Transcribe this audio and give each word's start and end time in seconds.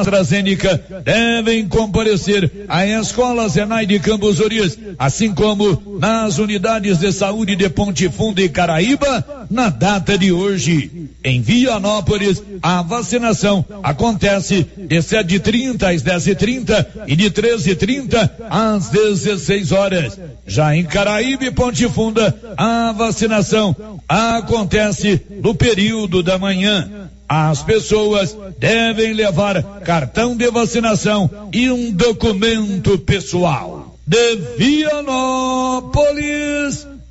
AstraZeneca 0.00 0.82
devem 1.04 1.68
comparecer 1.68 2.66
à 2.68 2.86
Escola 2.86 3.48
Zenai 3.48 3.86
de 3.86 3.98
Campos 3.98 4.40
Orias, 4.40 4.78
assim 4.98 5.32
como 5.32 5.98
nas 5.98 6.38
unidades 6.38 6.98
de 6.98 7.12
saúde 7.12 7.56
de 7.56 7.68
Ponte 7.68 8.08
Funda 8.08 8.42
e 8.42 8.48
Caraíba, 8.48 9.46
na 9.50 9.68
data 9.68 10.16
de 10.18 10.32
hoje. 10.32 11.08
Em 11.22 11.40
Vianópolis, 11.40 12.42
a 12.62 12.82
vacinação 12.82 13.64
acontece 13.82 14.66
de 14.76 14.96
7h30 14.96 15.94
às 15.94 16.02
10h30 16.02 16.86
e 17.06 17.16
de 17.16 17.30
13h30 17.30 18.30
às 18.50 18.88
16 18.88 19.72
horas. 19.72 20.18
Já 20.46 20.76
em 20.76 20.84
Caraíba 20.84 21.44
e 21.44 21.50
Ponte 21.50 21.88
Funda, 21.88 22.34
a 22.56 22.92
vacinação 22.92 23.74
acontece 24.08 25.20
no 25.42 25.54
período 25.54 26.22
da 26.22 26.38
manhã. 26.38 27.03
As 27.36 27.64
pessoas 27.64 28.36
devem 28.60 29.12
levar 29.12 29.60
cartão 29.80 30.36
de 30.36 30.48
vacinação 30.52 31.28
e 31.52 31.68
um 31.68 31.90
documento 31.90 32.96
pessoal. 33.00 33.98
De 34.06 34.36
Vianópolis, 34.56 35.26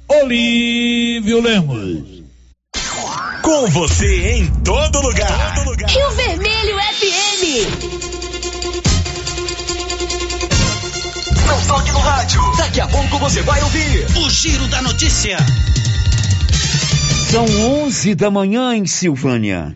Olívio 0.08 1.42
Lemos. 1.42 2.24
Com 3.42 3.68
você 3.68 4.38
em 4.38 4.48
todo 4.64 5.02
lugar. 5.02 5.56
Todo 5.56 5.72
lugar. 5.72 5.90
Rio 5.90 6.10
Vermelho 6.12 6.78
FM. 6.80 7.44
Não 11.46 11.62
toque 11.68 11.92
no 11.92 12.00
rádio. 12.00 12.40
Daqui 12.56 12.80
a 12.80 12.88
pouco 12.88 13.20
você 13.20 13.42
vai 13.42 13.62
ouvir 13.62 14.06
o 14.24 14.30
Giro 14.30 14.70
da 14.70 14.82
Notícia. 14.82 15.36
São 17.30 17.44
11 17.84 18.16
da 18.16 18.32
manhã 18.32 18.74
em 18.74 18.86
Silvânia. 18.86 19.76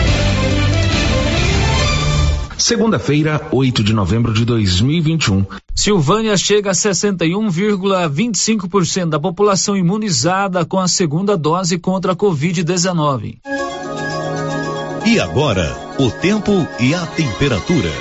Segunda-feira, 2.71 3.49
8 3.51 3.83
de 3.83 3.91
novembro 3.91 4.33
de 4.33 4.45
2021. 4.45 5.45
Silvânia 5.75 6.37
chega 6.37 6.69
a 6.69 6.73
61,25% 6.73 9.09
da 9.09 9.19
população 9.19 9.75
imunizada 9.75 10.63
com 10.63 10.79
a 10.79 10.87
segunda 10.87 11.35
dose 11.35 11.77
contra 11.77 12.13
a 12.13 12.15
Covid-19. 12.15 13.39
E 15.05 15.19
agora, 15.19 15.77
o 15.99 16.09
tempo 16.09 16.65
e 16.79 16.95
a 16.95 17.05
temperatura. 17.07 17.91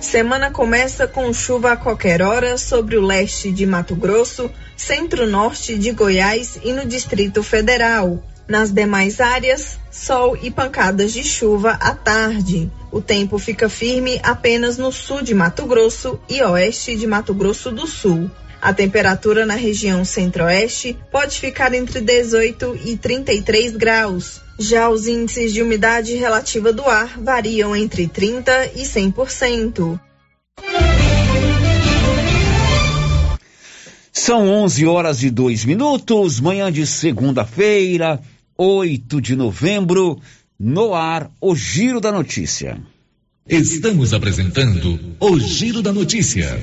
Semana 0.00 0.50
começa 0.50 1.06
com 1.06 1.30
chuva 1.30 1.72
a 1.72 1.76
qualquer 1.76 2.22
hora 2.22 2.56
sobre 2.56 2.96
o 2.96 3.04
leste 3.04 3.52
de 3.52 3.66
Mato 3.66 3.94
Grosso, 3.94 4.50
centro-norte 4.78 5.76
de 5.76 5.92
Goiás 5.92 6.58
e 6.64 6.72
no 6.72 6.86
Distrito 6.86 7.42
Federal. 7.42 8.24
Nas 8.50 8.72
demais 8.72 9.20
áreas, 9.20 9.78
sol 9.92 10.36
e 10.42 10.50
pancadas 10.50 11.12
de 11.12 11.22
chuva 11.22 11.70
à 11.80 11.94
tarde. 11.94 12.68
O 12.90 13.00
tempo 13.00 13.38
fica 13.38 13.68
firme 13.68 14.18
apenas 14.24 14.76
no 14.76 14.90
sul 14.90 15.22
de 15.22 15.32
Mato 15.32 15.64
Grosso 15.66 16.18
e 16.28 16.42
oeste 16.42 16.96
de 16.96 17.06
Mato 17.06 17.32
Grosso 17.32 17.70
do 17.70 17.86
Sul. 17.86 18.28
A 18.60 18.74
temperatura 18.74 19.46
na 19.46 19.54
região 19.54 20.04
centro-oeste 20.04 20.98
pode 21.12 21.38
ficar 21.38 21.72
entre 21.74 22.00
18 22.00 22.76
e 22.84 22.96
33 22.96 23.76
graus. 23.76 24.40
Já 24.58 24.88
os 24.88 25.06
índices 25.06 25.52
de 25.52 25.62
umidade 25.62 26.16
relativa 26.16 26.72
do 26.72 26.84
ar 26.86 27.20
variam 27.20 27.76
entre 27.76 28.08
30 28.08 28.72
e 28.74 28.82
100%. 28.82 30.00
São 34.10 34.48
11 34.48 34.86
horas 34.86 35.22
e 35.22 35.30
dois 35.30 35.64
minutos, 35.64 36.40
manhã 36.40 36.70
de 36.70 36.84
segunda-feira, 36.84 38.20
8 38.62 39.22
de 39.22 39.34
novembro, 39.34 40.20
no 40.58 40.94
ar, 40.94 41.30
o 41.40 41.56
Giro 41.56 41.98
da 41.98 42.12
Notícia. 42.12 42.78
Estamos 43.48 44.12
apresentando 44.12 45.00
o 45.18 45.38
Giro 45.40 45.80
da 45.80 45.94
Notícia. 45.94 46.62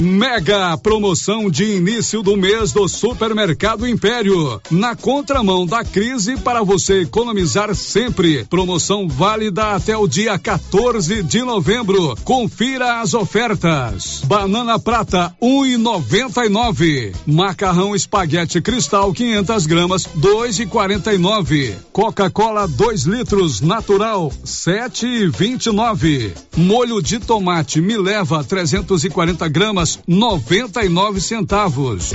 Mega 0.00 0.78
promoção 0.78 1.50
de 1.50 1.64
início 1.76 2.22
do 2.22 2.36
mês 2.36 2.70
do 2.70 2.86
Supermercado 2.88 3.84
Império. 3.84 4.60
Na 4.70 4.94
contramão 4.94 5.66
da 5.66 5.82
crise 5.82 6.36
para 6.36 6.62
você 6.62 7.02
economizar 7.02 7.74
sempre. 7.74 8.44
Promoção 8.44 9.08
válida 9.08 9.74
até 9.74 9.96
o 9.96 10.06
dia 10.06 10.38
14 10.38 11.24
de 11.24 11.42
novembro. 11.42 12.16
Confira 12.22 13.00
as 13.00 13.12
ofertas. 13.12 14.22
Banana 14.24 14.78
prata 14.78 15.34
1,99. 15.42 17.12
Macarrão 17.26 17.96
espaguete 17.96 18.60
cristal 18.60 19.12
500 19.12 19.66
gramas 19.66 20.08
2,49. 20.16 21.74
Coca-Cola 21.92 22.68
2 22.68 23.02
litros 23.02 23.60
natural 23.60 24.30
7,29. 24.44 26.30
Molho 26.56 27.02
de 27.02 27.18
tomate 27.18 27.80
me 27.80 27.96
leva 27.96 28.44
340 28.44 29.48
gramas 29.48 29.87
99 30.06 31.20
centavos. 31.20 32.12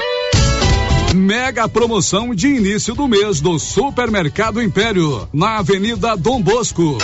Mega 1.14 1.70
promoção 1.70 2.34
de 2.34 2.48
início 2.48 2.96
do 2.96 3.08
mês 3.08 3.40
do 3.40 3.60
Supermercado 3.60 4.62
Império, 4.62 5.28
na 5.32 5.60
Avenida 5.60 6.18
Dom 6.18 6.42
Bosco. 6.42 6.98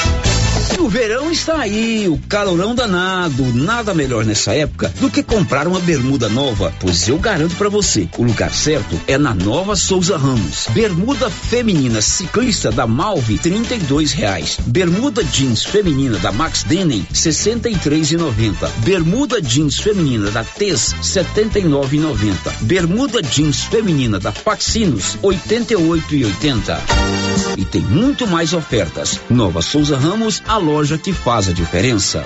O 0.79 0.87
verão 0.87 1.31
está 1.31 1.59
aí, 1.59 2.07
o 2.07 2.17
calorão 2.27 2.73
danado. 2.73 3.43
Nada 3.53 3.93
melhor 3.93 4.25
nessa 4.25 4.53
época 4.53 4.91
do 4.99 5.09
que 5.09 5.21
comprar 5.21 5.67
uma 5.67 5.79
bermuda 5.79 6.29
nova, 6.29 6.73
pois 6.79 7.07
eu 7.07 7.17
garanto 7.17 7.55
para 7.55 7.69
você, 7.69 8.07
o 8.17 8.23
lugar 8.23 8.51
certo 8.51 8.99
é 9.07 9.17
na 9.17 9.33
Nova 9.33 9.75
Souza 9.75 10.17
Ramos. 10.17 10.67
Bermuda 10.69 11.29
feminina 11.29 12.01
ciclista 12.01 12.71
da 12.71 12.87
Malve, 12.87 13.37
trinta 13.37 13.75
e 13.75 13.79
reais. 14.13 14.57
Bermuda 14.65 15.23
jeans 15.23 15.63
feminina 15.63 16.17
da 16.17 16.31
Max 16.31 16.63
Denim, 16.63 17.05
sessenta 17.13 17.69
e. 17.69 17.77
Bermuda 18.77 19.41
jeans 19.41 19.79
feminina 19.79 20.31
da 20.31 20.43
Tez, 20.43 20.95
setenta 21.01 21.59
e. 21.59 21.63
Bermuda 22.61 23.21
jeans 23.21 23.63
feminina 23.63 24.19
da 24.19 24.31
e 26.15 26.25
oitenta. 26.25 26.81
E 27.57 27.65
tem 27.65 27.81
muito 27.81 28.27
mais 28.27 28.53
ofertas. 28.53 29.19
Nova 29.29 29.61
Souza 29.61 29.97
Ramos, 29.97 30.41
a 30.49 30.57
loja 30.57 30.97
que 30.97 31.13
faz 31.13 31.47
a 31.47 31.53
diferença. 31.53 32.25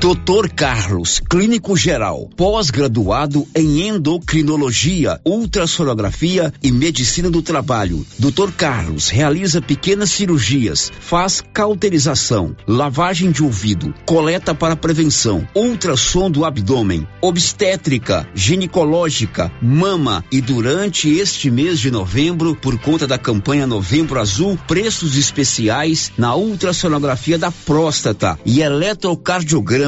Dr. 0.00 0.48
Carlos, 0.54 1.20
clínico 1.28 1.76
geral, 1.76 2.30
pós-graduado 2.36 3.44
em 3.52 3.88
endocrinologia, 3.88 5.20
ultrassonografia 5.26 6.54
e 6.62 6.70
medicina 6.70 7.28
do 7.28 7.42
trabalho. 7.42 8.06
Dr. 8.16 8.52
Carlos 8.56 9.08
realiza 9.08 9.60
pequenas 9.60 10.12
cirurgias, 10.12 10.92
faz 11.00 11.42
cauterização, 11.52 12.54
lavagem 12.64 13.32
de 13.32 13.42
ouvido, 13.42 13.92
coleta 14.06 14.54
para 14.54 14.76
prevenção, 14.76 15.44
ultrassom 15.52 16.30
do 16.30 16.44
abdômen, 16.44 17.04
obstétrica, 17.20 18.24
ginecológica, 18.32 19.50
mama 19.60 20.24
e 20.30 20.40
durante 20.40 21.10
este 21.10 21.50
mês 21.50 21.80
de 21.80 21.90
novembro, 21.90 22.54
por 22.54 22.78
conta 22.78 23.04
da 23.04 23.18
campanha 23.18 23.66
Novembro 23.66 24.20
Azul, 24.20 24.56
preços 24.68 25.16
especiais 25.16 26.12
na 26.16 26.36
ultrassonografia 26.36 27.36
da 27.36 27.50
próstata 27.50 28.38
e 28.46 28.60
eletrocardiograma 28.60 29.87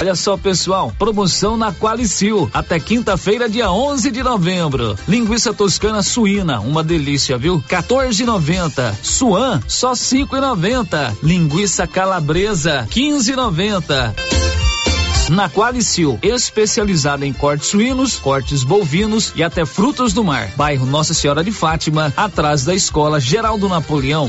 Olha 0.00 0.14
só, 0.16 0.36
pessoal, 0.36 0.92
promoção 0.98 1.56
na 1.56 1.72
Qualicil 1.72 2.50
até 2.52 2.80
quinta-feira, 2.80 3.48
dia 3.48 3.70
11 3.70 4.10
de 4.10 4.22
novembro. 4.22 4.98
Linguiça 5.06 5.54
toscana 5.54 6.02
suína, 6.02 6.60
uma 6.60 6.82
delícia, 6.82 7.38
viu? 7.38 7.62
14,90. 7.68 8.94
Suan, 9.02 9.62
só 9.68 9.92
5,90. 9.92 11.16
Linguiça 11.22 11.86
calabresa, 11.86 12.86
15,90. 12.90 14.14
Na 15.30 15.48
Qualicil, 15.48 16.18
especializada 16.22 17.24
em 17.24 17.32
cortes 17.32 17.68
suínos, 17.68 18.18
cortes 18.18 18.62
bovinos 18.62 19.32
e 19.36 19.42
até 19.42 19.64
frutos 19.64 20.12
do 20.12 20.24
mar. 20.24 20.50
Bairro 20.56 20.84
Nossa 20.84 21.14
Senhora 21.14 21.42
de 21.42 21.52
Fátima, 21.52 22.12
atrás 22.16 22.64
da 22.64 22.74
Escola 22.74 23.20
Geraldo 23.20 23.68
Napoleão. 23.68 24.28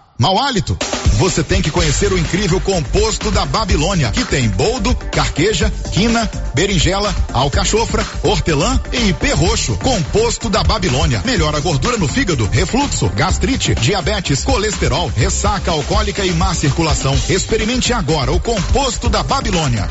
Mau 0.21 0.37
hálito? 0.37 0.77
Você 1.17 1.43
tem 1.43 1.63
que 1.63 1.71
conhecer 1.71 2.13
o 2.13 2.17
incrível 2.17 2.61
composto 2.61 3.31
da 3.31 3.43
Babilônia, 3.43 4.11
que 4.11 4.23
tem 4.23 4.47
boldo, 4.49 4.93
carqueja, 5.11 5.73
quina, 5.91 6.29
berinjela, 6.53 7.11
alcachofra, 7.33 8.05
hortelã 8.21 8.79
e 8.93 9.09
ipê 9.09 9.33
roxo. 9.33 9.75
Composto 9.77 10.47
da 10.47 10.63
Babilônia. 10.63 11.23
Melhora 11.25 11.57
a 11.57 11.59
gordura 11.59 11.97
no 11.97 12.07
fígado, 12.07 12.47
refluxo, 12.51 13.09
gastrite, 13.15 13.73
diabetes, 13.73 14.43
colesterol, 14.43 15.11
ressaca 15.15 15.71
alcoólica 15.71 16.23
e 16.23 16.31
má 16.33 16.53
circulação. 16.53 17.19
Experimente 17.27 17.91
agora 17.91 18.31
o 18.31 18.39
composto 18.39 19.09
da 19.09 19.23
Babilônia. 19.23 19.89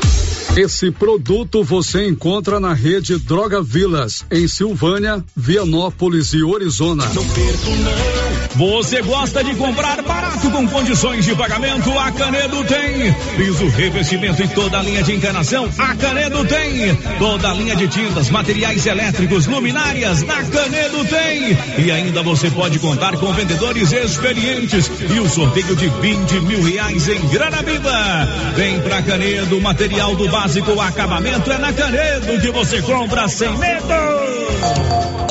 Esse 0.55 0.91
produto 0.91 1.63
você 1.63 2.05
encontra 2.05 2.59
na 2.59 2.73
rede 2.73 3.17
Droga 3.17 3.61
Vilas, 3.61 4.25
em 4.29 4.49
Silvânia, 4.49 5.23
Vianópolis 5.33 6.33
e 6.33 6.43
Orizona. 6.43 7.05
Não 7.13 7.25
perco, 7.25 7.69
não. 7.69 8.31
Você 8.55 9.01
gosta 9.01 9.41
de 9.41 9.55
comprar 9.55 10.01
barato 10.01 10.51
com 10.51 10.67
condições 10.67 11.23
de 11.23 11.33
pagamento? 11.35 11.89
A 11.97 12.11
Canedo 12.11 12.61
tem. 12.65 13.13
Piso, 13.37 13.65
revestimento 13.69 14.43
e 14.43 14.47
toda 14.49 14.77
a 14.77 14.83
linha 14.83 15.01
de 15.01 15.13
encanação? 15.15 15.69
A 15.77 15.95
Canedo 15.95 16.43
tem. 16.43 16.95
Toda 17.17 17.49
a 17.49 17.53
linha 17.53 17.75
de 17.77 17.87
tintas, 17.87 18.29
materiais 18.29 18.85
elétricos, 18.85 19.47
luminárias? 19.47 20.21
Na 20.23 20.43
Canedo 20.43 21.05
tem. 21.05 21.85
E 21.85 21.91
ainda 21.91 22.21
você 22.23 22.51
pode 22.51 22.77
contar 22.79 23.15
com 23.17 23.31
vendedores 23.31 23.93
experientes 23.93 24.91
e 25.09 25.19
o 25.21 25.29
sorteio 25.29 25.73
de 25.77 25.87
20 25.87 26.39
mil 26.41 26.61
reais 26.61 27.07
em 27.07 27.25
grana 27.29 27.61
viva. 27.63 28.27
Vem 28.57 28.81
pra 28.81 29.01
Canedo, 29.01 29.61
material 29.61 30.13
do 30.13 30.27
básico, 30.41 30.81
acabamento 30.81 31.51
é 31.51 31.57
na 31.59 31.71
Canedo 31.71 32.39
que 32.41 32.51
você 32.51 32.81
compra 32.81 33.27
sem 33.27 33.55
medo. 33.57 35.30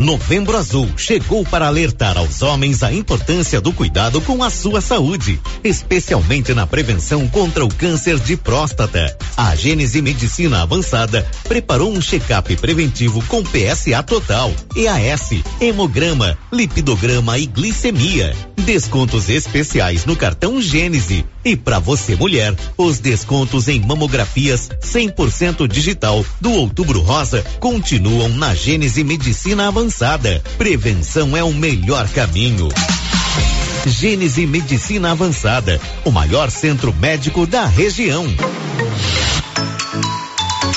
Novembro 0.00 0.56
Azul 0.56 0.88
chegou 0.96 1.44
para 1.44 1.66
alertar 1.66 2.16
aos 2.16 2.40
homens 2.40 2.82
a 2.82 2.90
importância 2.90 3.60
do 3.60 3.70
cuidado 3.70 4.20
com 4.22 4.42
a 4.42 4.48
sua 4.48 4.80
saúde, 4.80 5.38
especialmente 5.62 6.54
na 6.54 6.66
prevenção 6.66 7.28
contra 7.28 7.64
o 7.64 7.68
câncer 7.68 8.18
de 8.18 8.34
próstata. 8.34 9.14
A 9.36 9.54
Gênese 9.54 10.00
Medicina 10.00 10.62
Avançada 10.62 11.28
preparou 11.46 11.92
um 11.92 12.00
check-up 12.00 12.56
preventivo 12.56 13.22
com 13.26 13.42
PSA 13.42 14.02
total, 14.02 14.50
EAS, 14.74 15.42
hemograma, 15.60 16.36
lipidograma 16.50 17.38
e 17.38 17.44
glicemia. 17.44 18.34
Descontos 18.56 19.28
especiais 19.28 20.06
no 20.06 20.16
cartão 20.16 20.62
Gênese. 20.62 21.26
E 21.44 21.56
para 21.56 21.78
você 21.78 22.14
mulher, 22.14 22.54
os 22.76 22.98
descontos 22.98 23.68
em 23.68 23.80
mamografias 23.80 24.68
100% 24.82 25.66
digital 25.66 26.24
do 26.40 26.52
Outubro 26.52 27.00
Rosa 27.00 27.42
continuam 27.58 28.28
na 28.28 28.54
Gênese 28.54 29.02
Medicina 29.02 29.68
Avançada. 29.68 30.42
Prevenção 30.58 31.36
é 31.36 31.42
o 31.42 31.52
melhor 31.52 32.08
caminho. 32.08 32.68
Gênese 33.86 34.46
Medicina 34.46 35.12
Avançada, 35.12 35.80
o 36.04 36.10
maior 36.10 36.50
centro 36.50 36.94
médico 36.94 37.46
da 37.46 37.64
região. 37.64 38.26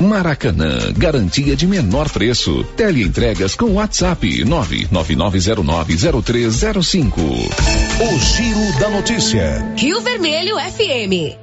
Maracanã, 0.00 0.92
garantia 0.96 1.54
de 1.56 1.66
menor 1.66 2.08
preço. 2.10 2.64
Teleentregas 2.76 3.54
com 3.54 3.74
WhatsApp 3.74 4.44
999090305. 4.44 7.12
O 7.16 8.18
Giro 8.18 8.78
da 8.80 8.90
Notícia. 8.90 9.64
Rio 9.76 10.00
Vermelho 10.00 10.56
FM. 10.56 11.36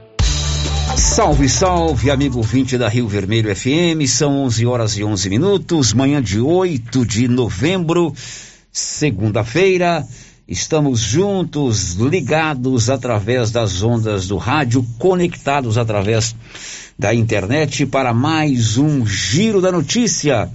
Salve, 0.98 1.48
salve, 1.48 2.12
amigo 2.12 2.42
20 2.42 2.78
da 2.78 2.90
Rio 2.90 3.08
Vermelho 3.08 3.56
FM. 3.56 4.06
São 4.08 4.44
11 4.44 4.66
horas 4.66 4.98
e 4.98 5.04
11 5.04 5.30
minutos, 5.30 5.94
manhã 5.94 6.22
de 6.22 6.40
8 6.40 7.06
de 7.06 7.28
novembro, 7.28 8.14
segunda-feira. 8.72 10.06
Estamos 10.48 11.00
juntos, 11.00 11.94
ligados 11.94 12.90
através 12.90 13.52
das 13.52 13.84
ondas 13.84 14.28
do 14.28 14.38
rádio, 14.38 14.86
conectados 14.98 15.78
através 15.78 16.36
da 16.98 17.14
internet 17.14 17.86
para 17.86 18.14
mais 18.14 18.78
um 18.78 19.06
Giro 19.06 19.62
da 19.62 19.72
Notícia. 19.72 20.50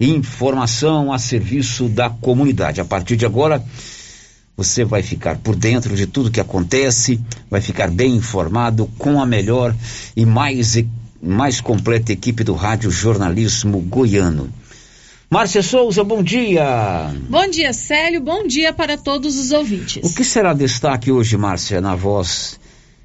Informação 0.00 1.12
a 1.12 1.18
serviço 1.18 1.88
da 1.88 2.08
comunidade. 2.08 2.80
A 2.80 2.84
partir 2.84 3.16
de 3.16 3.26
agora, 3.26 3.62
você 4.56 4.84
vai 4.84 5.02
ficar 5.02 5.36
por 5.38 5.56
dentro 5.56 5.96
de 5.96 6.06
tudo 6.06 6.30
que 6.30 6.40
acontece, 6.40 7.20
vai 7.50 7.60
ficar 7.60 7.90
bem 7.90 8.14
informado 8.14 8.88
com 8.96 9.20
a 9.20 9.26
melhor 9.26 9.74
e 10.16 10.24
mais, 10.24 10.82
mais 11.20 11.60
completa 11.60 12.12
equipe 12.12 12.44
do 12.44 12.54
Rádio 12.54 12.90
Jornalismo 12.90 13.80
Goiano. 13.80 14.48
Márcia 15.32 15.62
Souza, 15.62 16.04
bom 16.04 16.22
dia. 16.22 17.10
Bom 17.26 17.48
dia, 17.48 17.72
Célio. 17.72 18.20
Bom 18.20 18.46
dia 18.46 18.70
para 18.70 18.98
todos 18.98 19.38
os 19.38 19.50
ouvintes. 19.50 20.04
O 20.04 20.14
que 20.14 20.24
será 20.24 20.52
destaque 20.52 21.10
hoje, 21.10 21.38
Márcia, 21.38 21.80
na 21.80 21.94
voz 21.94 22.60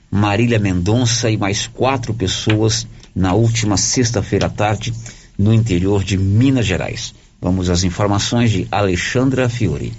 Marília 0.09 0.57
Mendonça 0.57 1.29
e 1.29 1.37
mais 1.37 1.67
quatro 1.67 2.11
pessoas 2.11 2.87
na 3.15 3.33
última 3.35 3.77
sexta-feira 3.77 4.47
à 4.47 4.49
tarde 4.49 4.91
no 5.37 5.53
interior 5.53 6.03
de 6.03 6.17
Minas 6.17 6.65
Gerais. 6.65 7.13
Vamos 7.39 7.69
às 7.69 7.83
informações 7.83 8.49
de 8.49 8.67
Alexandra 8.71 9.47
Fiore. 9.47 9.93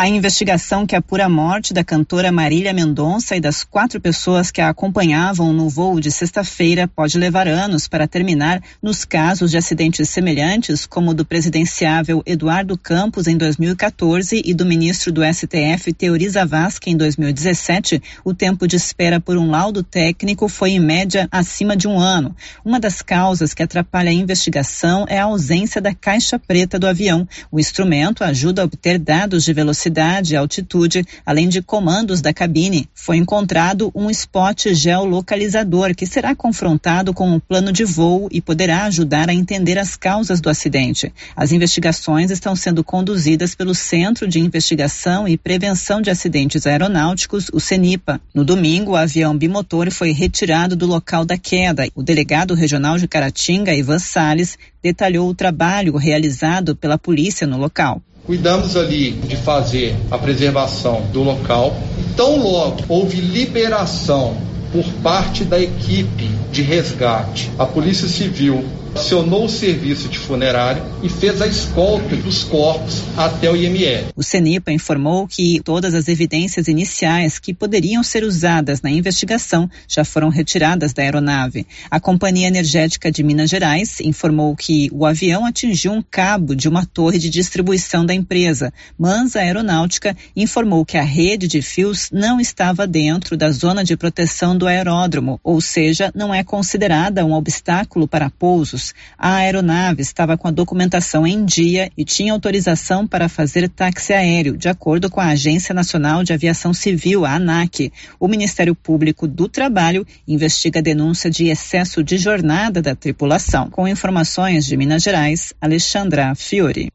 A 0.00 0.08
investigação 0.08 0.86
que 0.86 0.96
apura 0.96 1.26
a 1.26 1.28
morte 1.28 1.74
da 1.74 1.84
cantora 1.84 2.32
Marília 2.32 2.72
Mendonça 2.72 3.36
e 3.36 3.40
das 3.40 3.62
quatro 3.62 4.00
pessoas 4.00 4.50
que 4.50 4.62
a 4.62 4.70
acompanhavam 4.70 5.52
no 5.52 5.68
voo 5.68 6.00
de 6.00 6.10
sexta-feira 6.10 6.88
pode 6.88 7.18
levar 7.18 7.46
anos 7.46 7.86
para 7.86 8.08
terminar 8.08 8.62
nos 8.82 9.04
casos 9.04 9.50
de 9.50 9.58
acidentes 9.58 10.08
semelhantes, 10.08 10.86
como 10.86 11.10
o 11.10 11.14
do 11.14 11.22
presidenciável 11.22 12.22
Eduardo 12.24 12.78
Campos 12.78 13.26
em 13.26 13.36
2014 13.36 14.40
e 14.42 14.54
do 14.54 14.64
ministro 14.64 15.12
do 15.12 15.20
STF 15.22 15.92
Teori 15.92 16.30
Zavascki 16.30 16.88
em 16.88 16.96
2017. 16.96 18.02
O 18.24 18.32
tempo 18.32 18.66
de 18.66 18.76
espera 18.76 19.20
por 19.20 19.36
um 19.36 19.50
laudo 19.50 19.82
técnico 19.82 20.48
foi 20.48 20.70
em 20.70 20.80
média 20.80 21.28
acima 21.30 21.76
de 21.76 21.86
um 21.86 21.98
ano. 21.98 22.34
Uma 22.64 22.80
das 22.80 23.02
causas 23.02 23.52
que 23.52 23.62
atrapalha 23.62 24.08
a 24.08 24.14
investigação 24.14 25.04
é 25.10 25.18
a 25.18 25.24
ausência 25.24 25.78
da 25.78 25.94
caixa 25.94 26.38
preta 26.38 26.78
do 26.78 26.86
avião. 26.86 27.28
O 27.52 27.60
instrumento 27.60 28.24
ajuda 28.24 28.62
a 28.62 28.64
obter 28.64 28.98
dados 28.98 29.44
de 29.44 29.52
velocidade 29.52 29.89
velocidade 29.90 30.34
e 30.34 30.36
altitude, 30.36 31.04
além 31.26 31.48
de 31.48 31.60
comandos 31.60 32.20
da 32.20 32.32
cabine. 32.32 32.88
Foi 32.94 33.16
encontrado 33.16 33.90
um 33.94 34.08
spot 34.10 34.68
geolocalizador 34.72 35.94
que 35.94 36.06
será 36.06 36.34
confrontado 36.34 37.12
com 37.12 37.34
o 37.34 37.40
plano 37.40 37.72
de 37.72 37.84
voo 37.84 38.28
e 38.30 38.40
poderá 38.40 38.84
ajudar 38.84 39.28
a 39.28 39.34
entender 39.34 39.78
as 39.78 39.96
causas 39.96 40.40
do 40.40 40.48
acidente. 40.48 41.12
As 41.36 41.52
investigações 41.52 42.30
estão 42.30 42.54
sendo 42.54 42.84
conduzidas 42.84 43.54
pelo 43.54 43.74
Centro 43.74 44.28
de 44.28 44.38
Investigação 44.38 45.26
e 45.26 45.36
Prevenção 45.36 46.00
de 46.00 46.10
Acidentes 46.10 46.66
Aeronáuticos, 46.66 47.50
o 47.52 47.60
CENIPA. 47.60 48.20
No 48.32 48.44
domingo, 48.44 48.92
o 48.92 48.96
avião 48.96 49.36
bimotor 49.36 49.90
foi 49.90 50.12
retirado 50.12 50.76
do 50.76 50.86
local 50.86 51.24
da 51.24 51.36
queda. 51.36 51.88
O 51.94 52.02
delegado 52.02 52.54
regional 52.54 52.96
de 52.98 53.08
Caratinga, 53.08 53.74
Ivan 53.74 53.98
Salles, 53.98 54.56
detalhou 54.82 55.28
o 55.28 55.34
trabalho 55.34 55.96
realizado 55.96 56.74
pela 56.76 56.98
polícia 56.98 57.46
no 57.46 57.58
local. 57.58 58.00
Cuidamos 58.30 58.76
ali 58.76 59.10
de 59.10 59.34
fazer 59.34 59.96
a 60.08 60.16
preservação 60.16 61.02
do 61.12 61.20
local. 61.20 61.76
Tão 62.16 62.40
logo 62.40 62.76
houve 62.88 63.20
liberação 63.20 64.36
por 64.70 64.84
parte 65.02 65.42
da 65.42 65.60
equipe 65.60 66.30
de 66.52 66.62
resgate, 66.62 67.50
a 67.58 67.66
Polícia 67.66 68.06
Civil 68.06 68.64
acionou 68.94 69.44
o 69.44 69.48
serviço 69.48 70.08
de 70.08 70.18
funerário 70.18 70.82
e 71.02 71.08
fez 71.08 71.40
a 71.40 71.46
escolta 71.46 72.16
dos 72.16 72.44
corpos 72.44 73.02
até 73.16 73.50
o 73.50 73.56
IML. 73.56 74.08
O 74.16 74.22
CENIPA 74.22 74.72
informou 74.72 75.26
que 75.26 75.60
todas 75.64 75.94
as 75.94 76.08
evidências 76.08 76.68
iniciais 76.68 77.38
que 77.38 77.54
poderiam 77.54 78.02
ser 78.02 78.24
usadas 78.24 78.82
na 78.82 78.90
investigação 78.90 79.70
já 79.88 80.04
foram 80.04 80.28
retiradas 80.28 80.92
da 80.92 81.02
aeronave. 81.02 81.66
A 81.90 82.00
Companhia 82.00 82.48
Energética 82.48 83.10
de 83.10 83.22
Minas 83.22 83.50
Gerais 83.50 84.00
informou 84.00 84.54
que 84.56 84.90
o 84.92 85.06
avião 85.06 85.46
atingiu 85.46 85.92
um 85.92 86.02
cabo 86.02 86.54
de 86.54 86.68
uma 86.68 86.84
torre 86.84 87.18
de 87.18 87.30
distribuição 87.30 88.04
da 88.04 88.14
empresa, 88.14 88.72
mas 88.98 89.36
a 89.36 89.40
aeronáutica 89.40 90.16
informou 90.36 90.84
que 90.84 90.96
a 90.96 91.02
rede 91.02 91.46
de 91.46 91.62
fios 91.62 92.10
não 92.12 92.40
estava 92.40 92.86
dentro 92.86 93.36
da 93.36 93.50
zona 93.50 93.84
de 93.84 93.96
proteção 93.96 94.56
do 94.56 94.66
aeródromo, 94.66 95.40
ou 95.42 95.60
seja, 95.60 96.10
não 96.14 96.34
é 96.34 96.42
considerada 96.42 97.24
um 97.24 97.32
obstáculo 97.32 98.08
para 98.08 98.30
pousos 98.30 98.79
a 99.18 99.36
aeronave 99.36 100.02
estava 100.02 100.36
com 100.36 100.48
a 100.48 100.50
documentação 100.50 101.26
em 101.26 101.44
dia 101.44 101.90
e 101.96 102.04
tinha 102.04 102.32
autorização 102.32 103.06
para 103.06 103.28
fazer 103.28 103.68
táxi 103.68 104.12
aéreo, 104.12 104.56
de 104.56 104.68
acordo 104.68 105.10
com 105.10 105.20
a 105.20 105.28
Agência 105.28 105.74
Nacional 105.74 106.22
de 106.22 106.32
Aviação 106.32 106.72
Civil, 106.72 107.24
a 107.24 107.34
ANAC. 107.34 107.92
O 108.18 108.28
Ministério 108.28 108.74
Público 108.74 109.26
do 109.26 109.48
Trabalho 109.48 110.06
investiga 110.26 110.80
a 110.80 110.82
denúncia 110.82 111.30
de 111.30 111.48
excesso 111.48 112.02
de 112.02 112.18
jornada 112.18 112.82
da 112.82 112.94
tripulação. 112.94 113.70
Com 113.70 113.86
informações 113.88 114.66
de 114.66 114.76
Minas 114.76 115.02
Gerais, 115.02 115.52
Alexandra 115.60 116.34
Fiore. 116.34 116.90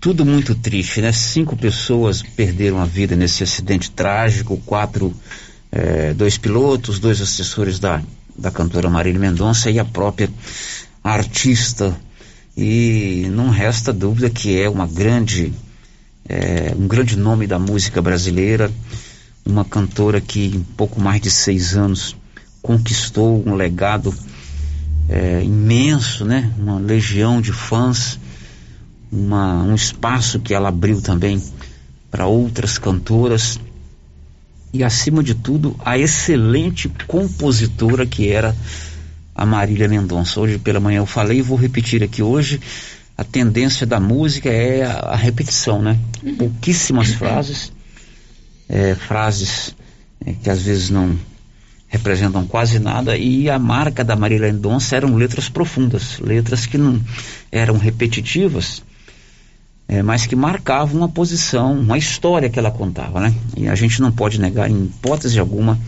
Tudo 0.00 0.26
muito 0.26 0.54
triste, 0.54 1.00
né? 1.00 1.12
Cinco 1.12 1.56
pessoas 1.56 2.22
perderam 2.22 2.80
a 2.80 2.84
vida 2.84 3.14
nesse 3.14 3.44
acidente 3.44 3.88
trágico, 3.88 4.60
quatro, 4.66 5.14
eh, 5.70 6.12
dois 6.12 6.36
pilotos, 6.36 6.98
dois 6.98 7.20
assessores 7.20 7.78
da 7.78 8.02
da 8.36 8.50
cantora 8.50 8.88
Marília 8.88 9.20
Mendonça 9.20 9.70
e 9.70 9.78
a 9.78 9.84
própria 9.84 10.30
artista. 11.02 11.96
E 12.56 13.28
não 13.30 13.48
resta 13.48 13.92
dúvida 13.92 14.28
que 14.28 14.60
é 14.60 14.68
uma 14.68 14.86
grande, 14.86 15.52
é, 16.28 16.74
um 16.76 16.86
grande 16.86 17.16
nome 17.16 17.46
da 17.46 17.58
música 17.58 18.02
brasileira, 18.02 18.70
uma 19.44 19.64
cantora 19.64 20.20
que 20.20 20.46
em 20.46 20.62
pouco 20.76 21.00
mais 21.00 21.20
de 21.20 21.30
seis 21.30 21.76
anos 21.76 22.14
conquistou 22.60 23.42
um 23.46 23.54
legado 23.54 24.14
é, 25.08 25.42
imenso, 25.42 26.24
né? 26.24 26.52
Uma 26.58 26.78
legião 26.78 27.40
de 27.40 27.52
fãs, 27.52 28.18
uma, 29.10 29.62
um 29.62 29.74
espaço 29.74 30.38
que 30.38 30.54
ela 30.54 30.68
abriu 30.68 31.00
também 31.00 31.42
para 32.10 32.26
outras 32.26 32.78
cantoras 32.78 33.58
e, 34.72 34.82
acima 34.82 35.22
de 35.22 35.34
tudo, 35.34 35.76
a 35.84 35.98
excelente 35.98 36.90
compositora 37.06 38.06
que 38.06 38.30
era 38.30 38.56
a 39.34 39.44
Marília 39.44 39.88
Mendonça. 39.88 40.40
Hoje 40.40 40.58
pela 40.58 40.80
manhã 40.80 40.98
eu 40.98 41.06
falei 41.06 41.38
e 41.38 41.42
vou 41.42 41.58
repetir 41.58 42.02
aqui 42.02 42.22
hoje. 42.22 42.60
A 43.16 43.24
tendência 43.24 43.86
da 43.86 44.00
música 44.00 44.48
é 44.48 44.84
a, 44.84 44.92
a 44.92 45.16
repetição, 45.16 45.82
né? 45.82 45.98
Uhum. 46.22 46.36
Pouquíssimas 46.36 47.10
frases, 47.14 47.72
é, 48.68 48.94
frases 48.94 49.74
é, 50.24 50.32
que 50.32 50.48
às 50.48 50.62
vezes 50.62 50.88
não 50.88 51.18
representam 51.88 52.46
quase 52.46 52.78
nada 52.78 53.18
e 53.18 53.50
a 53.50 53.58
marca 53.58 54.02
da 54.02 54.16
Marília 54.16 54.50
Mendonça 54.50 54.96
eram 54.96 55.14
letras 55.14 55.50
profundas, 55.50 56.18
letras 56.18 56.64
que 56.64 56.78
não 56.78 56.98
eram 57.50 57.76
repetitivas, 57.76 58.82
é, 59.88 60.02
mas 60.02 60.26
que 60.26 60.36
marcavam 60.36 60.98
uma 60.98 61.08
posição, 61.08 61.78
uma 61.78 61.98
história 61.98 62.48
que 62.48 62.58
ela 62.58 62.70
contava, 62.70 63.20
né? 63.20 63.34
E 63.56 63.68
a 63.68 63.74
gente 63.74 64.00
não 64.00 64.10
pode 64.10 64.40
negar 64.40 64.70
em 64.70 64.84
hipótese 64.84 65.38
alguma 65.38 65.78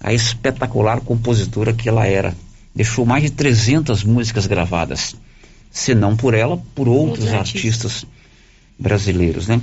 a 0.00 0.12
espetacular 0.12 1.00
compositora 1.00 1.72
que 1.72 1.88
ela 1.88 2.06
era. 2.06 2.34
Deixou 2.74 3.06
mais 3.06 3.22
de 3.22 3.30
300 3.30 4.04
músicas 4.04 4.46
gravadas, 4.46 5.16
se 5.70 5.94
não 5.94 6.16
por 6.16 6.34
ela, 6.34 6.56
por 6.74 6.88
outros 6.88 7.32
artistas 7.32 8.04
brasileiros, 8.78 9.48
né? 9.48 9.60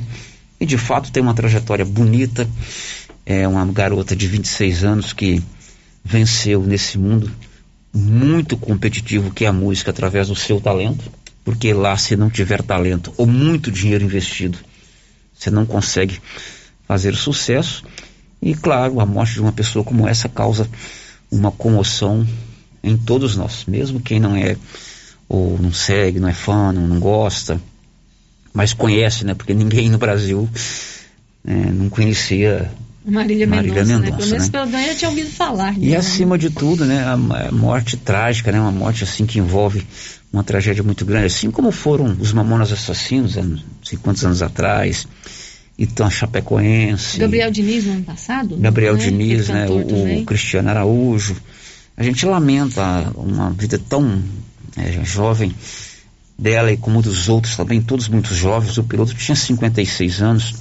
E 0.60 0.66
de 0.66 0.78
fato 0.78 1.12
tem 1.12 1.22
uma 1.22 1.34
trajetória 1.34 1.86
bonita, 1.86 2.48
é 3.26 3.48
uma 3.48 3.66
garota 3.66 4.16
de 4.16 4.28
26 4.28 4.84
anos 4.84 5.14
que 5.14 5.44
venceu 6.04 6.62
nesse 6.64 6.98
mundo 6.98 7.32
muito 7.94 8.58
competitivo 8.58 9.32
que 9.32 9.46
é 9.46 9.48
a 9.48 9.54
música 9.54 9.92
através 9.92 10.28
do 10.28 10.36
seu 10.36 10.60
talento 10.60 11.12
porque 11.44 11.74
lá 11.74 11.98
se 11.98 12.16
não 12.16 12.30
tiver 12.30 12.62
talento 12.62 13.14
ou 13.18 13.26
muito 13.26 13.72
dinheiro 13.72 14.04
investido, 14.04 14.58
você 15.34 15.50
não 15.50 15.66
consegue 15.66 16.22
fazer 16.88 17.16
sucesso. 17.16 17.84
E 18.42 18.54
claro, 18.54 19.00
a 19.00 19.06
morte 19.06 19.34
de 19.34 19.42
uma 19.42 19.52
pessoa 19.52 19.84
como 19.84 20.08
essa 20.08 20.30
causa 20.30 20.70
uma 21.32 21.52
comoção 21.52 22.28
em 22.84 22.98
todos 22.98 23.36
nós, 23.36 23.66
mesmo 23.66 24.00
quem 24.00 24.20
não 24.20 24.36
é 24.36 24.58
ou 25.28 25.58
não 25.58 25.74
segue, 25.74 26.20
não 26.20 26.28
é 26.28 26.34
fã, 26.34 26.72
não, 26.72 26.88
não 26.88 27.00
gosta, 27.00 27.60
mas 28.54 28.74
conhece, 28.74 29.26
né? 29.26 29.34
Porque 29.34 29.54
ninguém 29.54 29.90
no 29.90 29.98
Brasil 29.98 30.48
né, 31.44 31.72
não 31.74 31.90
conhecia 31.90 32.72
Marília, 33.06 33.46
Marília 33.46 33.84
Mendonça, 33.84 33.94
Mendonça, 33.94 34.12
né? 34.12 34.18
Pelo 34.18 34.30
menos 34.30 34.50
né? 34.50 34.86
pelo 34.86 34.96
tinha 34.96 35.10
ouvido 35.10 35.30
falar. 35.30 35.78
E 35.78 35.96
acima 35.96 36.38
de 36.38 36.50
tudo, 36.50 36.86
né? 36.86 37.04
A, 37.04 37.14
a, 37.14 37.52
morte 37.52 37.98
trágica, 37.98 38.52
né? 38.52 38.60
Uma 38.60 38.72
morte 38.72 39.04
assim 39.04 39.26
que 39.26 39.40
envolve 39.40 39.86
uma 40.32 40.44
tragédia 40.44 40.82
muito 40.82 41.06
grande, 41.06 41.28
assim 41.28 41.52
como 41.52 41.72
foram 41.72 42.16
os 42.20 42.34
Mamonas 42.34 42.72
Assassinos, 42.72 43.38
há 43.38 43.44
não 43.44 43.60
sei 43.84 44.00
quantos 44.02 44.26
anos 44.26 44.42
atrás, 44.42 45.08
Então 45.78 46.10
Chapecoense. 46.10 47.20
Gabriel 47.20 47.52
Diniz 47.52 47.86
no 47.86 47.94
ano 47.94 48.04
passado? 48.04 48.58
Gabriel 48.58 48.96
né? 48.96 49.04
Diniz, 49.04 49.50
né? 49.50 49.68
O, 49.68 50.22
o, 50.22 50.26
Cristiano 50.26 50.70
Araújo. 50.70 51.36
A 51.96 52.04
gente 52.04 52.26
lamenta 52.26 53.12
uma 53.16 53.52
vida 53.52 53.78
tão 53.78 54.24
é, 54.78 55.04
jovem 55.04 55.54
dela 56.40 56.72
e 56.72 56.78
como 56.78 57.02
dos 57.02 57.30
outros 57.30 57.56
também, 57.56 57.82
todos 57.82 58.08
muito 58.08 58.34
jovens. 58.34 58.78
O 58.78 58.84
piloto 58.84 59.14
tinha 59.14 59.36
56 59.36 60.22
anos. 60.22 60.56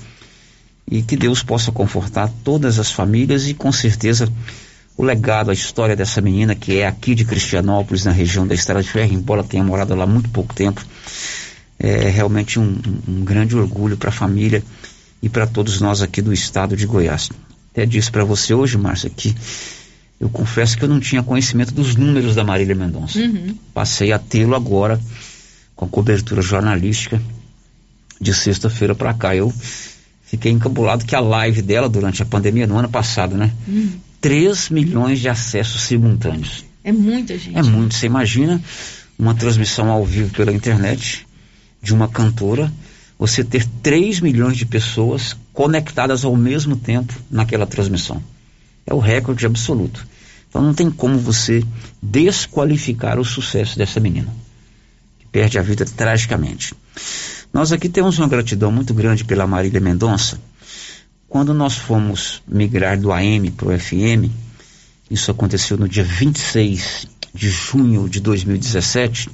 E 0.90 1.02
que 1.02 1.16
Deus 1.16 1.42
possa 1.42 1.72
confortar 1.72 2.30
todas 2.44 2.78
as 2.78 2.90
famílias 2.90 3.48
e 3.48 3.54
com 3.54 3.72
certeza 3.72 4.30
o 4.96 5.02
legado, 5.02 5.50
a 5.50 5.54
história 5.54 5.96
dessa 5.96 6.20
menina 6.20 6.54
que 6.54 6.78
é 6.78 6.86
aqui 6.86 7.14
de 7.14 7.24
Cristianópolis, 7.24 8.04
na 8.04 8.12
região 8.12 8.46
da 8.46 8.54
Estrada 8.54 8.82
de 8.82 8.90
Ferro, 8.90 9.14
embora 9.14 9.42
tenha 9.42 9.64
morado 9.64 9.94
lá 9.94 10.06
muito 10.06 10.28
pouco 10.28 10.54
tempo, 10.54 10.84
é 11.78 12.08
realmente 12.10 12.58
um, 12.58 12.78
um 13.08 13.24
grande 13.24 13.56
orgulho 13.56 13.96
para 13.96 14.10
a 14.10 14.12
família 14.12 14.62
e 15.22 15.28
para 15.28 15.46
todos 15.46 15.80
nós 15.80 16.02
aqui 16.02 16.20
do 16.20 16.32
estado 16.32 16.76
de 16.76 16.86
Goiás. 16.86 17.30
Até 17.72 17.86
disse 17.86 18.10
para 18.10 18.24
você 18.24 18.52
hoje, 18.52 18.76
Márcia, 18.76 19.08
que 19.08 19.34
eu 20.20 20.28
confesso 20.28 20.76
que 20.76 20.84
eu 20.84 20.88
não 20.88 21.00
tinha 21.00 21.22
conhecimento 21.22 21.72
dos 21.72 21.96
números 21.96 22.34
da 22.34 22.44
Marília 22.44 22.74
Mendonça. 22.74 23.18
Uhum. 23.18 23.56
Passei 23.74 24.12
a 24.12 24.18
tê-lo 24.18 24.54
agora 24.54 25.00
com 25.74 25.84
a 25.84 25.88
cobertura 25.88 26.42
jornalística 26.42 27.20
de 28.20 28.32
sexta-feira 28.32 28.94
para 28.94 29.14
cá. 29.14 29.34
Eu 29.34 29.52
fiquei 30.32 30.50
encabulado 30.50 31.04
que 31.04 31.14
a 31.14 31.20
live 31.20 31.60
dela 31.60 31.90
durante 31.90 32.22
a 32.22 32.24
pandemia 32.24 32.66
no 32.66 32.78
ano 32.78 32.88
passado, 32.88 33.36
né? 33.36 33.52
Uhum. 33.68 33.92
3 34.18 34.70
milhões 34.70 35.20
de 35.20 35.28
acessos 35.28 35.82
simultâneos. 35.82 36.64
É 36.82 36.90
muita 36.90 37.36
gente. 37.36 37.58
É 37.58 37.62
muito. 37.62 37.94
Você 37.94 38.06
imagina 38.06 38.58
uma 39.18 39.34
transmissão 39.34 39.90
ao 39.90 40.02
vivo 40.06 40.32
pela 40.32 40.50
internet 40.50 41.26
de 41.82 41.92
uma 41.92 42.08
cantora, 42.08 42.72
você 43.18 43.44
ter 43.44 43.66
3 43.82 44.20
milhões 44.20 44.56
de 44.56 44.64
pessoas 44.64 45.36
conectadas 45.52 46.24
ao 46.24 46.34
mesmo 46.34 46.76
tempo 46.76 47.12
naquela 47.30 47.66
transmissão. 47.66 48.22
É 48.86 48.94
o 48.94 48.98
recorde 48.98 49.44
absoluto. 49.44 50.06
Então 50.48 50.62
não 50.62 50.72
tem 50.72 50.90
como 50.90 51.18
você 51.18 51.62
desqualificar 52.02 53.18
o 53.18 53.24
sucesso 53.24 53.76
dessa 53.76 54.00
menina, 54.00 54.34
que 55.18 55.26
perde 55.26 55.58
a 55.58 55.62
vida 55.62 55.84
tragicamente. 55.84 56.74
Nós 57.52 57.70
aqui 57.70 57.86
temos 57.86 58.18
uma 58.18 58.28
gratidão 58.28 58.72
muito 58.72 58.94
grande 58.94 59.24
pela 59.24 59.46
Marília 59.46 59.78
Mendonça, 59.78 60.40
quando 61.28 61.52
nós 61.52 61.74
fomos 61.76 62.42
migrar 62.48 62.98
do 62.98 63.12
AM 63.12 63.50
para 63.50 63.68
o 63.68 63.78
FM, 63.78 64.30
isso 65.10 65.30
aconteceu 65.30 65.76
no 65.76 65.86
dia 65.86 66.02
26 66.02 67.06
de 67.34 67.50
junho 67.50 68.08
de 68.08 68.20
2017, 68.20 69.28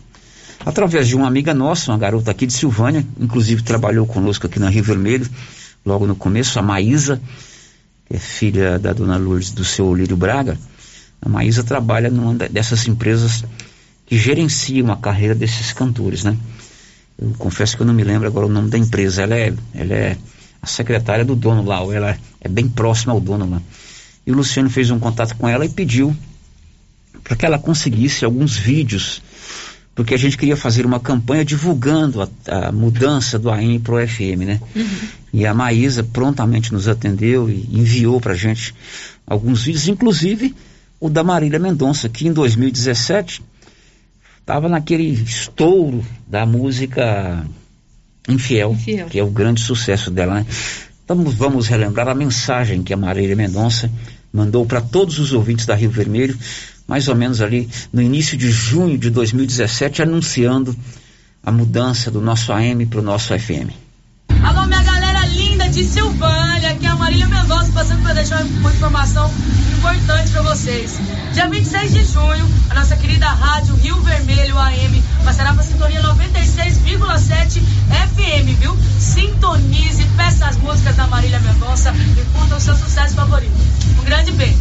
através 0.66 1.06
de 1.06 1.14
uma 1.14 1.28
amiga 1.28 1.54
nossa, 1.54 1.92
uma 1.92 1.98
garota 1.98 2.32
aqui 2.32 2.44
de 2.44 2.52
Silvânia, 2.52 3.06
inclusive 3.20 3.62
trabalhou 3.62 4.04
conosco 4.04 4.48
aqui 4.48 4.58
na 4.58 4.68
Rio 4.68 4.82
Vermelho, 4.82 5.30
logo 5.86 6.04
no 6.04 6.16
começo, 6.16 6.58
a 6.58 6.62
Maísa, 6.62 7.20
que 8.06 8.16
é 8.16 8.18
filha 8.18 8.80
da 8.80 8.92
dona 8.92 9.16
Lourdes 9.16 9.52
do 9.52 9.64
seu 9.64 9.86
Olírio 9.86 10.16
Braga. 10.16 10.58
A 11.22 11.28
Maísa 11.28 11.62
trabalha 11.62 12.10
numa 12.10 12.34
dessas 12.34 12.88
empresas 12.88 13.44
que 14.06 14.18
gerenciam 14.18 14.90
a 14.90 14.96
carreira 14.96 15.36
desses 15.36 15.72
cantores, 15.72 16.24
né? 16.24 16.36
Eu 17.20 17.34
confesso 17.36 17.76
que 17.76 17.82
eu 17.82 17.86
não 17.86 17.94
me 17.94 18.04
lembro 18.04 18.28
agora 18.28 18.46
o 18.46 18.48
nome 18.48 18.70
da 18.70 18.78
empresa. 18.78 19.22
Ela 19.22 19.34
é, 19.34 19.52
ela 19.74 19.92
é 19.92 20.16
a 20.62 20.66
secretária 20.66 21.24
do 21.24 21.34
dono 21.34 21.64
lá, 21.64 21.80
ou 21.80 21.92
ela 21.92 22.16
é 22.40 22.48
bem 22.48 22.68
próxima 22.68 23.12
ao 23.12 23.20
dono 23.20 23.48
lá. 23.48 23.62
E 24.26 24.30
o 24.30 24.34
Luciano 24.34 24.70
fez 24.70 24.90
um 24.90 24.98
contato 24.98 25.36
com 25.36 25.48
ela 25.48 25.64
e 25.64 25.68
pediu 25.68 26.14
para 27.24 27.36
que 27.36 27.44
ela 27.44 27.58
conseguisse 27.58 28.24
alguns 28.24 28.56
vídeos, 28.56 29.20
porque 29.94 30.14
a 30.14 30.16
gente 30.16 30.36
queria 30.36 30.56
fazer 30.56 30.86
uma 30.86 31.00
campanha 31.00 31.44
divulgando 31.44 32.22
a, 32.22 32.28
a 32.46 32.72
mudança 32.72 33.38
do 33.38 33.50
AM 33.50 33.78
para 33.80 33.94
o 33.94 34.06
FM, 34.06 34.44
né? 34.46 34.60
Uhum. 34.74 34.86
E 35.32 35.46
a 35.46 35.52
Maísa 35.52 36.04
prontamente 36.04 36.72
nos 36.72 36.88
atendeu 36.88 37.50
e 37.50 37.68
enviou 37.72 38.20
para 38.20 38.32
a 38.32 38.36
gente 38.36 38.74
alguns 39.26 39.62
vídeos, 39.62 39.88
inclusive 39.88 40.54
o 41.00 41.08
da 41.08 41.22
Marília 41.22 41.58
Mendonça, 41.58 42.08
que 42.08 42.26
em 42.26 42.32
2017 42.32 43.42
estava 44.48 44.66
naquele 44.66 45.10
estouro 45.10 46.02
da 46.26 46.46
música 46.46 47.44
Infiel, 48.26 48.72
Infiel, 48.72 49.06
que 49.06 49.18
é 49.18 49.22
o 49.22 49.28
grande 49.28 49.60
sucesso 49.60 50.10
dela, 50.10 50.36
né? 50.36 50.46
Então 51.04 51.22
vamos 51.22 51.68
relembrar 51.68 52.08
a 52.08 52.14
mensagem 52.14 52.82
que 52.82 52.94
a 52.94 52.96
Marília 52.96 53.36
Mendonça 53.36 53.90
mandou 54.32 54.64
para 54.64 54.80
todos 54.80 55.18
os 55.18 55.34
ouvintes 55.34 55.66
da 55.66 55.74
Rio 55.74 55.90
Vermelho, 55.90 56.34
mais 56.86 57.08
ou 57.08 57.14
menos 57.14 57.42
ali 57.42 57.68
no 57.92 58.00
início 58.00 58.38
de 58.38 58.50
junho 58.50 58.96
de 58.96 59.10
2017, 59.10 60.00
anunciando 60.00 60.74
a 61.44 61.52
mudança 61.52 62.10
do 62.10 62.22
nosso 62.22 62.50
AM 62.50 62.86
para 62.86 63.00
o 63.00 63.02
nosso 63.02 63.38
FM. 63.38 63.68
Alô, 64.42 64.66
minha 64.66 64.82
galera 64.82 65.26
linda 65.26 65.68
de 65.68 65.84
Silvânia, 65.84 66.70
aqui 66.70 66.86
é 66.86 66.88
a 66.88 66.96
Marília 66.96 67.26
Mendonça 67.26 67.70
passando 67.72 68.02
para 68.02 68.14
deixar 68.14 68.42
uma 68.42 68.72
informação 68.72 69.30
importante 69.78 70.32
para 70.32 70.42
vocês. 70.42 70.98
Dia 71.32 71.48
26 71.48 71.94
de 71.94 72.04
junho, 72.04 72.44
a 72.68 72.74
nossa 72.74 72.96
querida 72.96 73.26
rádio 73.26 73.76
Rio 73.76 74.00
Vermelho 74.00 74.58
AM 74.58 75.02
passará 75.24 75.54
para 75.54 75.62
sintonia 75.62 76.02
96,7 76.02 77.60
FM, 77.60 78.58
viu? 78.58 78.76
Sintonize, 78.98 80.04
peça 80.16 80.46
as 80.46 80.56
músicas 80.56 80.96
da 80.96 81.06
Marília 81.06 81.38
Mendonça 81.38 81.94
e 81.94 82.36
curta 82.36 82.56
o 82.56 82.60
seu 82.60 82.74
sucesso 82.74 83.14
favorito. 83.14 83.52
Um 84.00 84.04
grande 84.04 84.32
beijo. 84.32 84.58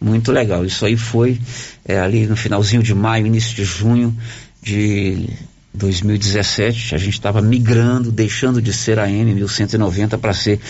Muito 0.00 0.30
legal. 0.30 0.64
Isso 0.64 0.86
aí 0.86 0.96
foi 0.96 1.40
é, 1.84 1.98
ali 1.98 2.26
no 2.26 2.36
finalzinho 2.36 2.82
de 2.82 2.94
maio, 2.94 3.26
início 3.26 3.56
de 3.56 3.64
junho 3.64 4.16
de 4.62 5.28
2017. 5.74 6.94
A 6.94 6.98
gente 6.98 7.14
estava 7.14 7.42
migrando, 7.42 8.12
deixando 8.12 8.62
de 8.62 8.72
ser 8.72 9.00
AM 9.00 9.34
1190 9.34 10.16
para 10.16 10.32
ser 10.32 10.60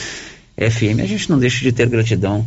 FM. 0.56 1.00
A 1.02 1.06
gente 1.06 1.28
não 1.28 1.38
deixa 1.38 1.60
de 1.60 1.70
ter 1.70 1.86
gratidão 1.86 2.46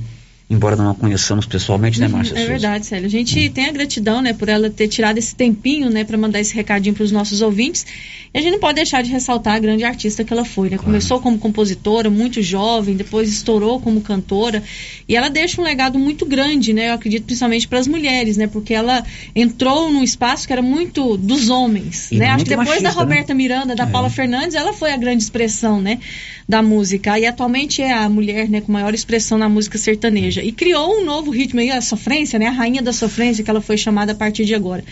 embora 0.52 0.76
não 0.76 0.92
a 0.92 0.96
conheçamos 0.96 1.46
pessoalmente, 1.46 2.00
né, 2.00 2.10
Márcia? 2.10 2.38
É 2.38 2.46
verdade, 2.46 2.86
Célio. 2.86 3.06
A 3.06 3.10
gente 3.10 3.40
hum. 3.40 3.52
tem 3.52 3.68
a 3.68 3.72
gratidão, 3.72 4.22
né, 4.22 4.34
por 4.34 4.50
ela 4.50 4.70
ter 4.70 4.90
tirado 4.90 5.18
esse 5.18 5.34
tempinho, 5.34 5.90
né, 5.90 6.04
para 6.04 6.18
mandar 6.18 6.42
esse 6.42 6.54
recadinho 6.54 6.94
para 6.94 7.04
os 7.04 7.12
nossos 7.12 7.42
ouvintes. 7.42 7.86
E 8.34 8.38
a 8.38 8.42
gente 8.42 8.54
não 8.54 8.60
pode 8.60 8.76
deixar 8.76 9.02
de 9.02 9.10
ressaltar 9.10 9.56
a 9.56 9.60
grande 9.60 9.84
artista 9.84 10.24
que 10.24 10.32
ela 10.32 10.46
foi, 10.46 10.70
né? 10.70 10.78
Claro. 10.78 10.86
Começou 10.86 11.20
como 11.20 11.38
compositora, 11.38 12.10
muito 12.10 12.42
jovem, 12.42 12.96
depois 12.96 13.30
estourou 13.30 13.80
como 13.80 14.00
cantora, 14.00 14.64
e 15.08 15.18
ela 15.18 15.30
deixa 15.30 15.60
um 15.60 15.64
legado 15.64 16.00
muito 16.00 16.26
grande, 16.26 16.72
né? 16.72 16.90
Eu 16.90 16.94
acredito 16.94 17.26
principalmente 17.26 17.68
para 17.68 17.80
as 17.80 17.88
mulheres, 17.88 18.38
né? 18.38 18.48
Porque 18.48 18.74
ela 18.74 19.04
entrou 19.36 19.92
num 19.92 20.02
espaço 20.02 20.48
que 20.48 20.54
era 20.54 20.62
muito 20.62 21.18
dos 21.18 21.50
homens, 21.50 22.10
e 22.10 22.18
né? 22.18 22.30
Acho 22.30 22.46
que 22.46 22.50
depois 22.52 22.70
machista, 22.70 22.90
da 22.90 22.96
né? 22.96 23.02
Roberta 23.02 23.34
né? 23.34 23.38
Miranda, 23.38 23.76
da 23.76 23.84
é. 23.84 23.88
Paula 23.88 24.10
Fernandes, 24.10 24.56
ela 24.56 24.72
foi 24.72 24.94
a 24.94 24.98
grande 24.98 25.24
expressão, 25.24 25.82
né, 25.82 26.00
da 26.48 26.62
música. 26.62 27.20
E 27.20 27.26
atualmente 27.26 27.82
é 27.82 27.92
a 27.92 28.08
mulher, 28.08 28.50
né, 28.50 28.62
com 28.62 28.72
maior 28.72 28.94
expressão 28.94 29.38
na 29.38 29.50
música 29.50 29.78
sertaneja 29.78 30.41
e 30.44 30.52
criou 30.52 31.00
um 31.00 31.06
novo 31.06 31.32
ritmo 31.32 31.60
aí, 31.60 31.72
a 31.72 31.82
sofrência, 31.82 32.38
né? 32.38 32.48
A 32.48 32.52
rainha 32.52 32.82
da 32.82 32.94
sofrência, 32.94 33.44
que 33.44 33.50
ela 33.50 33.62
foi 33.62 33.78
chamada 33.78 34.12
a 34.12 34.16
partir 34.16 34.46
de 34.46 34.56
agora. 34.56 34.84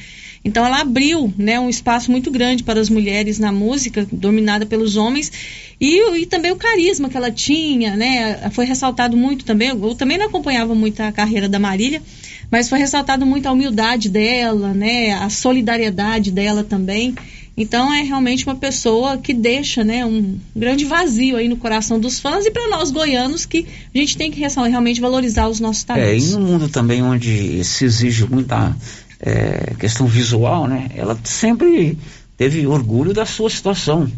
Então 0.44 0.66
ela 0.66 0.80
abriu 0.80 1.34
né, 1.38 1.60
um 1.60 1.70
espaço 1.70 2.10
muito 2.10 2.32
grande 2.32 2.64
para 2.64 2.80
as 2.80 2.90
mulheres 2.90 3.40
na 3.40 3.52
música, 3.52 4.08
dominada 4.12 4.66
pelos 4.66 4.96
homens, 4.96 5.32
e, 5.80 6.18
e 6.18 6.26
também 6.26 6.52
o 6.52 6.56
carisma 6.56 7.10
que 7.10 7.18
ela 7.18 7.32
tinha, 7.32 7.96
né? 7.96 8.50
Foi 8.52 8.66
ressaltado 8.66 9.18
muito 9.18 9.44
também. 9.46 9.70
Eu 9.70 9.96
também 9.96 10.18
não 10.18 10.28
acompanhava 10.28 10.74
muito 10.74 11.02
a 11.02 11.12
carreira 11.12 11.50
da 11.50 11.60
Marília, 11.60 12.02
mas 12.50 12.70
foi 12.70 12.80
ressaltado 12.80 13.26
muito 13.26 13.48
a 13.48 13.52
humildade 13.52 14.10
dela, 14.10 14.74
né? 14.74 15.12
A 15.12 15.30
solidariedade 15.30 16.32
dela 16.32 16.64
também. 16.64 17.16
Então 17.60 17.94
é 17.94 18.02
realmente 18.04 18.46
uma 18.46 18.56
pessoa 18.56 19.18
que 19.18 19.34
deixa 19.34 19.84
né, 19.84 20.06
um 20.06 20.40
grande 20.56 20.86
vazio 20.86 21.36
aí 21.36 21.50
no 21.50 21.58
coração 21.58 22.00
dos 22.00 22.18
fãs 22.18 22.46
e 22.46 22.52
para 22.52 22.70
nós 22.70 22.90
goianos 22.90 23.46
que 23.46 23.68
a 23.94 23.98
gente 23.98 24.18
tem 24.18 24.32
que 24.32 24.40
realmente 24.40 25.02
valorizar 25.02 25.50
os 25.50 25.60
nossos 25.60 25.84
talentos. 25.84 26.30
É, 26.30 26.30
e 26.30 26.32
no 26.32 26.40
mundo 26.40 26.70
também 26.70 27.04
onde 27.04 27.62
se 27.66 27.84
exige 27.84 28.26
muita 28.26 28.74
é, 29.20 29.74
questão 29.78 30.08
visual, 30.08 30.70
né? 30.70 30.90
Ela 30.96 31.20
sempre 31.26 31.98
teve 32.38 32.66
orgulho 32.66 33.14
da 33.14 33.26
sua 33.26 33.50
situação 33.50 34.10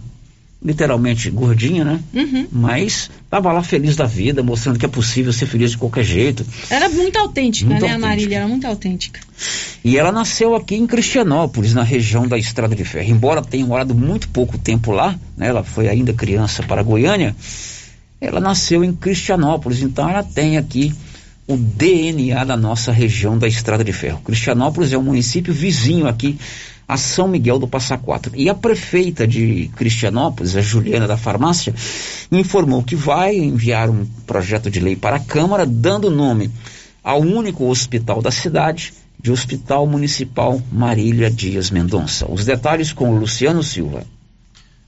literalmente 0.63 1.29
gordinha, 1.31 1.83
né? 1.83 1.99
Uhum. 2.13 2.47
Mas 2.51 3.09
estava 3.23 3.51
lá 3.51 3.63
feliz 3.63 3.95
da 3.95 4.05
vida, 4.05 4.43
mostrando 4.43 4.77
que 4.77 4.85
é 4.85 4.89
possível 4.89 5.33
ser 5.33 5.47
feliz 5.47 5.71
de 5.71 5.77
qualquer 5.77 6.03
jeito. 6.03 6.45
Era 6.69 6.87
muito 6.87 7.17
autêntica, 7.17 7.67
muito 7.67 7.81
né, 7.81 7.87
autêntica. 7.87 8.05
a 8.05 8.09
Marília? 8.09 8.37
Era 8.37 8.47
muito 8.47 8.67
autêntica. 8.67 9.19
E 9.83 9.97
ela 9.97 10.11
nasceu 10.11 10.55
aqui 10.55 10.75
em 10.75 10.85
Cristianópolis, 10.85 11.73
na 11.73 11.81
região 11.81 12.27
da 12.27 12.37
Estrada 12.37 12.75
de 12.75 12.85
Ferro. 12.85 13.09
Embora 13.09 13.41
tenha 13.41 13.65
morado 13.65 13.95
muito 13.95 14.29
pouco 14.29 14.57
tempo 14.57 14.91
lá, 14.91 15.17
né? 15.35 15.47
Ela 15.47 15.63
foi 15.63 15.89
ainda 15.89 16.13
criança 16.13 16.61
para 16.61 16.83
Goiânia. 16.83 17.35
Ela 18.19 18.39
nasceu 18.39 18.83
em 18.83 18.93
Cristianópolis, 18.93 19.81
então 19.81 20.07
ela 20.07 20.21
tem 20.21 20.57
aqui 20.57 20.93
o 21.47 21.57
DNA 21.57 22.43
da 22.43 22.55
nossa 22.55 22.91
região 22.91 23.35
da 23.35 23.47
Estrada 23.47 23.83
de 23.83 23.91
Ferro. 23.91 24.21
Cristianópolis 24.23 24.93
é 24.93 24.97
um 24.97 25.01
município 25.01 25.51
vizinho 25.51 26.07
aqui 26.07 26.37
a 26.91 26.97
São 26.97 27.25
Miguel 27.25 27.57
do 27.57 27.69
Passa 27.69 27.97
Quatro. 27.97 28.33
E 28.35 28.49
a 28.49 28.53
prefeita 28.53 29.25
de 29.25 29.71
Cristianópolis, 29.77 30.57
a 30.57 30.61
Juliana 30.61 31.07
da 31.07 31.15
Farmácia, 31.15 31.73
informou 32.29 32.83
que 32.83 32.97
vai 32.97 33.33
enviar 33.33 33.89
um 33.89 34.05
projeto 34.27 34.69
de 34.69 34.81
lei 34.81 34.97
para 34.97 35.15
a 35.15 35.19
Câmara, 35.21 35.65
dando 35.65 36.11
nome 36.11 36.51
ao 37.01 37.21
único 37.21 37.69
hospital 37.69 38.21
da 38.21 38.29
cidade, 38.29 38.93
de 39.17 39.31
Hospital 39.31 39.87
Municipal 39.87 40.61
Marília 40.69 41.31
Dias 41.31 41.71
Mendonça. 41.71 42.29
Os 42.29 42.43
detalhes 42.43 42.91
com 42.91 43.17
Luciano 43.17 43.63
Silva. 43.63 44.03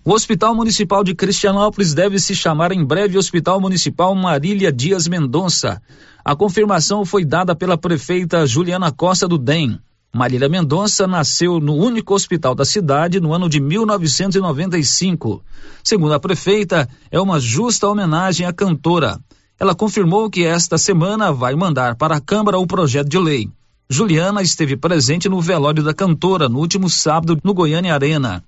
O 0.04 0.12
Hospital 0.12 0.54
Municipal 0.54 1.06
de 1.06 1.16
Cristianópolis 1.16 1.94
deve 1.94 2.20
se 2.20 2.36
chamar 2.36 2.74
em 2.74 2.84
breve 2.84 3.18
Hospital 3.18 3.62
Municipal 3.62 4.14
Marília 4.14 4.74
Dias 4.74 5.08
Mendonça. 5.08 5.82
A 6.26 6.36
confirmação 6.36 7.06
foi 7.06 7.24
dada 7.24 7.56
pela 7.56 7.78
prefeita 7.78 8.46
Juliana 8.46 8.92
Costa 8.92 9.26
do 9.26 9.38
DEM. 9.38 9.80
Marília 10.16 10.48
Mendonça 10.48 11.08
nasceu 11.08 11.60
no 11.60 11.74
único 11.74 12.14
hospital 12.14 12.54
da 12.54 12.64
cidade 12.64 13.20
no 13.20 13.34
ano 13.34 13.50
de 13.50 13.60
1995. 13.60 15.44
Segundo 15.84 16.14
a 16.14 16.20
prefeita, 16.20 16.88
é 17.10 17.20
uma 17.20 17.40
justa 17.40 17.88
homenagem 17.88 18.46
à 18.46 18.54
cantora. 18.54 19.20
Ela 19.60 19.74
confirmou 19.74 20.30
que 20.30 20.44
esta 20.44 20.78
semana 20.78 21.34
vai 21.34 21.56
mandar 21.56 21.96
para 21.96 22.18
a 22.18 22.22
Câmara 22.22 22.60
o 22.60 22.68
projeto 22.68 23.10
de 23.10 23.18
lei. 23.18 23.50
Juliana 23.90 24.44
esteve 24.44 24.78
presente 24.78 25.28
no 25.28 25.42
velório 25.42 25.82
da 25.82 25.96
cantora 25.96 26.48
no 26.48 26.60
último 26.60 26.92
sábado 26.92 27.40
no 27.44 27.52
Goiânia 27.52 27.96
Arena. 27.96 28.44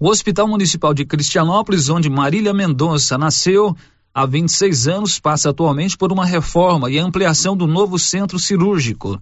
O 0.00 0.08
Hospital 0.08 0.48
Municipal 0.48 0.94
de 0.94 1.04
Cristianópolis, 1.04 1.90
onde 1.90 2.08
Marília 2.08 2.54
Mendonça 2.54 3.18
nasceu, 3.18 3.76
há 4.14 4.24
26 4.24 4.88
anos, 4.88 5.18
passa 5.20 5.50
atualmente 5.50 5.98
por 5.98 6.10
uma 6.12 6.24
reforma 6.24 6.90
e 6.90 6.98
ampliação 6.98 7.54
do 7.54 7.66
novo 7.66 7.98
centro 7.98 8.38
cirúrgico. 8.38 9.20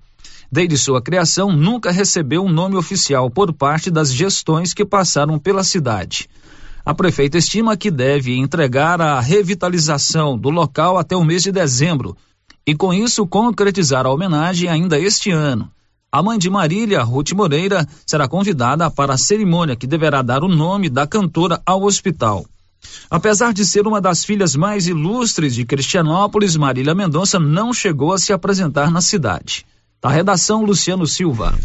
Desde 0.50 0.78
sua 0.78 1.02
criação, 1.02 1.52
nunca 1.52 1.90
recebeu 1.90 2.42
um 2.42 2.50
nome 2.50 2.76
oficial 2.76 3.30
por 3.30 3.52
parte 3.52 3.90
das 3.90 4.12
gestões 4.12 4.72
que 4.72 4.84
passaram 4.84 5.38
pela 5.38 5.62
cidade. 5.62 6.28
A 6.84 6.94
prefeita 6.94 7.36
estima 7.36 7.76
que 7.76 7.90
deve 7.90 8.34
entregar 8.34 8.98
a 9.00 9.20
revitalização 9.20 10.38
do 10.38 10.48
local 10.48 10.96
até 10.96 11.14
o 11.14 11.22
mês 11.22 11.42
de 11.42 11.52
dezembro 11.52 12.16
e, 12.66 12.74
com 12.74 12.94
isso, 12.94 13.26
concretizar 13.26 14.06
a 14.06 14.10
homenagem 14.10 14.70
ainda 14.70 14.98
este 14.98 15.30
ano. 15.30 15.70
A 16.10 16.22
mãe 16.22 16.38
de 16.38 16.48
Marília, 16.48 17.02
Ruth 17.02 17.32
Moreira, 17.32 17.86
será 18.06 18.26
convidada 18.26 18.90
para 18.90 19.12
a 19.12 19.18
cerimônia 19.18 19.76
que 19.76 19.86
deverá 19.86 20.22
dar 20.22 20.42
o 20.42 20.48
nome 20.48 20.88
da 20.88 21.06
cantora 21.06 21.60
ao 21.66 21.82
hospital. 21.82 22.46
Apesar 23.10 23.52
de 23.52 23.66
ser 23.66 23.86
uma 23.86 24.00
das 24.00 24.24
filhas 24.24 24.56
mais 24.56 24.86
ilustres 24.86 25.54
de 25.54 25.66
Cristianópolis, 25.66 26.56
Marília 26.56 26.94
Mendonça 26.94 27.38
não 27.38 27.74
chegou 27.74 28.14
a 28.14 28.18
se 28.18 28.32
apresentar 28.32 28.90
na 28.90 29.02
cidade. 29.02 29.66
Da 30.00 30.08
redação, 30.08 30.64
Luciano 30.64 31.08
Silva. 31.08 31.58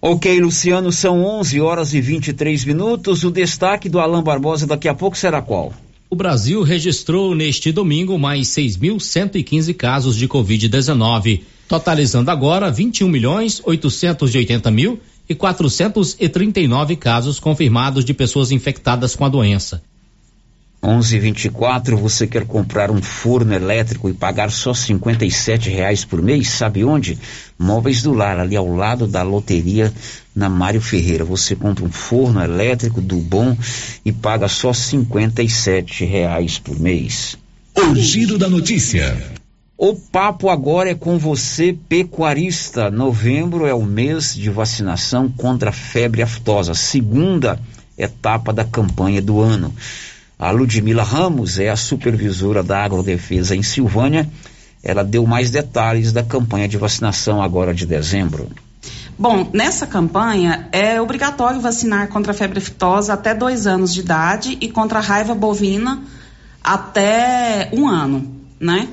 Ok, 0.00 0.40
Luciano, 0.40 0.92
são 0.92 1.24
11 1.24 1.60
horas 1.60 1.92
e 1.92 2.00
23 2.00 2.64
minutos. 2.64 3.24
O 3.24 3.30
destaque 3.30 3.88
do 3.88 3.98
Alain 3.98 4.22
Barbosa 4.22 4.68
daqui 4.68 4.88
a 4.88 4.94
pouco 4.94 5.18
será 5.18 5.42
qual? 5.42 5.72
O 6.08 6.14
Brasil 6.14 6.62
registrou 6.62 7.34
neste 7.34 7.72
domingo 7.72 8.16
mais 8.16 8.48
6.115 8.48 9.74
casos 9.74 10.16
de 10.16 10.28
Covid-19, 10.28 11.40
totalizando 11.66 12.30
agora 12.30 12.70
21 12.70 13.08
milhões 13.08 13.60
880 13.64 14.70
mil 14.70 15.00
e 15.28 15.34
439 15.34 16.94
casos 16.94 17.40
confirmados 17.40 18.04
de 18.04 18.14
pessoas 18.14 18.52
infectadas 18.52 19.16
com 19.16 19.24
a 19.24 19.28
doença. 19.28 19.82
1124, 20.84 21.96
você 21.96 22.26
quer 22.26 22.44
comprar 22.44 22.90
um 22.90 23.00
forno 23.00 23.54
elétrico 23.54 24.08
e 24.08 24.12
pagar 24.12 24.50
só 24.50 24.74
57 24.74 25.70
reais 25.70 26.04
por 26.04 26.20
mês? 26.20 26.48
Sabe 26.48 26.84
onde? 26.84 27.16
Móveis 27.56 28.02
do 28.02 28.12
Lar, 28.12 28.40
ali 28.40 28.56
ao 28.56 28.66
lado 28.66 29.06
da 29.06 29.22
loteria 29.22 29.92
na 30.34 30.48
Mário 30.48 30.80
Ferreira. 30.80 31.24
Você 31.24 31.54
compra 31.54 31.84
um 31.84 31.92
forno 31.92 32.42
elétrico 32.42 33.00
do 33.00 33.16
bom 33.16 33.56
e 34.04 34.10
paga 34.10 34.48
só 34.48 34.72
57 34.72 36.04
reais 36.04 36.58
por 36.58 36.76
mês. 36.80 37.38
O 37.76 37.94
giro 37.94 38.36
da 38.36 38.48
notícia. 38.48 39.16
O 39.78 39.94
papo 39.94 40.48
agora 40.50 40.90
é 40.90 40.94
com 40.96 41.16
você, 41.16 41.76
pecuarista. 41.88 42.90
Novembro 42.90 43.66
é 43.66 43.74
o 43.74 43.82
mês 43.82 44.34
de 44.34 44.50
vacinação 44.50 45.28
contra 45.28 45.70
a 45.70 45.72
febre 45.72 46.22
aftosa, 46.22 46.74
segunda 46.74 47.58
etapa 47.96 48.52
da 48.52 48.64
campanha 48.64 49.22
do 49.22 49.40
ano. 49.40 49.72
A 50.42 50.50
Ludmila 50.50 51.04
Ramos 51.04 51.60
é 51.60 51.68
a 51.68 51.76
supervisora 51.76 52.64
da 52.64 52.82
Agrodefesa 52.82 53.54
em 53.54 53.62
Silvânia. 53.62 54.28
Ela 54.82 55.04
deu 55.04 55.24
mais 55.24 55.50
detalhes 55.52 56.10
da 56.10 56.24
campanha 56.24 56.66
de 56.66 56.76
vacinação 56.76 57.40
agora 57.40 57.72
de 57.72 57.86
dezembro. 57.86 58.50
Bom, 59.16 59.48
nessa 59.52 59.86
campanha 59.86 60.66
é 60.72 61.00
obrigatório 61.00 61.60
vacinar 61.60 62.08
contra 62.08 62.32
a 62.32 62.34
febre 62.34 62.58
aftosa 62.58 63.12
até 63.12 63.32
dois 63.32 63.68
anos 63.68 63.94
de 63.94 64.00
idade 64.00 64.58
e 64.60 64.68
contra 64.68 64.98
a 64.98 65.00
raiva 65.00 65.32
bovina 65.32 66.02
até 66.60 67.70
um 67.72 67.86
ano, 67.86 68.28
né? 68.58 68.88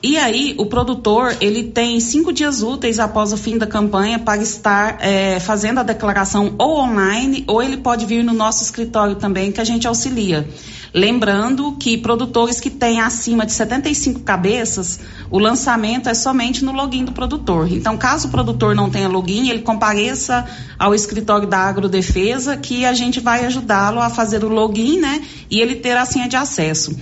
E 0.00 0.16
aí, 0.16 0.54
o 0.58 0.66
produtor, 0.66 1.36
ele 1.40 1.64
tem 1.64 1.98
cinco 1.98 2.32
dias 2.32 2.62
úteis 2.62 3.00
após 3.00 3.32
o 3.32 3.36
fim 3.36 3.58
da 3.58 3.66
campanha 3.66 4.16
para 4.16 4.40
estar 4.40 4.98
é, 5.00 5.40
fazendo 5.40 5.80
a 5.80 5.82
declaração 5.82 6.54
ou 6.56 6.78
online, 6.78 7.42
ou 7.48 7.60
ele 7.60 7.78
pode 7.78 8.06
vir 8.06 8.22
no 8.22 8.32
nosso 8.32 8.62
escritório 8.62 9.16
também, 9.16 9.50
que 9.50 9.60
a 9.60 9.64
gente 9.64 9.88
auxilia. 9.88 10.48
Lembrando 10.94 11.72
que 11.72 11.98
produtores 11.98 12.60
que 12.60 12.70
têm 12.70 13.00
acima 13.00 13.44
de 13.44 13.50
75 13.50 14.20
cabeças, 14.20 15.00
o 15.32 15.38
lançamento 15.40 16.08
é 16.08 16.14
somente 16.14 16.64
no 16.64 16.70
login 16.70 17.04
do 17.04 17.10
produtor. 17.10 17.70
Então, 17.70 17.98
caso 17.98 18.28
o 18.28 18.30
produtor 18.30 18.76
não 18.76 18.88
tenha 18.88 19.08
login, 19.08 19.50
ele 19.50 19.62
compareça 19.62 20.46
ao 20.78 20.94
escritório 20.94 21.48
da 21.48 21.58
Agrodefesa, 21.58 22.56
que 22.56 22.84
a 22.84 22.92
gente 22.92 23.18
vai 23.18 23.44
ajudá-lo 23.44 24.00
a 24.00 24.08
fazer 24.08 24.44
o 24.44 24.48
login, 24.48 25.00
né? 25.00 25.22
E 25.50 25.60
ele 25.60 25.74
ter 25.74 25.96
a 25.96 26.04
senha 26.04 26.28
de 26.28 26.36
acesso. 26.36 26.96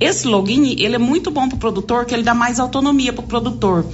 Esse 0.00 0.28
login, 0.28 0.76
ele 0.78 0.94
é 0.94 0.98
muito 0.98 1.30
bom 1.30 1.48
para 1.48 1.56
o 1.56 1.58
produtor, 1.58 2.04
que 2.04 2.14
ele 2.14 2.22
dá 2.22 2.34
mais 2.34 2.60
autonomia 2.60 3.12
para 3.12 3.24
o 3.24 3.26
produtor 3.26 3.84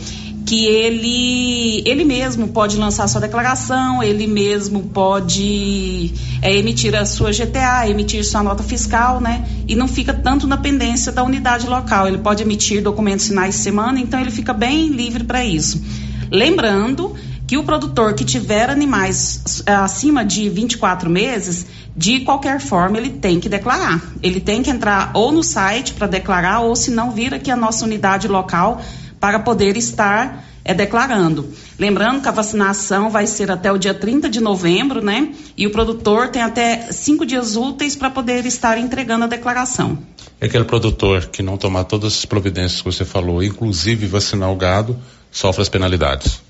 que 0.46 0.66
ele 0.66 1.82
ele 1.86 2.04
mesmo 2.04 2.48
pode 2.48 2.76
lançar 2.76 3.08
sua 3.08 3.20
declaração, 3.20 4.02
ele 4.02 4.26
mesmo 4.26 4.82
pode 4.82 6.12
é, 6.42 6.54
emitir 6.56 6.94
a 6.94 7.06
sua 7.06 7.30
GTA, 7.32 7.88
emitir 7.88 8.24
sua 8.24 8.42
nota 8.42 8.62
fiscal, 8.62 9.20
né? 9.20 9.44
E 9.66 9.74
não 9.74 9.88
fica 9.88 10.12
tanto 10.12 10.46
na 10.46 10.56
pendência 10.56 11.10
da 11.10 11.22
unidade 11.22 11.66
local. 11.66 12.06
Ele 12.06 12.18
pode 12.18 12.42
emitir 12.42 12.82
documentos 12.82 13.26
finais 13.26 13.54
de 13.54 13.60
semana, 13.62 13.98
então 13.98 14.20
ele 14.20 14.30
fica 14.30 14.52
bem 14.52 14.88
livre 14.88 15.24
para 15.24 15.44
isso. 15.44 15.82
Lembrando 16.30 17.14
que 17.46 17.56
o 17.56 17.64
produtor 17.64 18.14
que 18.14 18.24
tiver 18.24 18.70
animais 18.70 19.62
acima 19.66 20.24
de 20.24 20.48
24 20.48 21.10
meses, 21.10 21.66
de 21.96 22.20
qualquer 22.20 22.60
forma, 22.60 22.98
ele 22.98 23.10
tem 23.10 23.38
que 23.38 23.48
declarar. 23.48 24.02
Ele 24.22 24.40
tem 24.40 24.62
que 24.62 24.70
entrar 24.70 25.10
ou 25.14 25.30
no 25.30 25.42
site 25.42 25.92
para 25.92 26.06
declarar, 26.06 26.60
ou 26.60 26.74
se 26.74 26.90
não, 26.90 27.10
vir 27.10 27.34
aqui 27.34 27.50
a 27.50 27.56
nossa 27.56 27.84
unidade 27.84 28.28
local 28.28 28.80
para 29.20 29.38
poder 29.38 29.76
estar 29.76 30.44
é, 30.64 30.72
declarando. 30.72 31.46
Lembrando 31.78 32.22
que 32.22 32.28
a 32.28 32.32
vacinação 32.32 33.10
vai 33.10 33.26
ser 33.26 33.50
até 33.50 33.70
o 33.70 33.78
dia 33.78 33.92
30 33.92 34.30
de 34.30 34.40
novembro, 34.40 35.04
né? 35.04 35.34
E 35.56 35.66
o 35.66 35.70
produtor 35.70 36.28
tem 36.28 36.42
até 36.42 36.90
cinco 36.90 37.26
dias 37.26 37.56
úteis 37.56 37.94
para 37.94 38.10
poder 38.10 38.46
estar 38.46 38.78
entregando 38.78 39.24
a 39.24 39.28
declaração. 39.28 39.98
É 40.40 40.46
aquele 40.46 40.64
produtor 40.64 41.26
que 41.26 41.42
não 41.42 41.56
tomar 41.56 41.84
todas 41.84 42.14
as 42.14 42.24
providências 42.24 42.80
que 42.80 42.84
você 42.86 43.04
falou, 43.04 43.42
inclusive 43.42 44.06
vacinar 44.06 44.50
o 44.50 44.56
gado, 44.56 44.98
sofre 45.30 45.62
as 45.62 45.68
penalidades. 45.68 46.40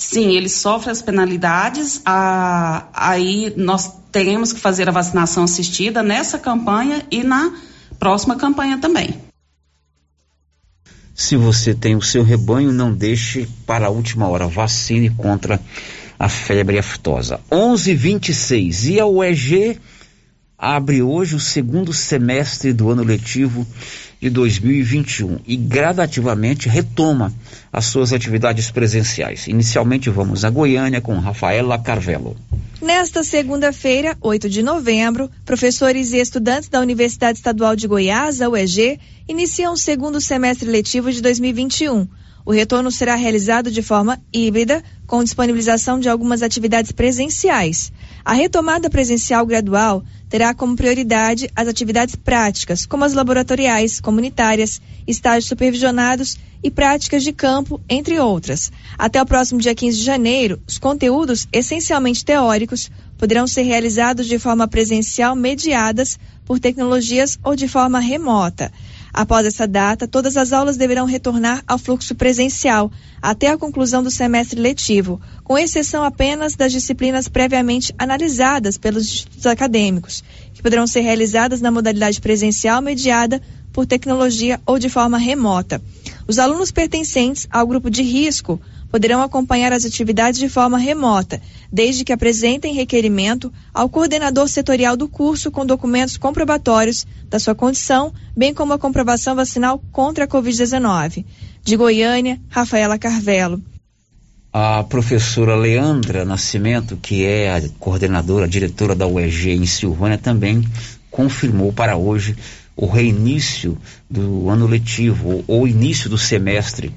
Sim, 0.00 0.34
ele 0.34 0.48
sofre 0.48 0.90
as 0.90 1.02
penalidades. 1.02 2.00
Ah, 2.06 2.86
aí 2.94 3.52
nós 3.54 3.92
teremos 4.10 4.50
que 4.50 4.58
fazer 4.58 4.88
a 4.88 4.92
vacinação 4.92 5.44
assistida 5.44 6.02
nessa 6.02 6.38
campanha 6.38 7.06
e 7.10 7.22
na 7.22 7.52
próxima 7.98 8.34
campanha 8.34 8.78
também. 8.78 9.20
Se 11.14 11.36
você 11.36 11.74
tem 11.74 11.96
o 11.96 12.00
seu 12.00 12.24
rebanho, 12.24 12.72
não 12.72 12.90
deixe 12.90 13.46
para 13.66 13.88
a 13.88 13.90
última 13.90 14.26
hora. 14.26 14.46
Vacine 14.48 15.10
contra 15.10 15.60
a 16.18 16.30
febre 16.30 16.78
aftosa. 16.78 17.38
11:26 17.50 18.88
e 18.88 18.98
a 18.98 19.06
UEG 19.06 19.78
abre 20.56 21.02
hoje 21.02 21.34
o 21.34 21.40
segundo 21.40 21.92
semestre 21.92 22.72
do 22.72 22.88
ano 22.88 23.04
letivo 23.04 23.66
de 24.20 24.28
2021 24.28 25.38
e 25.46 25.56
gradativamente 25.56 26.68
retoma 26.68 27.32
as 27.72 27.86
suas 27.86 28.12
atividades 28.12 28.70
presenciais. 28.70 29.46
Inicialmente 29.46 30.10
vamos 30.10 30.44
a 30.44 30.50
Goiânia 30.50 31.00
com 31.00 31.18
Rafaela 31.18 31.78
Carvelo. 31.78 32.36
Nesta 32.82 33.22
segunda-feira, 33.22 34.16
8 34.20 34.48
de 34.48 34.62
novembro, 34.62 35.30
professores 35.44 36.12
e 36.12 36.18
estudantes 36.18 36.68
da 36.68 36.80
Universidade 36.80 37.38
Estadual 37.38 37.76
de 37.76 37.86
Goiás, 37.86 38.40
a 38.40 38.48
UEG, 38.48 38.98
iniciam 39.28 39.74
o 39.74 39.76
segundo 39.76 40.20
semestre 40.20 40.68
letivo 40.68 41.10
de 41.12 41.20
2021. 41.20 42.06
O 42.44 42.52
retorno 42.52 42.90
será 42.90 43.14
realizado 43.14 43.70
de 43.70 43.82
forma 43.82 44.18
híbrida, 44.32 44.82
com 45.06 45.22
disponibilização 45.22 46.00
de 46.00 46.08
algumas 46.08 46.42
atividades 46.42 46.90
presenciais. 46.90 47.92
A 48.24 48.32
retomada 48.32 48.88
presencial 48.88 49.44
gradual 49.44 50.02
terá 50.30 50.54
como 50.54 50.76
prioridade 50.76 51.50
as 51.56 51.66
atividades 51.66 52.14
práticas, 52.14 52.86
como 52.86 53.04
as 53.04 53.12
laboratoriais, 53.12 54.00
comunitárias, 54.00 54.80
estágios 55.04 55.46
supervisionados 55.46 56.38
e 56.62 56.70
práticas 56.70 57.24
de 57.24 57.32
campo, 57.32 57.80
entre 57.88 58.18
outras. 58.20 58.70
Até 58.96 59.20
o 59.20 59.26
próximo 59.26 59.60
dia 59.60 59.74
15 59.74 59.98
de 59.98 60.04
janeiro, 60.04 60.62
os 60.68 60.78
conteúdos 60.78 61.48
essencialmente 61.52 62.24
teóricos 62.24 62.90
poderão 63.18 63.46
ser 63.46 63.62
realizados 63.62 64.26
de 64.26 64.38
forma 64.38 64.68
presencial 64.68 65.34
mediadas 65.34 66.18
por 66.44 66.60
tecnologias 66.60 67.38
ou 67.42 67.56
de 67.56 67.66
forma 67.66 67.98
remota. 67.98 68.72
Após 69.12 69.44
essa 69.44 69.66
data, 69.66 70.06
todas 70.06 70.36
as 70.36 70.52
aulas 70.52 70.76
deverão 70.76 71.04
retornar 71.04 71.62
ao 71.66 71.78
fluxo 71.78 72.14
presencial 72.14 72.90
até 73.20 73.48
a 73.48 73.58
conclusão 73.58 74.02
do 74.02 74.10
semestre 74.10 74.60
letivo, 74.60 75.20
com 75.42 75.58
exceção 75.58 76.04
apenas 76.04 76.54
das 76.54 76.72
disciplinas 76.72 77.28
previamente 77.28 77.94
analisadas 77.98 78.78
pelos 78.78 79.04
institutos 79.04 79.46
acadêmicos, 79.46 80.22
que 80.54 80.62
poderão 80.62 80.86
ser 80.86 81.00
realizadas 81.00 81.60
na 81.60 81.70
modalidade 81.70 82.20
presencial 82.20 82.80
mediada 82.80 83.40
por 83.72 83.86
tecnologia 83.86 84.60
ou 84.66 84.78
de 84.78 84.88
forma 84.88 85.18
remota. 85.18 85.82
Os 86.26 86.38
alunos 86.38 86.70
pertencentes 86.70 87.46
ao 87.50 87.66
grupo 87.66 87.90
de 87.90 88.02
risco 88.02 88.60
poderão 88.90 89.22
acompanhar 89.22 89.72
as 89.72 89.84
atividades 89.84 90.40
de 90.40 90.48
forma 90.48 90.76
remota, 90.76 91.40
desde 91.72 92.04
que 92.04 92.12
apresentem 92.12 92.74
requerimento 92.74 93.52
ao 93.72 93.88
coordenador 93.88 94.48
setorial 94.48 94.96
do 94.96 95.08
curso 95.08 95.50
com 95.50 95.64
documentos 95.64 96.16
comprobatórios 96.16 97.06
da 97.28 97.38
sua 97.38 97.54
condição, 97.54 98.12
bem 98.36 98.52
como 98.52 98.72
a 98.72 98.78
comprovação 98.78 99.36
vacinal 99.36 99.82
contra 99.92 100.24
a 100.24 100.28
Covid-19. 100.28 101.24
De 101.62 101.76
Goiânia, 101.76 102.40
Rafaela 102.48 102.98
Carvelo. 102.98 103.62
A 104.52 104.82
professora 104.82 105.54
Leandra 105.54 106.24
Nascimento, 106.24 106.96
que 106.96 107.24
é 107.24 107.54
a 107.54 107.62
coordenadora, 107.78 108.46
a 108.46 108.48
diretora 108.48 108.96
da 108.96 109.06
UEG 109.06 109.50
em 109.50 109.66
Silvânia, 109.66 110.18
também 110.18 110.66
confirmou 111.08 111.72
para 111.72 111.96
hoje 111.96 112.34
o 112.74 112.86
reinício 112.86 113.78
do 114.08 114.48
ano 114.48 114.66
letivo, 114.66 115.44
ou 115.46 115.68
início 115.68 116.10
do 116.10 116.18
semestre 116.18 116.92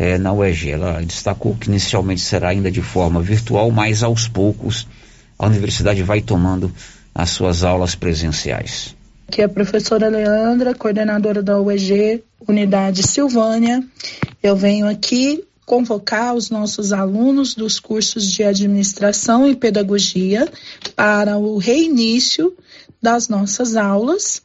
é, 0.00 0.16
na 0.16 0.32
UEG. 0.32 0.70
Ela 0.70 1.02
destacou 1.02 1.54
que 1.54 1.68
inicialmente 1.68 2.22
será 2.22 2.48
ainda 2.48 2.70
de 2.70 2.80
forma 2.80 3.20
virtual, 3.20 3.70
mas 3.70 4.02
aos 4.02 4.26
poucos 4.26 4.88
a 5.38 5.46
universidade 5.46 6.02
vai 6.02 6.22
tomando 6.22 6.72
as 7.14 7.28
suas 7.30 7.62
aulas 7.62 7.94
presenciais. 7.94 8.96
Aqui 9.28 9.42
é 9.42 9.44
a 9.44 9.48
professora 9.48 10.08
Leandra, 10.08 10.74
coordenadora 10.74 11.42
da 11.42 11.60
UEG, 11.60 12.24
Unidade 12.48 13.02
Silvânia. 13.06 13.84
Eu 14.42 14.56
venho 14.56 14.88
aqui 14.88 15.44
convocar 15.66 16.34
os 16.34 16.48
nossos 16.48 16.92
alunos 16.94 17.54
dos 17.54 17.78
cursos 17.78 18.24
de 18.24 18.42
administração 18.42 19.46
e 19.46 19.54
pedagogia 19.54 20.50
para 20.96 21.36
o 21.36 21.58
reinício 21.58 22.56
das 23.00 23.28
nossas 23.28 23.76
aulas, 23.76 24.42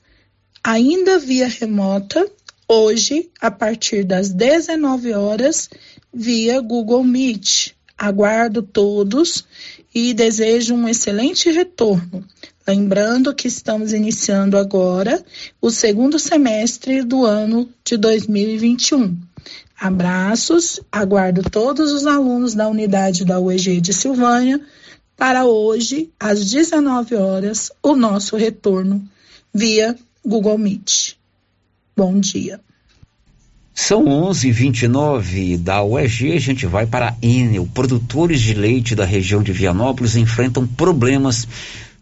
ainda 0.63 1.17
via 1.17 1.47
remota, 1.47 2.29
hoje, 2.67 3.29
a 3.39 3.51
partir 3.51 4.03
das 4.03 4.29
19 4.29 5.13
horas, 5.13 5.69
via 6.13 6.59
Google 6.59 7.03
Meet. 7.03 7.75
Aguardo 7.97 8.61
todos 8.61 9.45
e 9.93 10.13
desejo 10.13 10.75
um 10.75 10.87
excelente 10.87 11.49
retorno. 11.49 12.25
Lembrando 12.67 13.33
que 13.33 13.47
estamos 13.47 13.93
iniciando 13.93 14.57
agora 14.57 15.23
o 15.61 15.69
segundo 15.69 16.19
semestre 16.19 17.03
do 17.03 17.25
ano 17.25 17.69
de 17.83 17.95
2021. 17.95 19.17
Abraços, 19.79 20.81
aguardo 20.91 21.43
todos 21.49 21.91
os 21.91 22.05
alunos 22.05 22.53
da 22.53 22.67
unidade 22.67 23.23
da 23.23 23.39
UEG 23.39 23.79
de 23.79 23.93
Silvânia 23.93 24.59
para 25.15 25.45
hoje, 25.45 26.11
às 26.19 26.49
19 26.49 27.15
horas, 27.15 27.71
o 27.81 27.95
nosso 27.95 28.35
retorno 28.35 29.07
via 29.53 29.95
Google 30.25 30.57
Meet. 30.57 31.14
Bom 31.95 32.19
dia. 32.19 32.59
São 33.73 34.05
11:29 34.05 35.57
da 35.57 35.81
UEG. 35.81 36.33
A 36.33 36.39
gente 36.39 36.65
vai 36.65 36.85
para 36.85 37.09
a 37.09 37.15
Enel. 37.21 37.67
Produtores 37.73 38.41
de 38.41 38.53
leite 38.53 38.95
da 38.95 39.05
região 39.05 39.41
de 39.41 39.53
Vianópolis 39.53 40.15
enfrentam 40.15 40.67
problemas 40.67 41.47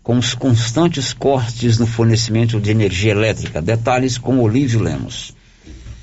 com 0.01 0.17
os 0.17 0.34
constantes 0.34 1.13
cortes 1.13 1.77
no 1.77 1.86
fornecimento 1.86 2.60
de 2.60 2.71
energia 2.71 3.12
elétrica. 3.12 3.62
Detalhes 3.62 4.17
com 4.17 4.39
Olívio 4.39 4.82
Lemos. 4.82 5.34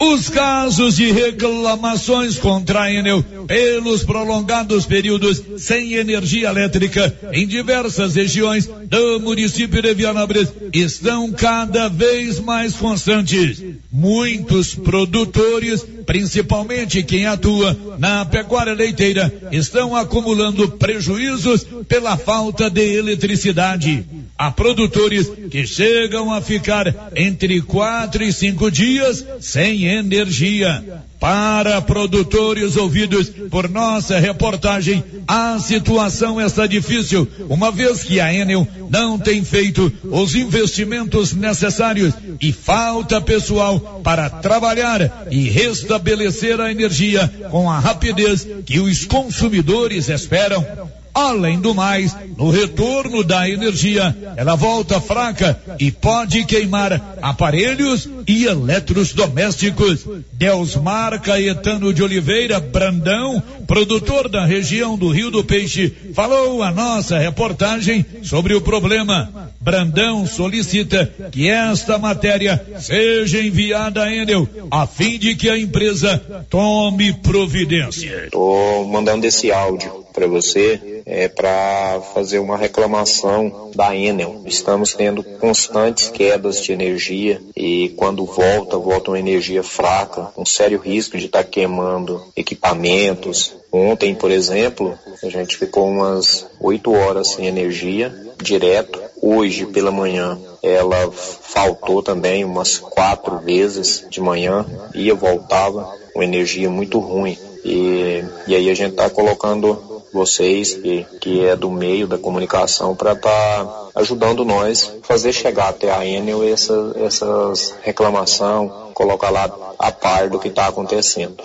Os 0.03 0.31
casos 0.31 0.97
de 0.97 1.13
reclamações 1.13 2.39
contra 2.39 2.85
a 2.85 2.91
Enel 2.93 3.23
pelos 3.47 4.03
prolongados 4.03 4.87
períodos 4.87 5.43
sem 5.59 5.93
energia 5.93 6.49
elétrica 6.49 7.15
em 7.35 7.47
diversas 7.47 8.15
regiões 8.15 8.67
do 8.67 9.21
município 9.21 9.83
de 9.83 9.93
Vianópolis 9.93 10.49
estão 10.73 11.31
cada 11.31 11.89
vez 11.89 12.41
mais 12.41 12.73
constantes. 12.73 13.63
Muitos 13.93 14.75
produtores, 14.75 15.85
principalmente 16.07 17.03
quem 17.03 17.27
atua 17.27 17.77
na 17.99 18.25
pecuária 18.25 18.73
leiteira, 18.73 19.31
estão 19.53 19.95
acumulando 19.95 20.67
prejuízos 20.67 21.67
pela 21.87 22.17
falta 22.17 22.71
de 22.71 22.97
eletricidade. 22.97 24.03
Há 24.39 24.51
produtores 24.51 25.31
que 25.51 25.67
chegam 25.67 26.33
a 26.33 26.41
ficar 26.41 27.13
entre 27.15 27.61
quatro 27.61 28.25
e 28.25 28.33
cinco 28.33 28.71
dias 28.71 29.23
sem 29.39 29.90
energia. 29.91 31.03
Para 31.19 31.83
produtores 31.83 32.79
ouvidos 32.79 33.29
por 33.51 33.69
nossa 33.69 34.19
reportagem, 34.19 35.05
a 35.29 35.59
situação 35.59 36.41
está 36.41 36.67
difícil, 36.67 37.29
uma 37.47 37.71
vez 37.71 38.03
que 38.03 38.19
a 38.19 38.33
Enel 38.33 38.67
não 38.89 39.19
tem 39.19 39.45
feito 39.45 39.93
os 40.05 40.35
investimentos 40.35 41.35
necessários 41.35 42.15
e 42.41 42.53
falta 42.53 43.21
pessoal 43.21 44.01
para 44.03 44.31
trabalhar 44.31 45.27
e 45.31 45.47
restabelecer 45.51 46.59
a 46.59 46.71
energia 46.71 47.31
com 47.51 47.71
a 47.71 47.79
rapidez 47.79 48.49
que 48.65 48.81
os 48.81 49.05
consumidores 49.05 50.09
esperam. 50.09 50.65
Além 51.13 51.61
do 51.61 51.75
mais, 51.75 52.17
no 52.37 52.51
retorno 52.51 53.25
da 53.25 53.49
energia, 53.49 54.17
ela 54.37 54.55
volta 54.55 55.01
fraca 55.01 55.61
e 55.79 55.91
pode 55.91 56.45
queimar 56.45 57.19
aparelhos 57.21 58.09
e 58.31 58.47
eletrodomésticos. 58.47 60.07
Deusmar 60.33 61.21
Caetano 61.21 61.93
de 61.93 62.01
Oliveira 62.01 62.61
Brandão, 62.61 63.43
produtor 63.67 64.29
da 64.29 64.47
região 64.47 64.97
do 64.97 65.11
Rio 65.11 65.33
do 65.33 65.43
Peixe, 65.43 65.93
falou 66.15 66.63
a 66.63 66.71
nossa 66.71 67.19
reportagem 67.19 68.07
sobre 68.23 68.55
o 68.55 68.61
problema. 68.61 69.51
Brandão 69.61 70.27
solicita 70.27 71.13
que 71.33 71.49
esta 71.49 71.99
matéria 71.99 72.65
seja 72.79 73.43
enviada 73.43 74.05
à 74.05 74.15
Enel, 74.15 74.49
a 74.71 74.87
fim 74.87 75.19
de 75.19 75.35
que 75.35 75.51
a 75.51 75.59
empresa 75.59 76.19
tome 76.49 77.13
providência. 77.13 78.27
Estou 78.27 78.87
mandando 78.87 79.27
esse 79.27 79.51
áudio 79.51 80.07
para 80.13 80.27
você 80.27 81.03
é, 81.07 81.29
para 81.29 82.01
fazer 82.15 82.39
uma 82.39 82.57
reclamação 82.57 83.71
da 83.75 83.95
Enel. 83.95 84.43
Estamos 84.47 84.95
tendo 84.95 85.23
constantes 85.23 86.09
quedas 86.09 86.63
de 86.63 86.73
energia 86.73 87.41
e 87.57 87.91
quando 87.97 88.20
volta, 88.25 88.79
volta 88.79 89.11
uma 89.11 89.19
energia 89.19 89.63
fraca, 89.63 90.25
com 90.35 90.45
sério 90.45 90.79
risco 90.79 91.19
de 91.19 91.27
estar 91.27 91.43
tá 91.43 91.49
queimando 91.49 92.23
equipamentos. 92.37 93.55
Ontem, 93.73 94.15
por 94.15 94.31
exemplo, 94.31 94.99
a 95.23 95.29
gente 95.29 95.57
ficou 95.57 95.89
umas 95.89 96.47
8 96.61 96.93
horas 96.93 97.29
sem 97.29 97.47
energia 97.47 98.15
direto. 98.43 99.01
Hoje 99.23 99.67
pela 99.67 99.91
manhã 99.91 100.39
ela 100.63 101.11
faltou 101.13 102.03
também 102.03 102.45
umas 102.45 102.79
quatro 102.79 103.39
vezes 103.39 104.07
de 104.09 104.21
manhã, 104.21 104.65
ia 104.95 105.15
voltava, 105.15 105.95
uma 106.15 106.25
energia 106.25 106.69
muito 106.71 106.99
ruim. 106.99 107.37
E, 107.65 108.25
e 108.47 108.55
aí 108.55 108.71
a 108.71 108.75
gente 108.75 108.93
está 108.93 109.11
colocando 109.11 110.00
vocês, 110.13 110.75
que, 110.75 111.07
que 111.21 111.45
é 111.45 111.57
do 111.57 111.71
meio 111.71 112.07
da 112.07 112.19
comunicação, 112.19 112.95
para 112.95 113.13
estar 113.13 113.65
tá 113.65 113.89
ajudando 113.95 114.45
nós 114.45 114.93
fazer 115.03 115.33
chegar 115.33 115.69
até 115.69 115.91
a 115.91 116.05
Enel 116.05 116.43
essa, 116.45 116.93
essas 116.97 117.75
reclamação, 117.83 118.91
colocar 118.95 119.31
lá 119.31 119.51
a 119.79 119.91
par 119.93 120.29
do 120.29 120.39
que 120.39 120.49
está 120.49 120.67
acontecendo. 120.67 121.37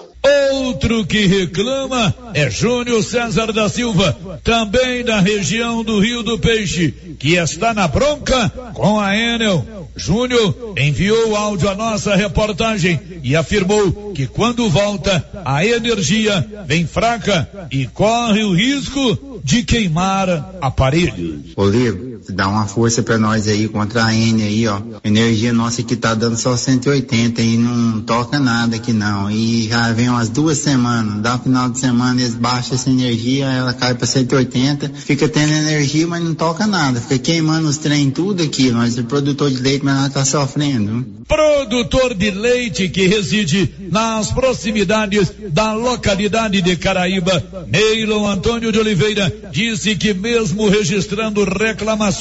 Outro 0.51 1.05
que 1.05 1.27
reclama 1.27 2.13
é 2.33 2.49
Júnior 2.49 3.03
César 3.03 3.53
da 3.53 3.69
Silva, 3.69 4.17
também 4.43 5.03
da 5.03 5.19
região 5.19 5.83
do 5.83 5.99
Rio 5.99 6.23
do 6.23 6.39
Peixe, 6.39 6.91
que 7.19 7.35
está 7.35 7.73
na 7.73 7.87
bronca 7.87 8.49
com 8.73 8.99
a 8.99 9.15
Enel. 9.15 9.63
Júnior 9.95 10.73
enviou 10.77 11.35
áudio 11.35 11.69
à 11.69 11.75
nossa 11.75 12.15
reportagem 12.15 12.99
e 13.23 13.35
afirmou 13.35 14.11
que 14.13 14.27
quando 14.27 14.69
volta 14.69 15.25
a 15.45 15.65
energia 15.65 16.45
vem 16.65 16.85
fraca 16.85 17.49
e 17.71 17.87
corre 17.87 18.43
o 18.43 18.53
risco 18.53 19.39
de 19.43 19.63
queimar 19.63 20.55
aparelhos. 20.61 21.53
Olivo, 21.55 22.14
dá 22.29 22.47
uma 22.47 22.65
força 22.65 23.03
para 23.03 23.17
nós 23.17 23.47
aí 23.47 23.67
contra 23.67 24.05
a 24.05 24.13
N 24.13 24.41
aí, 24.41 24.67
ó. 24.67 24.81
Energia 25.03 25.53
nossa 25.53 25.81
aqui 25.81 25.95
tá 25.95 26.13
dando 26.13 26.37
só 26.37 26.55
180 26.55 27.41
e 27.41 27.57
não 27.57 28.01
toca 28.01 28.39
nada 28.39 28.75
aqui 28.75 28.91
não. 28.91 29.29
E 29.29 29.67
já 29.67 29.91
vem 29.91 30.09
umas 30.09 30.29
duas 30.29 30.57
semanas, 30.57 31.21
dá 31.21 31.37
final 31.37 31.69
de 31.69 31.79
semana 31.79 32.21
eles 32.21 32.35
baixam 32.35 32.75
essa 32.75 32.89
energia, 32.89 33.45
ela 33.45 33.73
cai 33.73 33.93
para 33.93 34.07
180, 34.07 34.89
fica 34.95 35.27
tendo 35.27 35.53
energia, 35.53 36.07
mas 36.07 36.23
não 36.23 36.33
toca 36.33 36.65
nada, 36.65 36.99
fica 36.99 37.19
queimando 37.19 37.67
os 37.67 37.77
trem 37.77 38.09
tudo 38.09 38.41
aqui, 38.43 38.71
nós 38.71 38.97
o 38.97 39.03
produtor 39.03 39.51
de 39.51 39.57
leite, 39.57 39.83
mas 39.83 39.95
nós 39.95 40.13
tá 40.13 40.25
sofrendo. 40.25 41.05
Produtor 41.27 42.13
de 42.13 42.31
leite 42.31 42.87
que 42.89 43.07
reside 43.07 43.73
nas 43.91 44.31
proximidades 44.31 45.31
da 45.51 45.73
localidade 45.73 46.61
de 46.61 46.75
Caraíba, 46.75 47.43
Neilon 47.67 48.27
Antônio 48.27 48.71
de 48.71 48.79
Oliveira, 48.79 49.33
disse 49.51 49.95
que 49.95 50.13
mesmo 50.13 50.69
registrando 50.69 51.43
reclamações 51.43 52.14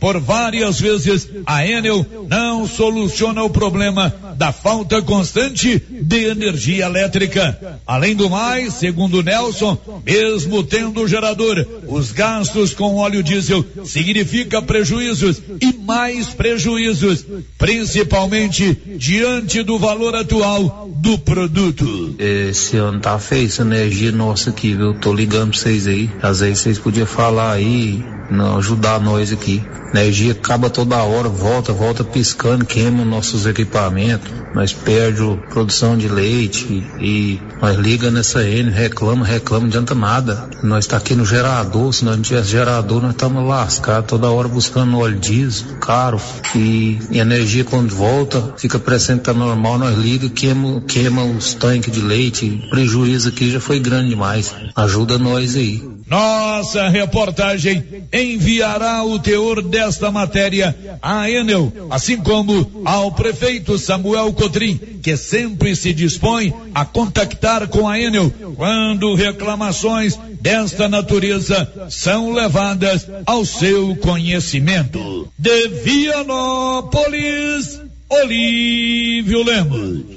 por 0.00 0.18
várias 0.20 0.80
vezes, 0.80 1.28
a 1.46 1.66
Enel 1.66 2.06
não 2.28 2.66
soluciona 2.66 3.42
o 3.42 3.50
problema 3.50 4.12
da 4.36 4.52
falta 4.52 5.00
constante 5.02 5.80
de 5.90 6.24
energia 6.24 6.86
elétrica. 6.86 7.78
Além 7.86 8.14
do 8.14 8.28
mais, 8.28 8.74
segundo 8.74 9.22
Nelson, 9.22 9.78
mesmo 10.04 10.62
tendo 10.62 11.06
gerador, 11.06 11.66
os 11.86 12.12
gastos 12.12 12.74
com 12.74 12.96
óleo 12.96 13.22
diesel 13.22 13.64
significa 13.84 14.60
prejuízos 14.60 15.40
e 15.60 15.72
mais 15.72 16.28
prejuízos, 16.28 17.24
principalmente 17.58 18.76
diante 18.96 19.62
do 19.62 19.78
valor 19.78 20.14
atual 20.14 20.90
do 20.96 21.18
produto. 21.18 22.14
Esse 22.18 22.76
ano 22.76 23.00
tá 23.00 23.18
feio 23.18 23.46
essa 23.46 23.62
energia 23.62 24.12
nossa 24.12 24.50
aqui, 24.50 24.74
viu? 24.74 24.94
Tô 24.94 25.12
ligando 25.12 25.50
pra 25.50 25.60
vocês 25.60 25.86
aí. 25.86 26.10
Às 26.22 26.40
vezes 26.40 26.60
vocês 26.60 26.78
podiam 26.78 27.06
falar 27.06 27.52
aí, 27.52 28.02
não, 28.30 28.58
ajudar 28.58 29.00
nós 29.00 29.32
aqui. 29.32 29.62
Energia 29.92 30.32
acaba 30.32 30.68
toda 30.68 30.96
hora, 30.96 31.28
volta, 31.28 31.72
volta 31.72 32.02
piscando, 32.02 32.64
queima 32.64 33.04
nossos 33.04 33.46
equipamentos. 33.46 34.28
Nós 34.52 34.72
perdemos 34.72 35.38
produção 35.48 35.96
de 35.96 36.08
leite 36.08 36.84
e 37.00 37.40
nós 37.60 37.76
liga 37.76 38.10
nessa 38.10 38.42
N, 38.42 38.70
reclama, 38.70 39.24
reclama, 39.24 39.62
não 39.62 39.68
adianta 39.68 39.94
nada. 39.94 40.48
Nós 40.62 40.86
tá 40.86 40.96
aqui 40.96 41.14
no 41.14 41.24
gerador, 41.24 41.92
se 41.92 42.04
nós 42.04 42.16
não 42.16 42.22
tivesse 42.22 42.50
gerador, 42.50 43.02
nós 43.02 43.12
estamos 43.12 43.46
lascados, 43.46 44.08
toda 44.08 44.30
hora 44.30 44.48
buscando 44.48 44.98
óleo 44.98 45.18
diesel, 45.18 45.76
caro. 45.80 46.20
E, 46.56 46.98
e 47.10 47.18
energia 47.18 47.64
quando 47.64 47.94
volta, 47.94 48.54
fica 48.56 48.78
parecendo 48.78 49.20
que 49.20 49.24
tá 49.26 49.34
normal, 49.34 49.78
nós 49.78 49.96
liga, 49.96 50.28
queima, 50.28 50.80
queima 50.82 51.24
os 51.24 51.54
tanques 51.54 51.92
de 51.92 52.00
leite. 52.00 52.62
O 52.66 52.70
prejuízo 52.70 53.28
aqui 53.28 53.50
já 53.50 53.60
foi 53.60 53.78
grande 53.78 54.10
demais. 54.10 54.54
Ajuda 54.74 55.18
nós 55.18 55.54
aí. 55.56 55.94
Nossa 56.06 56.88
reportagem 56.88 57.82
enviará 58.14 59.02
o 59.02 59.18
teor 59.18 59.60
desta 59.60 60.10
matéria 60.10 60.98
à 61.02 61.28
Enel, 61.28 61.72
assim 61.90 62.16
como 62.16 62.82
ao 62.84 63.10
prefeito 63.10 63.76
Samuel 63.76 64.32
Cotrim, 64.32 64.76
que 65.02 65.16
sempre 65.16 65.74
se 65.74 65.92
dispõe 65.92 66.54
a 66.72 66.84
contactar 66.84 67.66
com 67.66 67.88
a 67.88 67.98
Enel 67.98 68.32
quando 68.56 69.14
reclamações 69.14 70.16
desta 70.40 70.88
natureza 70.88 71.88
são 71.90 72.32
levadas 72.32 73.08
ao 73.26 73.44
seu 73.44 73.96
conhecimento. 73.96 75.28
De 75.36 75.68
Vianópolis, 75.68 77.80
Olívio 78.08 79.42
Lemos. 79.42 80.13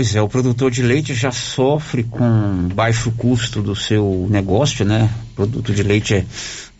Pois 0.00 0.16
é, 0.16 0.22
o 0.22 0.28
produtor 0.30 0.70
de 0.70 0.80
leite 0.80 1.12
já 1.12 1.30
sofre 1.30 2.04
com 2.04 2.68
baixo 2.74 3.12
custo 3.18 3.60
do 3.60 3.76
seu 3.76 4.26
negócio, 4.30 4.82
né? 4.82 5.10
O 5.32 5.34
produto 5.34 5.74
de 5.74 5.82
leite 5.82 6.14
é 6.14 6.24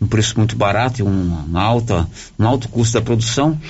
um 0.01 0.07
preço 0.07 0.39
muito 0.39 0.55
barato 0.55 1.01
e 1.01 1.03
um, 1.03 1.55
alta, 1.55 2.09
um 2.39 2.47
alto 2.47 2.67
custo 2.67 2.95
da 2.97 3.01
produção. 3.05 3.61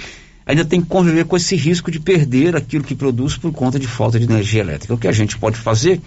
Ainda 0.46 0.64
tem 0.64 0.80
que 0.80 0.88
conviver 0.88 1.26
com 1.26 1.36
esse 1.36 1.54
risco 1.58 1.92
de 1.92 2.00
perder 2.00 2.56
aquilo 2.56 2.86
que 2.86 2.96
produz 2.96 3.36
por 3.36 3.52
conta 3.52 3.78
de 3.78 3.88
falta 3.88 4.18
de 4.18 4.24
energia 4.24 4.62
elétrica. 4.62 4.94
O 4.94 4.98
que 4.98 5.10
a 5.10 5.12
gente 5.12 5.38
pode 5.38 5.58
fazer 5.58 6.00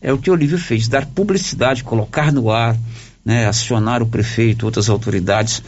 é 0.00 0.10
o 0.10 0.16
que 0.16 0.30
o 0.30 0.32
Olívio 0.32 0.56
fez, 0.56 0.88
dar 0.88 1.04
publicidade, 1.04 1.84
colocar 1.84 2.32
no 2.32 2.50
ar, 2.50 2.74
né, 3.22 3.46
acionar 3.46 4.02
o 4.02 4.06
prefeito, 4.06 4.64
outras 4.64 4.88
autoridades 4.88 5.62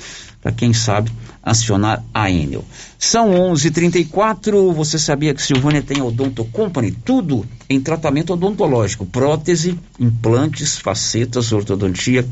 para 0.44 0.52
quem 0.52 0.74
sabe 0.74 1.10
acionar 1.42 2.04
a 2.12 2.30
Enel. 2.30 2.62
São 2.98 3.30
11:34. 3.30 4.74
Você 4.74 4.98
sabia 4.98 5.32
que 5.32 5.40
Silvânia 5.40 5.80
tem 5.80 6.02
Odonto 6.02 6.44
Company? 6.44 6.92
Tudo 6.92 7.46
em 7.68 7.80
tratamento 7.80 8.34
odontológico: 8.34 9.06
prótese, 9.06 9.78
implantes, 9.98 10.76
facetas, 10.76 11.50
ortodontia, 11.50 12.28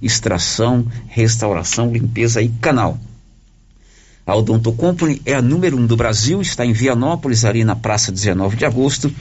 extração, 0.00 0.86
restauração, 1.08 1.90
limpeza 1.90 2.40
e 2.40 2.48
canal. 2.48 2.96
A 4.24 4.36
Odonto 4.36 4.72
Company 4.72 5.20
é 5.24 5.34
a 5.34 5.42
número 5.42 5.76
um 5.76 5.86
do 5.86 5.96
Brasil, 5.96 6.40
está 6.40 6.64
em 6.64 6.72
Vianópolis, 6.72 7.44
ali 7.44 7.64
na 7.64 7.74
Praça 7.74 8.12
19 8.12 8.56
de 8.56 8.64
Agosto, 8.64 9.12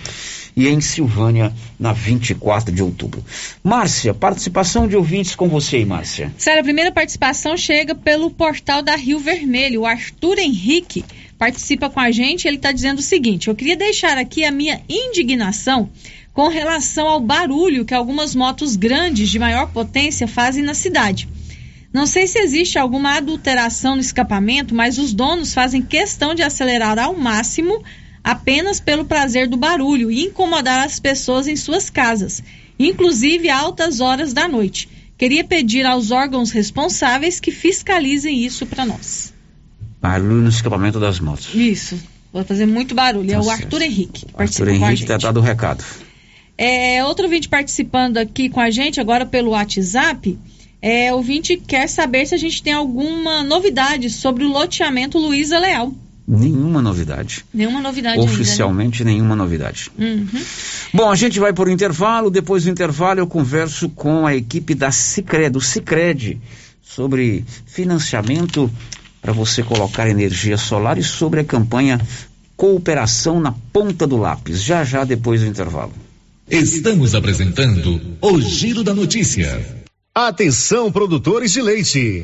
e 0.55 0.67
em 0.67 0.79
Silvânia, 0.79 1.53
na 1.79 1.91
24 1.91 2.73
de 2.73 2.81
outubro. 2.81 3.23
Márcia, 3.63 4.13
participação 4.13 4.87
de 4.87 4.95
ouvintes 4.95 5.35
com 5.35 5.49
você 5.49 5.77
aí, 5.77 5.85
Márcia. 5.85 6.33
Sério, 6.37 6.61
a 6.61 6.63
primeira 6.63 6.91
participação 6.91 7.57
chega 7.57 7.93
pelo 7.93 8.31
portal 8.31 8.81
da 8.81 8.95
Rio 8.95 9.19
Vermelho. 9.19 9.81
O 9.81 9.85
Arthur 9.85 10.39
Henrique 10.39 11.03
participa 11.37 11.89
com 11.89 11.99
a 11.99 12.11
gente. 12.11 12.47
Ele 12.47 12.57
está 12.57 12.71
dizendo 12.71 12.99
o 12.99 13.03
seguinte: 13.03 13.49
eu 13.49 13.55
queria 13.55 13.75
deixar 13.75 14.17
aqui 14.17 14.45
a 14.45 14.51
minha 14.51 14.81
indignação 14.87 15.89
com 16.33 16.47
relação 16.47 17.07
ao 17.07 17.19
barulho 17.19 17.85
que 17.85 17.93
algumas 17.93 18.35
motos 18.35 18.75
grandes 18.75 19.29
de 19.29 19.39
maior 19.39 19.71
potência 19.71 20.27
fazem 20.27 20.63
na 20.63 20.73
cidade. 20.73 21.27
Não 21.93 22.05
sei 22.05 22.27
se 22.27 22.37
existe 22.39 22.77
alguma 22.77 23.15
adulteração 23.15 23.95
no 23.95 24.01
escapamento, 24.01 24.75
mas 24.75 24.97
os 24.97 25.13
donos 25.13 25.53
fazem 25.53 25.81
questão 25.81 26.35
de 26.35 26.43
acelerar 26.43 26.99
ao 26.99 27.15
máximo 27.15 27.81
apenas 28.25 28.79
pelo 28.79 29.05
prazer 29.05 29.47
do 29.47 29.55
barulho 29.55 30.09
e 30.11 30.23
incomodar 30.25 30.83
as 30.83 30.99
pessoas 30.99 31.47
em 31.47 31.55
suas 31.55 31.91
casas, 31.91 32.41
inclusive 32.79 33.49
a 33.49 33.59
altas 33.59 33.99
horas 34.01 34.33
da 34.33 34.47
noite. 34.47 34.89
Queria 35.15 35.43
pedir 35.43 35.85
aos 35.85 36.09
órgãos 36.09 36.49
responsáveis 36.49 37.39
que 37.39 37.51
fiscalizem 37.51 38.43
isso 38.43 38.65
para 38.65 38.83
nós. 38.83 39.31
Barulho 40.01 40.41
no 40.41 40.49
escapamento 40.49 40.99
das 40.99 41.19
motos. 41.19 41.53
Isso. 41.53 41.97
Vou 42.33 42.43
fazer 42.43 42.65
muito 42.65 42.95
barulho. 42.95 43.29
é 43.29 43.33
Tá 43.35 43.39
o 43.39 43.43
certo. 43.43 43.63
Arthur 43.63 43.81
Henrique. 43.83 44.25
que 44.25 44.41
Arthur 44.41 44.67
Henrique 44.69 45.03
está 45.03 45.17
dado 45.17 45.39
o 45.39 45.43
recado. 45.43 45.83
É, 46.57 47.03
outro 47.05 47.25
ouvinte 47.25 47.47
participando 47.47 48.17
aqui 48.17 48.49
com 48.49 48.59
a 48.59 48.71
gente, 48.71 48.99
agora 48.99 49.25
pelo 49.25 49.51
WhatsApp. 49.51 50.37
É, 50.81 51.13
o 51.13 51.17
ouvinte 51.17 51.57
quer 51.57 51.87
saber 51.87 52.25
se 52.25 52.33
a 52.33 52.37
gente 52.37 52.61
tem 52.63 52.73
alguma 52.73 53.43
novidade 53.43 54.09
sobre 54.09 54.43
o 54.43 54.49
loteamento 54.49 55.17
Luísa 55.19 55.59
Leal. 55.59 55.93
Nenhuma 56.27 56.81
novidade. 56.81 57.45
Nenhuma 57.53 57.79
novidade 57.79 58.19
Oficialmente, 58.19 59.03
nenhuma 59.03 59.35
novidade. 59.35 59.91
ainda. 59.97 60.15
né? 60.15 60.27
Uhum. 60.33 60.43
Bom, 60.93 61.11
a 61.11 61.15
gente 61.15 61.39
vai 61.39 61.53
por 61.53 61.69
intervalo. 61.69 62.31
Depois 62.31 62.63
do 62.63 62.69
intervalo, 62.71 63.19
eu 63.19 63.27
converso 63.27 63.89
com 63.89 64.25
a 64.25 64.35
equipe 64.35 64.73
da 64.73 64.91
Cicred, 64.91 65.51
do 65.51 65.61
Cicred, 65.61 66.41
sobre 66.81 67.45
financiamento 67.67 68.71
para 69.21 69.33
você 69.33 69.61
colocar 69.61 70.09
energia 70.09 70.57
solar 70.57 70.97
e 70.97 71.03
sobre 71.03 71.41
a 71.41 71.43
campanha 71.43 72.01
Cooperação 72.57 73.39
na 73.39 73.53
Ponta 73.73 74.07
do 74.07 74.17
Lápis. 74.17 74.63
Já 74.63 74.83
já 74.83 75.03
depois 75.03 75.41
do 75.41 75.47
intervalo. 75.47 75.93
Estamos 76.49 77.13
apresentando 77.13 77.99
o 78.21 78.41
Giro 78.41 78.83
da 78.83 78.93
Notícia. 78.93 79.63
Atenção, 80.13 80.91
produtores 80.91 81.51
de 81.51 81.61
leite. 81.61 82.23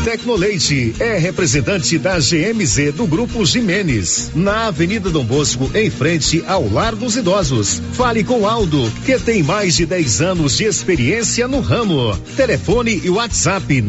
Tecnoleite 0.11 0.93
é 0.99 1.17
representante 1.17 1.97
da 1.97 2.19
GMZ 2.19 2.91
do 2.95 3.07
Grupo 3.07 3.45
Jimenez, 3.45 4.29
na 4.35 4.67
Avenida 4.67 5.09
Dom 5.09 5.23
Bosco, 5.23 5.71
em 5.73 5.89
frente 5.89 6.43
ao 6.45 6.69
Lar 6.69 6.97
dos 6.97 7.15
Idosos. 7.15 7.81
Fale 7.93 8.21
com 8.21 8.45
Aldo, 8.45 8.91
que 9.05 9.17
tem 9.17 9.41
mais 9.41 9.77
de 9.77 9.85
10 9.85 10.19
anos 10.19 10.57
de 10.57 10.65
experiência 10.65 11.47
no 11.47 11.61
ramo. 11.61 12.13
Telefone 12.35 12.99
e 13.05 13.09
WhatsApp 13.09 13.81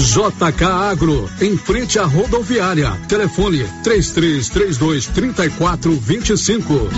JK 0.00 0.64
Agro, 0.64 1.30
em 1.42 1.56
frente 1.58 1.98
à 1.98 2.04
rodoviária. 2.04 2.90
Telefone 3.06 3.64
3332 3.84 5.06
3425. 5.06 6.88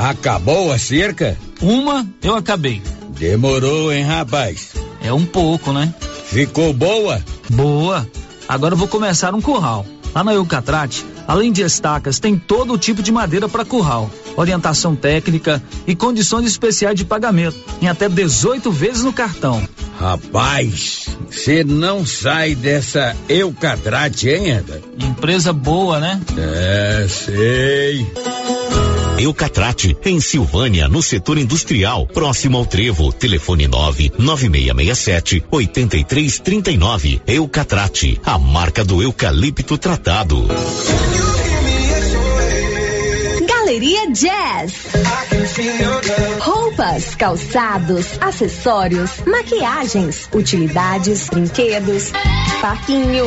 Acabou 0.00 0.72
a 0.72 0.78
cerca? 0.78 1.38
Uma 1.60 2.04
eu 2.20 2.34
acabei. 2.34 2.82
Demorou, 3.10 3.92
hein, 3.92 4.02
rapaz? 4.02 4.72
É 5.00 5.12
um 5.12 5.24
pouco, 5.24 5.72
né? 5.72 5.94
Ficou 6.26 6.72
boa? 6.72 7.24
Boa. 7.48 8.08
Agora 8.48 8.74
eu 8.74 8.78
vou 8.78 8.88
começar 8.88 9.32
um 9.32 9.40
curral. 9.40 9.86
Lá 10.12 10.24
na 10.24 10.34
Eucatrate, 10.34 11.06
além 11.26 11.52
de 11.52 11.62
estacas, 11.62 12.18
tem 12.18 12.36
todo 12.36 12.78
tipo 12.78 13.02
de 13.02 13.12
madeira 13.12 13.48
para 13.48 13.64
curral, 13.64 14.10
orientação 14.36 14.94
técnica 14.94 15.62
e 15.86 15.94
condições 15.94 16.46
especiais 16.46 16.96
de 16.96 17.04
pagamento, 17.04 17.56
em 17.80 17.88
até 17.88 18.08
18 18.08 18.70
vezes 18.70 19.04
no 19.04 19.12
cartão. 19.12 19.62
Rapaz, 19.98 21.06
você 21.30 21.62
não 21.62 22.04
sai 22.04 22.54
dessa 22.54 23.16
Eucatrate, 23.28 24.28
hein, 24.28 24.50
Eda? 24.50 24.82
Empresa 24.98 25.52
boa, 25.52 26.00
né? 26.00 26.20
É, 26.36 27.06
sei. 27.08 28.06
Eucatrate, 29.22 29.96
em 30.04 30.20
Silvânia, 30.20 30.88
no 30.88 31.00
setor 31.00 31.38
industrial, 31.38 32.08
próximo 32.08 32.58
ao 32.58 32.66
Trevo. 32.66 33.12
Telefone 33.12 33.68
99667 33.68 35.44
8339. 35.48 37.22
Eucatrate, 37.28 38.20
a 38.24 38.36
marca 38.36 38.84
do 38.84 39.00
eucalipto 39.00 39.78
tratado. 39.78 40.48
Galeria 43.46 44.10
Jazz. 44.10 44.74
Roupas, 46.40 47.14
calçados, 47.14 48.06
acessórios, 48.20 49.10
maquiagens, 49.24 50.28
utilidades, 50.34 51.28
brinquedos, 51.28 52.10
parquinho. 52.60 53.26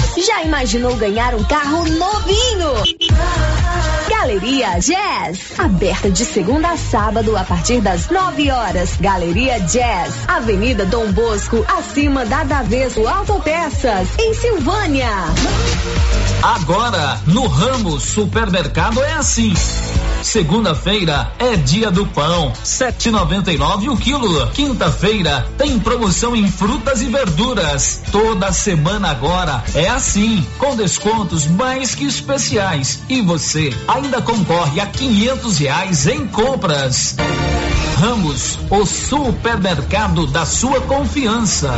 Já 0.17 0.43
imaginou 0.43 0.95
ganhar 0.97 1.33
um 1.33 1.43
carro 1.43 1.85
novinho? 1.87 2.73
Galeria 4.09 4.77
Jazz, 4.79 5.57
aberta 5.57 6.11
de 6.11 6.25
segunda 6.25 6.71
a 6.71 6.77
sábado 6.77 7.35
a 7.37 7.43
partir 7.43 7.79
das 7.79 8.09
9 8.09 8.51
horas. 8.51 8.97
Galeria 8.99 9.59
Jazz, 9.61 10.13
Avenida 10.27 10.85
Dom 10.85 11.11
Bosco, 11.11 11.65
acima 11.77 12.25
da 12.25 12.43
Daveso 12.43 13.07
Autopeças, 13.07 14.09
em 14.19 14.33
Silvânia. 14.33 15.09
Agora, 16.43 17.19
no 17.27 17.47
Ramos 17.47 18.03
Supermercado 18.03 19.01
é 19.01 19.13
assim. 19.13 19.53
Segunda-feira 20.23 21.31
é 21.39 21.55
dia 21.55 21.89
do 21.89 22.05
pão, 22.05 22.53
7,99 22.63 23.91
o 23.91 23.97
quilo. 23.97 24.47
Quinta-feira 24.51 25.47
tem 25.57 25.79
promoção 25.79 26.35
em 26.35 26.47
frutas 26.47 27.01
e 27.01 27.05
verduras. 27.05 28.03
Toda 28.11 28.51
semana 28.51 29.09
agora 29.09 29.63
é 29.73 29.89
assim, 29.89 30.00
com 30.57 30.75
descontos 30.75 31.45
mais 31.45 31.93
que 31.93 32.05
especiais. 32.05 33.03
E 33.07 33.21
você 33.21 33.69
ainda 33.87 34.19
concorre 34.19 34.79
a 34.79 34.87
quinhentos 34.87 35.59
reais 35.59 36.07
em 36.07 36.25
compras. 36.25 37.15
Ramos, 37.97 38.57
o 38.71 38.83
supermercado 38.83 40.25
da 40.25 40.43
sua 40.43 40.81
confiança. 40.81 41.77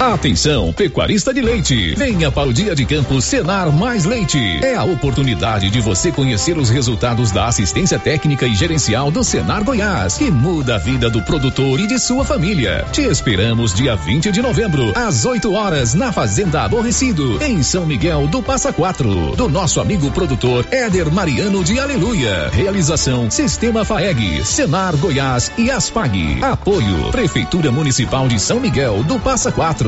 Atenção, 0.00 0.72
pecuarista 0.72 1.34
de 1.34 1.40
leite. 1.40 1.96
Venha 1.96 2.30
para 2.30 2.48
o 2.48 2.52
Dia 2.52 2.72
de 2.72 2.86
Campo 2.86 3.20
Senar 3.20 3.72
Mais 3.72 4.04
Leite. 4.04 4.38
É 4.62 4.76
a 4.76 4.84
oportunidade 4.84 5.70
de 5.70 5.80
você 5.80 6.12
conhecer 6.12 6.56
os 6.56 6.70
resultados 6.70 7.32
da 7.32 7.46
assistência 7.46 7.98
técnica 7.98 8.46
e 8.46 8.54
gerencial 8.54 9.10
do 9.10 9.24
Senar 9.24 9.64
Goiás, 9.64 10.16
que 10.16 10.30
muda 10.30 10.76
a 10.76 10.78
vida 10.78 11.10
do 11.10 11.20
produtor 11.22 11.80
e 11.80 11.88
de 11.88 11.98
sua 11.98 12.24
família. 12.24 12.86
Te 12.92 13.02
esperamos 13.02 13.74
dia 13.74 13.96
20 13.96 14.30
de 14.30 14.40
novembro, 14.40 14.92
às 14.94 15.24
8 15.24 15.52
horas, 15.52 15.94
na 15.94 16.12
Fazenda 16.12 16.62
Aborrecido, 16.62 17.42
em 17.42 17.60
São 17.64 17.84
Miguel 17.84 18.28
do 18.28 18.40
Passa 18.40 18.72
Quatro, 18.72 19.34
do 19.34 19.48
nosso 19.48 19.80
amigo 19.80 20.12
produtor 20.12 20.64
Éder 20.70 21.12
Mariano 21.12 21.64
de 21.64 21.80
Aleluia. 21.80 22.50
Realização 22.52 23.28
Sistema 23.32 23.84
FAEG, 23.84 24.44
Senar 24.44 24.96
Goiás 24.96 25.50
e 25.58 25.72
Aspag. 25.72 26.38
Apoio 26.40 27.10
Prefeitura 27.10 27.72
Municipal 27.72 28.28
de 28.28 28.38
São 28.38 28.60
Miguel 28.60 29.02
do 29.02 29.18
Passa 29.18 29.50
Quatro. 29.50 29.87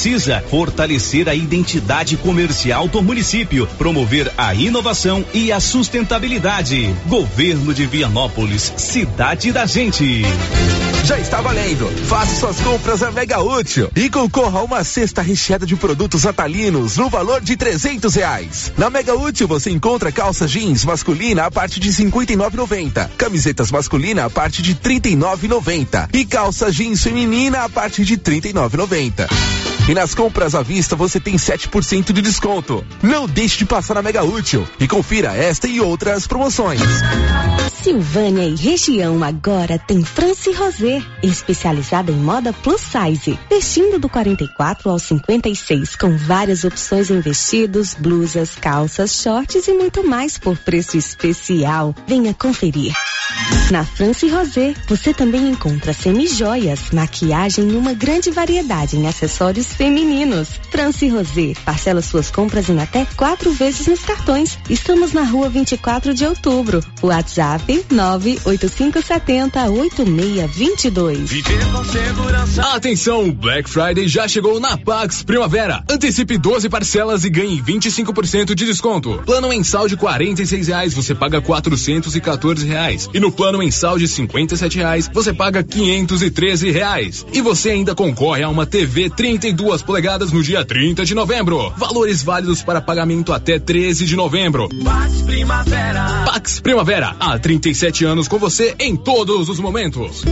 precisa 0.01 0.43
fortalecer 0.49 1.29
a 1.29 1.35
identidade 1.35 2.17
comercial 2.17 2.87
do 2.87 3.03
município, 3.03 3.67
promover 3.77 4.33
a 4.35 4.51
inovação 4.51 5.23
e 5.31 5.51
a 5.51 5.59
sustentabilidade. 5.59 6.91
Governo 7.05 7.71
de 7.71 7.85
Vianópolis, 7.85 8.73
cidade 8.77 9.51
da 9.51 9.67
gente. 9.67 10.23
Já 11.05 11.19
está 11.19 11.39
valendo. 11.39 11.87
Faça 12.07 12.35
suas 12.39 12.59
compras 12.61 13.03
a 13.03 13.11
Mega 13.11 13.41
Útil 13.41 13.91
e 13.95 14.09
concorra 14.09 14.61
a 14.61 14.63
uma 14.63 14.83
cesta 14.83 15.21
recheada 15.21 15.67
de 15.67 15.75
produtos 15.75 16.25
atalinos 16.25 16.97
no 16.97 17.07
valor 17.07 17.39
de 17.39 17.55
trezentos 17.55 18.15
reais. 18.15 18.73
Na 18.79 18.89
Mega 18.89 19.13
Útil 19.13 19.47
você 19.47 19.69
encontra 19.69 20.11
calça 20.11 20.47
jeans 20.47 20.83
masculina 20.83 21.45
a 21.45 21.51
partir 21.51 21.79
de 21.79 21.93
cinquenta 21.93 22.33
e 22.33 22.35
nove 22.35 22.57
noventa, 22.57 23.11
camisetas 23.19 23.69
masculina 23.69 24.25
a 24.25 24.31
partir 24.31 24.63
de 24.63 25.15
nove 25.15 25.47
noventa 25.47 26.09
e 26.11 26.25
calça 26.25 26.71
jeans 26.71 27.03
feminina 27.03 27.65
a 27.65 27.69
partir 27.69 28.03
de 28.03 28.17
trinta 28.17 28.47
e 28.47 28.53
nove 28.53 28.77
noventa. 28.77 29.27
E 29.91 29.93
nas 29.93 30.15
compras 30.15 30.55
à 30.55 30.63
vista 30.63 30.95
você 30.95 31.19
tem 31.19 31.35
7% 31.35 32.13
de 32.13 32.21
desconto. 32.21 32.81
Não 33.03 33.27
deixe 33.27 33.57
de 33.57 33.65
passar 33.65 33.95
na 33.95 34.01
Mega 34.01 34.23
Útil 34.23 34.65
e 34.79 34.87
confira 34.87 35.35
esta 35.35 35.67
e 35.67 35.81
outras 35.81 36.25
promoções. 36.25 36.79
Silvânia 37.83 38.47
e 38.47 38.55
região 38.55 39.23
agora 39.23 39.79
tem 39.79 40.03
France 40.05 40.51
Rosé, 40.51 41.01
especializada 41.23 42.11
em 42.11 42.15
moda 42.15 42.53
plus 42.53 42.79
size, 42.79 43.39
vestindo 43.49 43.97
do 43.97 44.07
44 44.07 44.87
ao 44.87 44.99
56, 44.99 45.95
com 45.95 46.15
várias 46.15 46.63
opções 46.63 47.09
em 47.09 47.19
vestidos, 47.19 47.95
blusas, 47.95 48.53
calças, 48.53 49.15
shorts 49.15 49.67
e 49.67 49.73
muito 49.73 50.07
mais 50.07 50.37
por 50.37 50.55
preço 50.57 50.95
especial. 50.95 51.95
Venha 52.05 52.35
conferir. 52.35 52.93
Na 53.71 53.85
France 53.85 54.27
Rosé, 54.27 54.73
você 54.87 55.13
também 55.13 55.49
encontra 55.49 55.93
semijoias, 55.93 56.91
maquiagem 56.91 57.69
e 57.69 57.75
uma 57.75 57.93
grande 57.93 58.29
variedade 58.29 58.97
em 58.97 59.07
acessórios 59.07 59.73
femininos. 59.73 60.49
France 60.69 61.07
Rosé, 61.07 61.53
parcela 61.63 62.01
suas 62.01 62.29
compras 62.29 62.69
em 62.69 62.79
até 62.81 63.05
quatro 63.15 63.51
vezes 63.53 63.87
nos 63.87 64.01
cartões. 64.01 64.57
Estamos 64.69 65.13
na 65.13 65.23
rua 65.23 65.47
24 65.47 66.13
de 66.13 66.25
outubro. 66.25 66.83
WhatsApp 67.01 67.70
98570 67.89 69.69
8622. 69.69 71.31
Atenção, 72.73 73.31
Black 73.31 73.69
Friday 73.69 74.07
já 74.07 74.27
chegou 74.27 74.59
na 74.59 74.77
Pax 74.77 75.23
Primavera. 75.23 75.83
Antecipe 75.89 76.37
12 76.37 76.69
parcelas 76.69 77.23
e 77.23 77.29
ganhe 77.29 77.61
25% 77.61 78.53
de 78.53 78.65
desconto. 78.65 79.21
Plano 79.25 79.49
mensal 79.49 79.87
de 79.87 79.95
46 79.95 80.67
reais, 80.67 80.93
você 80.93 81.15
paga 81.15 81.41
414 81.41 82.65
reais. 82.65 83.09
E 83.13 83.19
no 83.19 83.31
plano 83.31 83.59
mensal 83.59 83.97
de 83.97 84.07
57 84.07 84.77
reais, 84.77 85.09
você 85.13 85.33
paga 85.33 85.63
513 85.63 86.71
reais. 86.71 87.25
E 87.31 87.41
você 87.41 87.71
ainda 87.71 87.95
concorre 87.95 88.43
a 88.43 88.49
uma 88.49 88.65
TV 88.65 89.09
32 89.09 89.81
polegadas 89.81 90.31
no 90.31 90.43
dia 90.43 90.65
30 90.65 91.05
de 91.05 91.15
novembro. 91.15 91.71
Valores 91.77 92.21
válidos 92.23 92.61
para 92.61 92.81
pagamento 92.81 93.33
até 93.33 93.59
13 93.59 94.05
de 94.05 94.15
novembro. 94.15 94.69
Pax 94.83 95.21
Primavera. 95.21 96.23
Pax 96.25 96.59
Primavera, 96.59 97.15
há 97.19 97.37
37 97.61 98.05
anos 98.05 98.27
com 98.27 98.39
você 98.39 98.75
em 98.79 98.95
todos 98.95 99.47
os 99.47 99.59
momentos. 99.59 100.23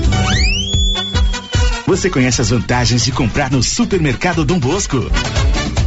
Você 1.86 2.09
conhece 2.09 2.41
as 2.41 2.49
vantagens 2.49 3.05
de 3.05 3.11
comprar 3.11 3.51
no 3.51 3.61
Supermercado 3.61 4.43
Dom 4.43 4.59
Bosco? 4.59 4.97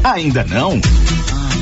Ainda 0.04 0.44
não? 0.44 0.80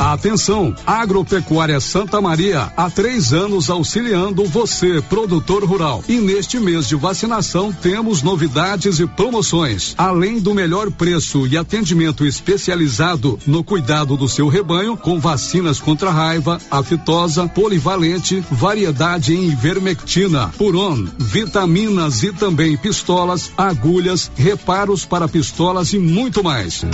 Atenção, 0.00 0.74
Agropecuária 0.86 1.80
Santa 1.80 2.20
Maria, 2.20 2.72
há 2.76 2.90
três 2.90 3.32
anos 3.32 3.70
auxiliando 3.70 4.44
você, 4.44 5.02
produtor 5.02 5.64
rural. 5.64 6.04
E 6.08 6.16
neste 6.16 6.60
mês 6.60 6.86
de 6.86 6.94
vacinação 6.94 7.72
temos 7.72 8.22
novidades 8.22 9.00
e 9.00 9.06
promoções. 9.06 9.94
Além 9.96 10.38
do 10.38 10.54
melhor 10.54 10.90
preço 10.90 11.46
e 11.46 11.56
atendimento 11.56 12.24
especializado 12.24 13.38
no 13.46 13.64
cuidado 13.64 14.16
do 14.16 14.28
seu 14.28 14.48
rebanho, 14.48 14.96
com 14.96 15.18
vacinas 15.18 15.80
contra 15.80 16.10
raiva, 16.10 16.60
aftosa, 16.70 17.48
polivalente, 17.48 18.44
variedade 18.50 19.34
em 19.34 19.50
ivermectina, 19.50 20.48
puron, 20.58 21.06
vitaminas 21.18 22.22
e 22.22 22.32
também 22.32 22.76
pistolas, 22.76 23.50
agulhas, 23.56 24.30
reparos 24.36 25.04
para 25.04 25.26
pistolas 25.26 25.92
e 25.92 25.98
muito 25.98 26.44
mais. 26.44 26.84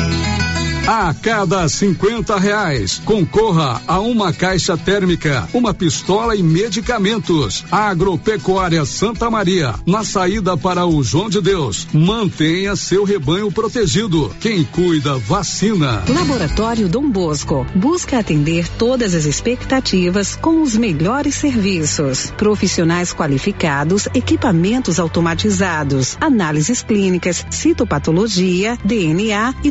A 0.87 1.15
cada 1.15 1.69
50 1.69 2.37
reais, 2.41 3.01
concorra 3.05 3.81
a 3.87 4.01
uma 4.01 4.33
caixa 4.33 4.77
térmica, 4.77 5.49
uma 5.55 5.73
pistola 5.73 6.35
e 6.35 6.43
medicamentos. 6.43 7.65
Agropecuária 7.71 8.85
Santa 8.85 9.31
Maria, 9.31 9.77
na 9.87 10.03
saída 10.03 10.57
para 10.57 10.85
o 10.85 11.01
João 11.05 11.31
de 11.31 11.41
Deus. 11.41 11.87
Mantenha 11.93 12.75
seu 12.75 13.05
rebanho 13.05 13.53
protegido. 13.53 14.35
Quem 14.41 14.65
cuida, 14.65 15.17
vacina. 15.19 16.03
Laboratório 16.09 16.89
Dom 16.89 17.09
Bosco 17.09 17.65
busca 17.77 18.19
atender 18.19 18.67
todas 18.77 19.15
as 19.15 19.25
expectativas 19.25 20.35
com 20.35 20.63
os 20.63 20.77
melhores 20.77 21.37
serviços. 21.37 22.33
Profissionais 22.37 23.13
qualificados, 23.15 24.09
equipamentos 24.13 24.99
automatizados, 24.99 26.17
análises 26.21 26.83
clínicas, 26.83 27.47
citopatologia, 27.51 28.77
DNA 28.85 29.55
e 29.63 29.71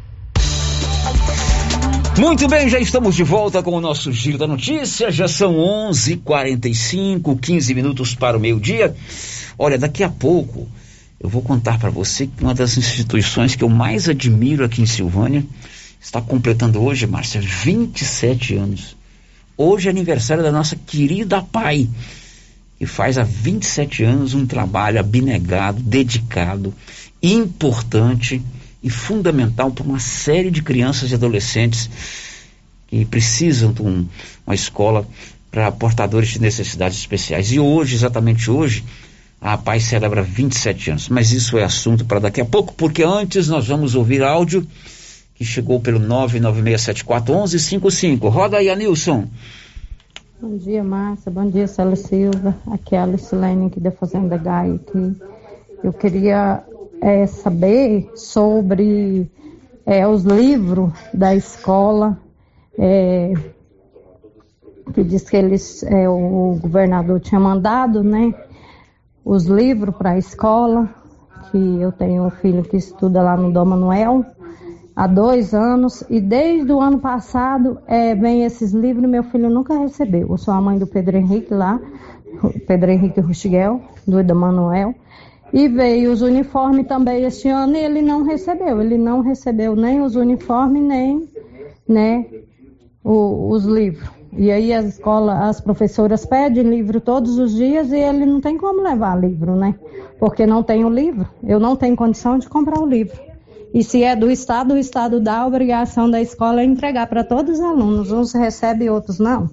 Muito 2.21 2.47
bem, 2.47 2.69
já 2.69 2.79
estamos 2.79 3.15
de 3.15 3.23
volta 3.23 3.63
com 3.63 3.71
o 3.71 3.81
nosso 3.81 4.11
Giro 4.11 4.37
da 4.37 4.45
Notícia. 4.45 5.09
Já 5.09 5.27
são 5.27 5.55
11:45, 5.55 7.35
15 7.35 7.73
minutos 7.73 8.13
para 8.13 8.37
o 8.37 8.39
meio-dia. 8.39 8.95
Olha, 9.57 9.75
daqui 9.75 10.03
a 10.03 10.09
pouco 10.09 10.67
eu 11.19 11.27
vou 11.27 11.41
contar 11.41 11.79
para 11.79 11.89
você 11.89 12.27
que 12.27 12.43
uma 12.43 12.53
das 12.53 12.77
instituições 12.77 13.55
que 13.55 13.63
eu 13.63 13.69
mais 13.69 14.07
admiro 14.07 14.63
aqui 14.63 14.83
em 14.83 14.85
Silvânia 14.85 15.43
está 15.99 16.21
completando 16.21 16.79
hoje, 16.79 17.07
Márcia, 17.07 17.41
27 17.41 18.53
anos. 18.53 18.95
Hoje 19.57 19.87
é 19.87 19.89
aniversário 19.89 20.43
da 20.43 20.51
nossa 20.51 20.75
querida 20.75 21.41
Pai, 21.41 21.89
que 22.77 22.85
faz 22.85 23.17
há 23.17 23.23
27 23.23 24.03
anos 24.03 24.35
um 24.35 24.45
trabalho 24.45 24.99
abnegado, 24.99 25.81
dedicado, 25.81 26.71
importante 27.19 28.43
e 28.83 28.89
fundamental 28.89 29.71
para 29.71 29.83
uma 29.83 29.99
série 29.99 30.49
de 30.49 30.61
crianças 30.61 31.11
e 31.11 31.15
adolescentes 31.15 31.89
que 32.87 33.05
precisam 33.05 33.71
de 33.71 33.81
um, 33.81 34.07
uma 34.45 34.55
escola 34.55 35.07
para 35.49 35.71
portadores 35.71 36.29
de 36.29 36.41
necessidades 36.41 36.97
especiais. 36.97 37.51
E 37.51 37.59
hoje, 37.59 37.95
exatamente 37.95 38.49
hoje, 38.49 38.83
a 39.39 39.57
Paz 39.57 39.83
celebra 39.83 40.21
27 40.21 40.91
anos. 40.91 41.09
Mas 41.09 41.31
isso 41.31 41.57
é 41.57 41.63
assunto 41.63 42.05
para 42.05 42.19
daqui 42.19 42.41
a 42.41 42.45
pouco, 42.45 42.73
porque 42.73 43.03
antes 43.03 43.47
nós 43.47 43.67
vamos 43.67 43.95
ouvir 43.95 44.23
áudio 44.23 44.65
que 45.35 45.43
chegou 45.43 45.79
pelo 45.79 45.99
996741155. 45.99 48.29
Roda 48.29 48.57
aí, 48.57 48.69
Anilson. 48.69 49.27
Bom 50.39 50.57
dia, 50.57 50.83
Márcia. 50.83 51.31
Bom 51.31 51.49
dia, 51.49 51.67
Célia 51.67 51.95
Silva. 51.95 52.55
Aqui 52.67 52.95
é 52.95 52.99
a 52.99 53.03
Alice 53.03 53.35
Lene, 53.35 53.67
aqui 53.67 53.79
da 53.79 53.91
Fazenda 53.91 54.37
Gai. 54.37 54.71
Aqui. 54.71 55.15
Eu 55.83 55.93
queria 55.93 56.63
é, 57.01 57.25
saber 57.25 58.11
sobre 58.15 59.29
é, 59.85 60.07
os 60.07 60.23
livros 60.23 60.93
da 61.13 61.35
escola, 61.35 62.17
é, 62.77 63.33
que 64.93 65.03
diz 65.03 65.27
que 65.29 65.35
eles, 65.35 65.83
é, 65.83 66.07
o 66.07 66.57
governador 66.61 67.19
tinha 67.19 67.39
mandado, 67.39 68.03
né, 68.03 68.33
os 69.25 69.45
livros 69.45 69.95
para 69.95 70.11
a 70.11 70.17
escola, 70.17 70.89
que 71.51 71.81
eu 71.81 71.91
tenho 71.91 72.23
um 72.23 72.29
filho 72.29 72.63
que 72.63 72.77
estuda 72.77 73.21
lá 73.21 73.35
no 73.35 73.51
Dom 73.51 73.65
Manuel, 73.65 74.25
há 74.95 75.07
dois 75.07 75.53
anos, 75.53 76.03
e 76.09 76.21
desde 76.21 76.71
o 76.71 76.79
ano 76.79 76.99
passado 76.99 77.79
é, 77.87 78.13
vem 78.13 78.43
esses 78.43 78.71
livros 78.71 79.09
meu 79.09 79.23
filho 79.23 79.49
nunca 79.49 79.77
recebeu. 79.77 80.27
Eu 80.29 80.37
sou 80.37 80.53
a 80.53 80.61
mãe 80.61 80.77
do 80.77 80.87
Pedro 80.87 81.17
Henrique 81.17 81.53
lá, 81.53 81.79
Pedro 82.67 82.91
Henrique 82.91 83.19
Ruxiguel, 83.19 83.81
do 84.07 84.23
Dom 84.23 84.35
Manuel, 84.35 84.95
e 85.53 85.67
veio 85.67 86.11
os 86.11 86.21
uniformes 86.21 86.87
também 86.87 87.23
este 87.23 87.49
ano 87.49 87.75
e 87.75 87.79
ele 87.79 88.01
não 88.01 88.23
recebeu. 88.23 88.81
Ele 88.81 88.97
não 88.97 89.21
recebeu 89.21 89.75
nem 89.75 90.01
os 90.01 90.15
uniformes, 90.15 90.83
nem 90.83 91.27
né, 91.87 92.25
o, 93.03 93.49
os 93.49 93.65
livros. 93.65 94.09
E 94.33 94.49
aí 94.49 94.71
a 94.71 94.81
escola, 94.81 95.49
as 95.49 95.59
professoras 95.59 96.25
pedem 96.25 96.63
livro 96.63 97.01
todos 97.01 97.37
os 97.37 97.53
dias 97.53 97.91
e 97.91 97.97
ele 97.97 98.25
não 98.25 98.39
tem 98.39 98.57
como 98.57 98.81
levar 98.81 99.19
livro, 99.19 99.55
né? 99.55 99.75
Porque 100.17 100.45
não 100.45 100.63
tem 100.63 100.85
o 100.85 100.89
livro. 100.89 101.27
Eu 101.43 101.59
não 101.59 101.75
tenho 101.75 101.97
condição 101.97 102.37
de 102.37 102.47
comprar 102.47 102.79
o 102.79 102.85
livro. 102.85 103.19
E 103.73 103.83
se 103.83 104.03
é 104.03 104.15
do 104.15 104.31
Estado, 104.31 104.73
o 104.73 104.77
Estado 104.77 105.19
dá 105.19 105.39
a 105.39 105.47
obrigação 105.47 106.09
da 106.09 106.21
escola 106.21 106.63
entregar 106.63 107.07
para 107.07 107.23
todos 107.23 107.59
os 107.59 107.65
alunos. 107.65 108.11
Uns 108.11 108.33
recebem, 108.33 108.89
outros 108.89 109.19
não. 109.19 109.49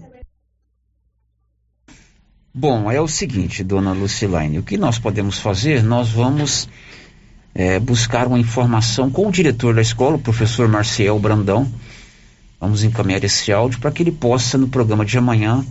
Bom, 2.61 2.90
é 2.90 3.00
o 3.00 3.06
seguinte, 3.06 3.62
dona 3.62 3.92
Lucilaine, 3.92 4.59
o 4.59 4.64
que 4.64 4.76
nós 4.76 4.98
podemos 4.98 5.38
fazer? 5.38 5.80
Nós 5.80 6.09
vamos 6.09 6.68
é, 7.54 7.78
buscar 7.78 8.26
uma 8.26 8.36
informação 8.36 9.09
com 9.09 9.28
o 9.28 9.30
diretor 9.30 9.76
da 9.76 9.80
escola, 9.80 10.16
o 10.16 10.18
professor 10.18 10.66
Marcel 10.66 11.16
Brandão. 11.20 11.70
Vamos 12.61 12.82
encaminhar 12.82 13.22
esse 13.22 13.52
áudio 13.52 13.78
para 13.78 13.92
que 13.92 14.02
ele 14.02 14.11
possa, 14.11 14.59
no 14.59 14.66
programa 14.66 15.04
de 15.04 15.16
amanhã, 15.16 15.64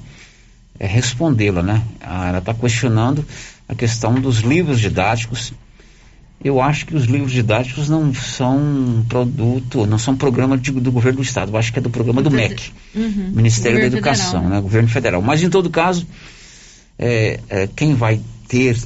é, 0.80 0.88
respondê-la, 0.88 1.62
né? 1.62 1.84
Ah, 2.00 2.30
ela 2.30 2.38
está 2.38 2.54
questionando 2.54 3.26
a 3.68 3.76
questão 3.76 4.14
dos 4.14 4.38
livros 4.38 4.80
didáticos. 4.80 5.52
Eu 6.42 6.62
acho 6.62 6.86
que 6.86 6.96
os 6.96 7.04
livros 7.04 7.34
didáticos 7.34 7.90
não 7.90 8.14
são 8.14 9.06
produto, 9.10 9.86
não 9.86 10.00
são 10.00 10.16
programa 10.16 10.58
de, 10.58 10.72
do 10.72 10.94
governo 10.94 11.18
do 11.18 11.24
estado. 11.24 11.52
Eu 11.52 11.58
acho 11.58 11.74
que 11.74 11.80
é 11.80 11.82
do 11.82 11.90
programa 11.90 12.22
do 12.22 12.32
MEC, 12.32 12.72
uhum. 12.96 13.32
Ministério 13.34 13.82
da 13.82 13.88
Educação, 13.88 14.44
Federal. 14.44 14.50
né? 14.50 14.62
Governo 14.62 14.88
Federal. 14.88 15.22
Mas 15.22 15.44
em 15.44 15.50
todo 15.50 15.70
caso, 15.70 16.08
é, 16.98 17.40
é, 17.50 17.68
quem 17.68 17.94
vai 17.94 18.20
ter 18.48 18.78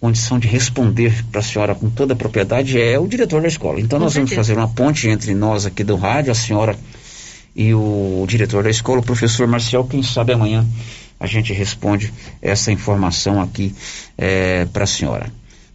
condição 0.00 0.38
de 0.38 0.48
responder 0.48 1.24
para 1.30 1.40
a 1.40 1.42
senhora 1.42 1.74
com 1.74 1.90
toda 1.90 2.14
a 2.14 2.16
propriedade 2.16 2.80
é 2.80 2.98
o 2.98 3.06
diretor 3.06 3.42
da 3.42 3.48
escola. 3.48 3.80
Então 3.80 3.98
com 3.98 4.04
nós 4.04 4.14
certeza. 4.14 4.36
vamos 4.36 4.46
fazer 4.46 4.58
uma 4.58 4.68
ponte 4.68 5.08
entre 5.08 5.34
nós 5.34 5.66
aqui 5.66 5.84
do 5.84 5.96
rádio, 5.96 6.32
a 6.32 6.34
senhora 6.34 6.78
e 7.54 7.74
o 7.74 8.24
diretor 8.26 8.62
da 8.62 8.70
escola, 8.70 9.00
o 9.00 9.04
professor 9.04 9.46
Marcial. 9.46 9.84
Quem 9.84 10.02
sabe 10.02 10.32
amanhã 10.32 10.66
a 11.18 11.26
gente 11.26 11.52
responde 11.52 12.12
essa 12.40 12.72
informação 12.72 13.42
aqui 13.42 13.74
é, 14.16 14.64
para 14.64 14.84
a 14.84 14.86
senhora. 14.86 15.30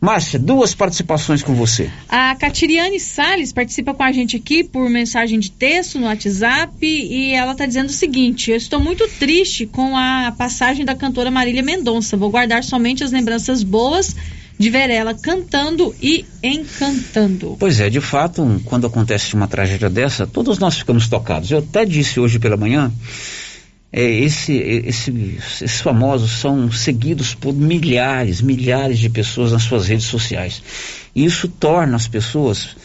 Márcia, 0.06 0.38
duas 0.38 0.76
participações 0.76 1.42
com 1.42 1.56
você. 1.56 1.90
A 2.08 2.36
Catiriane 2.36 3.00
Sales 3.00 3.52
participa 3.52 3.92
com 3.92 4.04
a 4.04 4.12
gente 4.12 4.38
aqui 4.38 4.64
por 4.64 4.88
mensagem 4.88 5.40
de 5.40 5.50
texto 5.50 6.00
no 6.00 6.06
WhatsApp 6.06 6.78
e 6.86 7.34
ela 7.34 7.54
está 7.54 7.66
dizendo 7.66 7.90
o 7.90 7.92
seguinte: 7.92 8.52
Eu 8.52 8.58
estou 8.58 8.80
muito 8.80 9.08
triste 9.18 9.66
com 9.66 9.98
a 9.98 10.32
passagem 10.38 10.86
da 10.86 10.94
cantora 10.94 11.32
Marília 11.32 11.64
Mendonça. 11.64 12.16
Vou 12.16 12.30
guardar 12.30 12.64
somente 12.64 13.04
as 13.04 13.12
lembranças 13.12 13.64
boas 13.64 14.16
de 14.60 14.70
Verela, 14.70 15.16
cantando 15.16 15.94
e 16.00 16.24
encantando. 16.44 17.58
Pois 17.60 17.80
é, 17.80 17.90
de 17.90 18.00
fato, 18.00 18.62
quando 18.64 18.86
acontece 18.86 19.34
uma 19.34 19.48
tragédia 19.48 19.90
dessa, 19.90 20.28
todos 20.28 20.60
nós 20.60 20.78
ficamos 20.78 21.08
tocados. 21.08 21.50
Eu 21.50 21.58
até 21.58 21.84
disse 21.84 22.20
hoje 22.20 22.38
pela 22.38 22.56
manhã, 22.56 22.92
é, 23.98 24.04
esse, 24.04 24.52
esse, 24.54 25.10
esses 25.38 25.80
famosos 25.80 26.32
são 26.32 26.70
seguidos 26.70 27.34
por 27.34 27.54
milhares, 27.54 28.42
milhares 28.42 29.00
de 29.00 29.10
pessoas 29.10 29.54
nas 29.54 29.64
suas 29.64 29.88
redes 29.88 30.06
sociais. 30.06 30.62
E 31.16 31.24
isso 31.24 31.48
torna 31.48 31.96
as 31.96 32.06
pessoas 32.06 32.76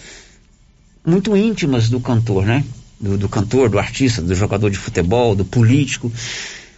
muito 1.04 1.36
íntimas 1.36 1.88
do 1.88 1.98
cantor, 1.98 2.46
né? 2.46 2.64
Do, 3.00 3.18
do 3.18 3.28
cantor, 3.28 3.68
do 3.68 3.78
artista, 3.78 4.22
do 4.22 4.34
jogador 4.36 4.70
de 4.70 4.78
futebol, 4.78 5.34
do 5.34 5.44
político 5.44 6.12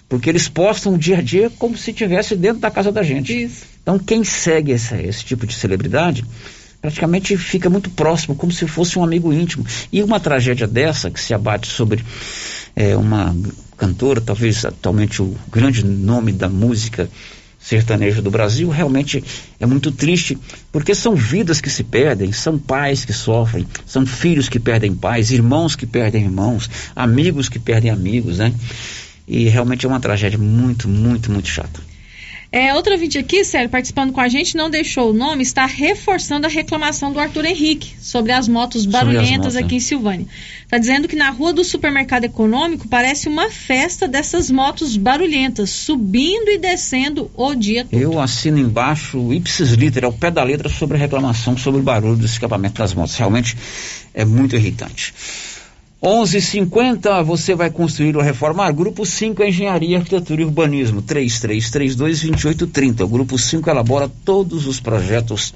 porque 0.09 0.28
eles 0.28 0.47
postam 0.47 0.93
o 0.93 0.99
dia 0.99 1.18
a 1.18 1.22
dia 1.22 1.51
como 1.59 1.74
se 1.74 1.91
estivesse 1.91 2.37
dentro 2.37 2.61
da 2.61 2.70
casa 2.70 2.93
da 2.93 3.03
gente. 3.03 3.45
Isso. 3.45 3.64
Então, 3.83 3.99
quem 3.99 4.22
segue 4.22 4.72
esse, 4.72 4.95
esse 4.95 5.24
tipo 5.24 5.47
de 5.47 5.55
celebridade 5.55 6.22
praticamente 6.83 7.35
fica 7.39 7.70
muito 7.70 7.89
próximo, 7.89 8.35
como 8.35 8.53
se 8.53 8.66
fosse 8.66 8.99
um 8.99 9.05
amigo 9.05 9.33
íntimo. 9.33 9.64
E 9.91 10.03
uma 10.03 10.20
tragédia 10.20 10.66
dessa, 10.66 11.11
que 11.11 11.18
se 11.18 11.33
abate 11.33 11.66
sobre 11.66 12.05
é, 12.76 12.95
uma 12.95 13.35
cantora, 13.83 14.20
talvez 14.20 14.64
atualmente 14.64 15.20
o 15.20 15.37
grande 15.51 15.85
nome 15.85 16.30
da 16.30 16.49
música 16.49 17.11
sertaneja 17.59 18.22
do 18.22 18.30
Brasil, 18.30 18.68
realmente 18.68 19.22
é 19.59 19.66
muito 19.66 19.91
triste, 19.91 20.39
porque 20.70 20.95
são 20.95 21.16
vidas 21.16 21.61
que 21.61 21.68
se 21.68 21.83
perdem, 21.83 22.30
são 22.30 22.57
pais 22.57 23.05
que 23.05 23.12
sofrem, 23.12 23.66
são 23.85 24.07
filhos 24.07 24.49
que 24.49 24.61
perdem 24.61 24.95
pais, 24.95 25.33
irmãos 25.33 25.74
que 25.74 25.85
perdem 25.85 26.22
irmãos, 26.22 26.70
amigos 26.95 27.49
que 27.49 27.59
perdem 27.59 27.91
amigos, 27.91 28.39
né? 28.39 28.55
E 29.26 29.49
realmente 29.49 29.85
é 29.85 29.89
uma 29.89 29.99
tragédia 29.99 30.39
muito, 30.39 30.89
muito, 30.89 31.33
muito 31.33 31.49
chata. 31.49 31.80
É, 32.53 32.74
outra 32.74 32.98
vídeo 32.98 33.18
aqui, 33.18 33.42
sério, 33.44 33.70
participando 33.70 34.12
com 34.12 34.20
a 34.20 34.28
gente, 34.28 34.59
não 34.59 34.68
deixou 34.68 35.09
o 35.09 35.12
nome, 35.14 35.42
está 35.42 35.64
reforçando 35.64 36.46
a 36.46 36.50
reclamação 36.50 37.11
do 37.11 37.18
Arthur 37.18 37.46
Henrique 37.46 37.94
sobre 37.98 38.30
as 38.30 38.46
motos 38.46 38.84
barulhentas 38.84 39.30
as 39.30 39.55
motos, 39.55 39.57
aqui 39.57 39.74
é. 39.74 39.78
em 39.78 39.80
Silvânia. 39.80 40.26
Está 40.62 40.76
dizendo 40.76 41.09
que 41.09 41.16
na 41.16 41.30
rua 41.30 41.55
do 41.55 41.64
supermercado 41.64 42.24
econômico 42.24 42.86
parece 42.88 43.26
uma 43.26 43.50
festa 43.50 44.07
dessas 44.07 44.50
motos 44.50 44.98
barulhentas, 44.98 45.70
subindo 45.70 46.50
e 46.50 46.59
descendo 46.59 47.30
o 47.34 47.55
dia 47.55 47.86
todo. 47.86 47.98
Eu 47.98 48.20
assino 48.20 48.59
embaixo, 48.59 49.32
ipsis 49.32 49.70
liter, 49.72 50.05
ao 50.05 50.12
pé 50.12 50.30
da 50.30 50.42
letra, 50.42 50.68
sobre 50.68 50.98
a 50.98 51.00
reclamação 51.00 51.57
sobre 51.57 51.80
o 51.80 51.82
barulho 51.82 52.16
do 52.16 52.26
escapamento 52.26 52.78
das 52.78 52.92
motos. 52.92 53.16
Realmente 53.16 53.57
é 54.12 54.26
muito 54.26 54.55
irritante. 54.57 55.14
11:50 56.03 57.22
você 57.22 57.55
vai 57.55 57.70
construir 57.70 58.16
ou 58.16 58.22
reformar. 58.22 58.72
Grupo 58.72 59.07
5 59.07 59.44
Engenharia, 59.44 59.98
Arquitetura 59.98 60.42
e 60.42 60.44
Urbanismo 60.44 61.00
33322830. 61.03 63.05
O 63.05 63.09
grupo 63.09 63.38
5 63.38 63.70
elabora 63.70 64.11
todos 64.24 64.66
os 64.66 64.80
projetos 64.80 65.55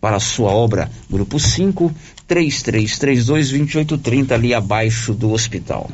para 0.00 0.14
a 0.16 0.20
sua 0.20 0.52
obra. 0.52 0.88
Grupo 1.10 1.40
5 1.40 1.92
33322830 2.28 4.30
ali 4.30 4.54
abaixo 4.54 5.12
do 5.12 5.32
hospital. 5.32 5.90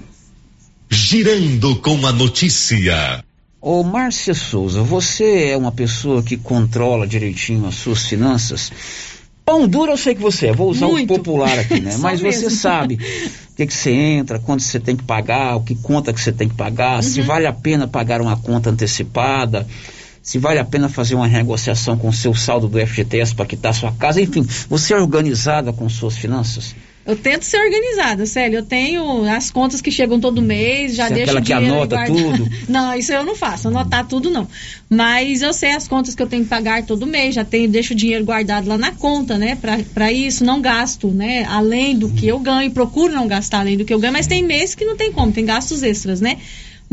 Girando 0.91 1.77
com 1.77 2.07
a 2.07 2.13
notícia. 2.13 3.25
Ô 3.63 3.83
Márcia 3.83 4.35
Souza, 4.35 4.83
você 4.83 5.49
é 5.49 5.57
uma 5.57 5.73
pessoa 5.73 6.23
que 6.23 6.37
controla 6.37 7.07
direitinho 7.07 7.67
as 7.67 7.77
suas 7.77 8.07
finanças? 8.07 8.71
Pão 9.45 9.69
duro 9.69 9.93
eu 9.93 9.97
sei 9.97 10.15
que 10.15 10.23
você 10.23 10.47
é, 10.47 10.53
vou 10.53 10.71
usar 10.71 10.87
Muito. 10.87 11.13
o 11.13 11.17
popular 11.19 11.59
aqui, 11.59 11.79
né? 11.81 11.97
Mas 12.01 12.21
você 12.21 12.49
sabe 12.49 12.95
o 12.95 13.57
que, 13.57 13.67
que 13.67 13.75
você 13.75 13.93
entra, 13.93 14.39
quanto 14.39 14.63
você 14.63 14.81
tem 14.81 14.97
que 14.97 15.05
pagar, 15.05 15.57
o 15.57 15.61
que 15.63 15.75
conta 15.75 16.13
que 16.13 16.21
você 16.21 16.33
tem 16.33 16.49
que 16.49 16.55
pagar, 16.55 16.97
uhum. 16.97 17.03
se 17.03 17.21
vale 17.21 17.47
a 17.47 17.53
pena 17.53 17.87
pagar 17.87 18.21
uma 18.23 18.37
conta 18.37 18.71
antecipada, 18.71 19.67
se 20.23 20.39
vale 20.39 20.59
a 20.59 20.65
pena 20.65 20.89
fazer 20.89 21.15
uma 21.15 21.29
negociação 21.29 21.99
com 21.99 22.09
o 22.09 22.13
seu 22.13 22.35
saldo 22.35 22.67
do 22.67 22.85
FGTS 22.85 23.35
para 23.35 23.45
quitar 23.45 23.75
sua 23.75 23.93
casa, 23.93 24.21
enfim, 24.21 24.47
você 24.69 24.95
é 24.95 24.97
organizada 24.97 25.73
com 25.73 25.89
suas 25.89 26.17
finanças? 26.17 26.75
Eu 27.07 27.15
tento 27.17 27.43
ser 27.43 27.59
organizada, 27.59 28.25
Célio. 28.25 28.61
Eu 28.61 28.65
tenho 28.65 29.25
as 29.31 29.51
contas 29.51 29.83
que 29.83 29.91
chegam 29.91 30.19
todo 30.19 30.41
mês, 30.41 30.95
já 30.95 31.09
Você 31.09 31.15
deixo 31.15 31.37
aquela 31.37 31.43
que 31.43 31.53
anota 31.53 32.05
tudo? 32.07 32.49
não, 32.67 32.95
isso 32.95 33.13
eu 33.13 33.23
não 33.23 33.37
faço, 33.37 33.69
anotar 33.69 34.07
tudo 34.07 34.31
não. 34.31 34.49
Mas 34.89 35.43
eu 35.43 35.53
sei 35.53 35.73
as 35.73 35.87
contas 35.87 36.15
que 36.15 36.23
eu 36.23 36.27
tenho 36.27 36.45
que 36.45 36.49
pagar 36.49 36.83
todo 36.85 37.07
mês, 37.07 37.35
já 37.35 37.45
tenho, 37.45 37.69
deixo 37.69 37.93
o 37.93 37.97
dinheiro 37.97 38.25
guardado 38.25 38.69
lá 38.69 38.79
na 38.79 38.93
conta, 38.93 39.37
né? 39.37 39.59
Para 39.93 40.11
isso, 40.11 40.45
não 40.45 40.63
gasto, 40.63 41.09
né? 41.09 41.45
Além 41.45 41.95
do 41.95 42.09
que 42.09 42.27
eu 42.27 42.39
ganho, 42.39 42.71
procuro 42.71 43.13
não 43.13 43.29
gastar 43.29 43.61
além 43.61 43.77
do 43.77 43.85
que 43.85 43.93
eu 43.93 43.99
ganho, 43.99 44.13
mas 44.13 44.27
tem 44.27 44.43
mês 44.43 44.75
que 44.75 44.85
não 44.85 44.97
tem 44.97 45.13
como, 45.13 45.31
tem 45.31 45.45
gastos 45.45 45.83
extras, 45.83 46.23
né? 46.23 46.39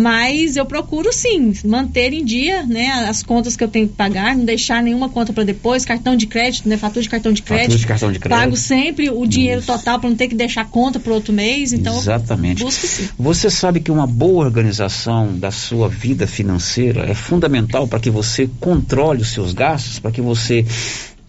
Mas 0.01 0.57
eu 0.57 0.65
procuro 0.65 1.13
sim 1.13 1.53
manter 1.63 2.13
em 2.13 2.25
dia, 2.25 2.63
né, 2.63 3.05
as 3.07 3.21
contas 3.21 3.55
que 3.55 3.63
eu 3.63 3.67
tenho 3.67 3.87
que 3.87 3.93
pagar, 3.93 4.35
não 4.35 4.43
deixar 4.43 4.81
nenhuma 4.81 5.09
conta 5.09 5.31
para 5.31 5.43
depois, 5.43 5.85
cartão 5.85 6.15
de 6.15 6.25
crédito, 6.25 6.67
né, 6.67 6.75
fatura 6.75 7.03
de 7.03 7.09
cartão 7.09 7.31
de 7.31 7.41
crédito. 7.41 7.77
De 7.77 7.85
cartão 7.85 8.11
de 8.11 8.19
crédito. 8.19 8.39
Pago 8.39 8.57
sempre 8.57 9.09
o 9.09 9.25
dinheiro 9.25 9.59
Isso. 9.59 9.67
total 9.67 9.99
para 9.99 10.09
não 10.09 10.15
ter 10.15 10.27
que 10.27 10.35
deixar 10.35 10.65
conta 10.65 10.99
para 10.99 11.13
outro 11.13 11.31
mês, 11.31 11.71
então 11.71 11.95
Exatamente. 11.97 12.63
busco 12.63 12.87
sim. 12.87 13.07
Você 13.17 13.49
sabe 13.49 13.79
que 13.79 13.91
uma 13.91 14.07
boa 14.07 14.43
organização 14.43 15.37
da 15.37 15.51
sua 15.51 15.87
vida 15.87 16.25
financeira 16.25 17.05
é 17.09 17.13
fundamental 17.13 17.87
para 17.87 17.99
que 17.99 18.09
você 18.09 18.49
controle 18.59 19.21
os 19.21 19.29
seus 19.29 19.53
gastos, 19.53 19.99
para 19.99 20.11
que 20.11 20.21
você 20.21 20.65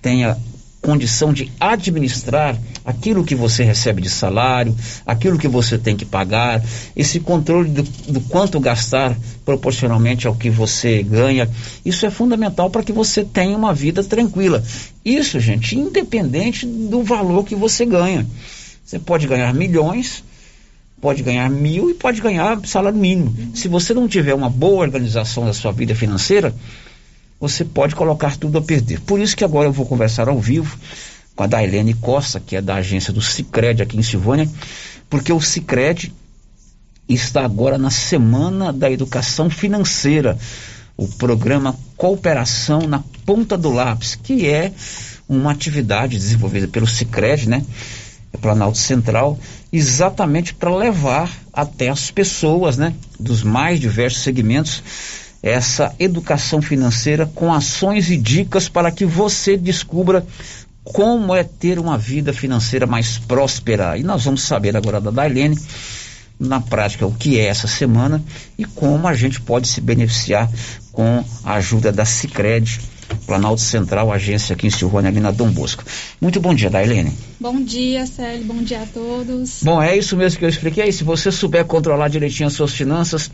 tenha 0.01 0.37
condição 0.83 1.33
de 1.33 1.51
administrar 1.61 2.59
aquilo 2.85 3.25
que 3.25 3.37
você 3.37 3.63
recebe 3.63 4.03
de 4.03 4.11
salário, 4.11 4.77
aquilo 5.07 5.39
que 5.39 5.47
você 5.47 5.79
tem 5.79 5.97
que 5.97 6.05
pagar, 6.05 6.63
esse 6.97 7.21
controle 7.21 7.71
do, 7.71 7.83
do 7.83 8.21
quanto 8.23 8.59
gastar 8.59 9.17
proporcionalmente 9.45 10.27
ao 10.27 10.35
que 10.35 10.51
você 10.51 11.03
ganha, 11.03 11.49
isso 11.85 12.05
é 12.05 12.11
fundamental 12.11 12.69
para 12.69 12.83
que 12.83 12.93
você 12.93 13.25
tenha 13.25 13.57
uma 13.57 13.73
vida 13.73 14.03
tranquila. 14.03 14.63
Isso, 15.05 15.39
gente, 15.39 15.79
independente 15.79 16.67
do 16.67 17.05
valor 17.05 17.45
que 17.45 17.55
você 17.55 17.87
ganha. 17.87 18.27
Você 18.85 18.99
pode 18.99 19.29
ganhar 19.29 19.55
milhões, 19.55 20.25
pode 21.01 21.23
ganhar 21.23 21.49
mil 21.49 21.91
e 21.91 21.95
pode 21.95 22.21
ganhar 22.21 22.61
salário 22.67 22.99
mínimo. 22.99 23.35
Se 23.55 23.69
você 23.69 23.95
não 23.95 24.09
tiver 24.09 24.35
uma 24.35 24.51
boa 24.51 24.83
organização 24.83 25.47
da 25.47 25.53
sua 25.53 25.71
vida 25.71 25.95
financeira, 25.95 26.53
você 27.43 27.65
pode 27.65 27.97
colocar 27.97 28.37
tudo 28.37 28.59
a 28.59 28.63
perder. 28.63 29.01
Por 29.01 29.19
isso 29.19 29.37
que 29.37 29.43
agora 29.43 29.67
eu 29.67 29.73
vou 29.73 29.85
conversar 29.85 30.29
ao 30.29 30.39
vivo 30.39 30.79
com 31.35 31.43
a 31.43 31.47
Dailene 31.49 31.93
Costa, 31.93 32.39
que 32.39 32.55
é 32.55 32.63
da 32.63 32.77
agência 32.77 33.13
do 33.13 33.21
Cicred 33.21 33.83
aqui 33.83 33.99
em 33.99 34.03
Silvânia, 34.03 34.49
porque 35.11 35.33
o 35.33 35.41
Cicred 35.41 36.15
está 37.09 37.45
agora 37.45 37.77
na 37.77 37.91
Semana 37.91 38.73
da 38.73 38.89
Educação 38.89 39.51
Financeira, 39.51 40.39
o 40.97 41.09
programa 41.09 41.77
Cooperação 41.97 42.83
na 42.83 43.03
Ponta 43.27 43.59
do 43.59 43.73
Lápis, 43.73 44.15
que 44.15 44.47
é 44.47 44.73
uma 45.29 45.51
atividade 45.51 46.17
desenvolvida 46.17 46.69
pelo 46.69 46.87
Cicred, 46.87 47.49
né? 47.49 47.67
Planalto 48.41 48.79
Central, 48.79 49.39
exatamente 49.73 50.55
para 50.55 50.75
levar 50.75 51.31
até 51.53 51.89
as 51.89 52.11
pessoas, 52.11 52.79
né, 52.79 52.95
dos 53.21 53.43
mais 53.43 53.79
diversos 53.79 54.23
segmentos, 54.23 54.83
essa 55.43 55.95
educação 55.99 56.63
financeira 56.63 57.27
com 57.35 57.53
ações 57.53 58.11
e 58.11 58.17
dicas 58.17 58.69
para 58.69 58.93
que 58.93 59.05
você 59.05 59.57
descubra 59.57 60.25
como 60.85 61.35
é 61.35 61.43
ter 61.43 61.79
uma 61.79 61.99
vida 61.99 62.33
financeira 62.33 62.87
mais 62.87 63.19
próspera. 63.19 63.97
E 63.97 64.03
nós 64.03 64.25
vamos 64.25 64.43
saber 64.43 64.77
agora 64.77 65.01
da 65.01 65.11
Dailene, 65.11 65.59
na 66.39 66.61
prática, 66.61 67.07
o 67.07 67.13
que 67.13 67.39
é 67.39 67.47
essa 67.47 67.69
semana 67.69 68.23
e 68.59 68.65
como 68.65 69.07
a 69.07 69.15
gente 69.15 69.41
pode 69.41 69.69
se 69.69 69.81
beneficiar 69.81 70.51
com 70.93 71.25
a 71.45 71.55
ajuda 71.55 71.93
da 71.93 72.05
Cicred, 72.05 72.81
Planalto 73.27 73.61
Central, 73.61 74.13
agência 74.13 74.55
aqui 74.55 74.67
em 74.67 74.71
Silvânia, 74.71 75.11
ali 75.11 75.21
na 75.21 75.31
Dom 75.31 75.51
Bosco. 75.51 75.85
Muito 76.21 76.41
bom 76.41 76.55
dia, 76.55 76.71
Dailene. 76.71 77.13
Bom 77.41 77.61
dia, 77.63 78.07
Célio. 78.07 78.45
Bom 78.45 78.63
dia 78.63 78.83
a 78.83 78.87
todos. 78.87 79.63
Bom, 79.63 79.81
é 79.83 79.97
isso 79.97 80.17
mesmo 80.17 80.39
que 80.39 80.45
eu 80.45 80.49
expliquei. 80.49 80.91
Se 80.93 81.05
você 81.05 81.31
souber 81.31 81.65
controlar 81.65 82.09
direitinho 82.09 82.47
as 82.47 82.53
suas 82.55 82.73
finanças, 82.73 83.31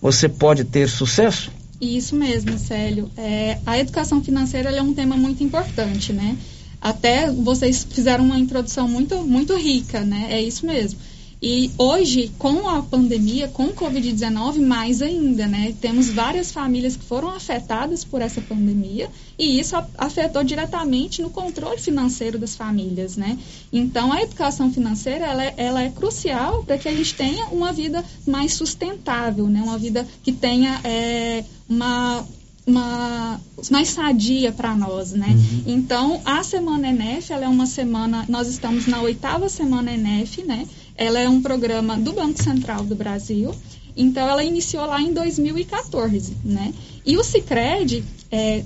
você 0.00 0.28
pode 0.28 0.64
ter 0.64 0.88
sucesso? 0.88 1.50
Isso 1.80 2.16
mesmo, 2.16 2.58
Célio. 2.58 3.10
É, 3.16 3.58
a 3.66 3.78
educação 3.78 4.22
financeira 4.22 4.70
é 4.70 4.82
um 4.82 4.94
tema 4.94 5.16
muito 5.16 5.44
importante, 5.44 6.12
né? 6.12 6.36
Até 6.80 7.30
vocês 7.30 7.86
fizeram 7.88 8.24
uma 8.24 8.38
introdução 8.38 8.88
muito, 8.88 9.22
muito 9.22 9.56
rica, 9.56 10.00
né? 10.00 10.28
É 10.30 10.40
isso 10.40 10.66
mesmo. 10.66 10.98
E 11.40 11.70
hoje, 11.76 12.32
com 12.38 12.66
a 12.66 12.82
pandemia, 12.82 13.46
com 13.48 13.64
o 13.64 13.74
Covid-19, 13.74 14.58
mais 14.58 15.02
ainda, 15.02 15.46
né? 15.46 15.74
Temos 15.80 16.08
várias 16.10 16.50
famílias 16.50 16.96
que 16.96 17.04
foram 17.04 17.28
afetadas 17.28 18.04
por 18.04 18.22
essa 18.22 18.40
pandemia 18.40 19.10
e 19.38 19.60
isso 19.60 19.76
afetou 19.98 20.42
diretamente 20.42 21.20
no 21.20 21.28
controle 21.28 21.78
financeiro 21.78 22.38
das 22.38 22.56
famílias, 22.56 23.18
né? 23.18 23.38
Então, 23.70 24.12
a 24.12 24.22
educação 24.22 24.72
financeira, 24.72 25.26
ela 25.26 25.44
é, 25.44 25.54
ela 25.58 25.82
é 25.82 25.90
crucial 25.90 26.64
para 26.64 26.78
que 26.78 26.88
a 26.88 26.92
gente 26.92 27.14
tenha 27.14 27.44
uma 27.46 27.70
vida 27.70 28.02
mais 28.26 28.54
sustentável, 28.54 29.46
né? 29.46 29.60
Uma 29.62 29.76
vida 29.76 30.06
que 30.22 30.32
tenha 30.32 30.80
é, 30.84 31.44
uma 31.68 32.26
uma 32.66 33.40
mais 33.70 33.90
sadia 33.90 34.50
para 34.50 34.74
nós, 34.74 35.12
né? 35.12 35.28
Uhum. 35.28 35.62
Então, 35.66 36.20
a 36.24 36.42
semana 36.42 36.88
ENEF, 36.88 37.32
ela 37.32 37.44
é 37.44 37.48
uma 37.48 37.66
semana, 37.66 38.24
nós 38.28 38.48
estamos 38.48 38.86
na 38.86 39.00
oitava 39.00 39.48
semana 39.48 39.92
ENEF, 39.92 40.42
né? 40.42 40.66
Ela 40.96 41.20
é 41.20 41.28
um 41.28 41.40
programa 41.40 41.96
do 41.96 42.12
Banco 42.12 42.42
Central 42.42 42.84
do 42.84 42.96
Brasil. 42.96 43.54
Então, 43.96 44.28
ela 44.28 44.42
iniciou 44.42 44.84
lá 44.84 45.00
em 45.00 45.12
2014, 45.12 46.36
né? 46.44 46.74
E 47.04 47.16
o 47.16 47.22
Cicred, 47.22 48.04
é, 48.30 48.64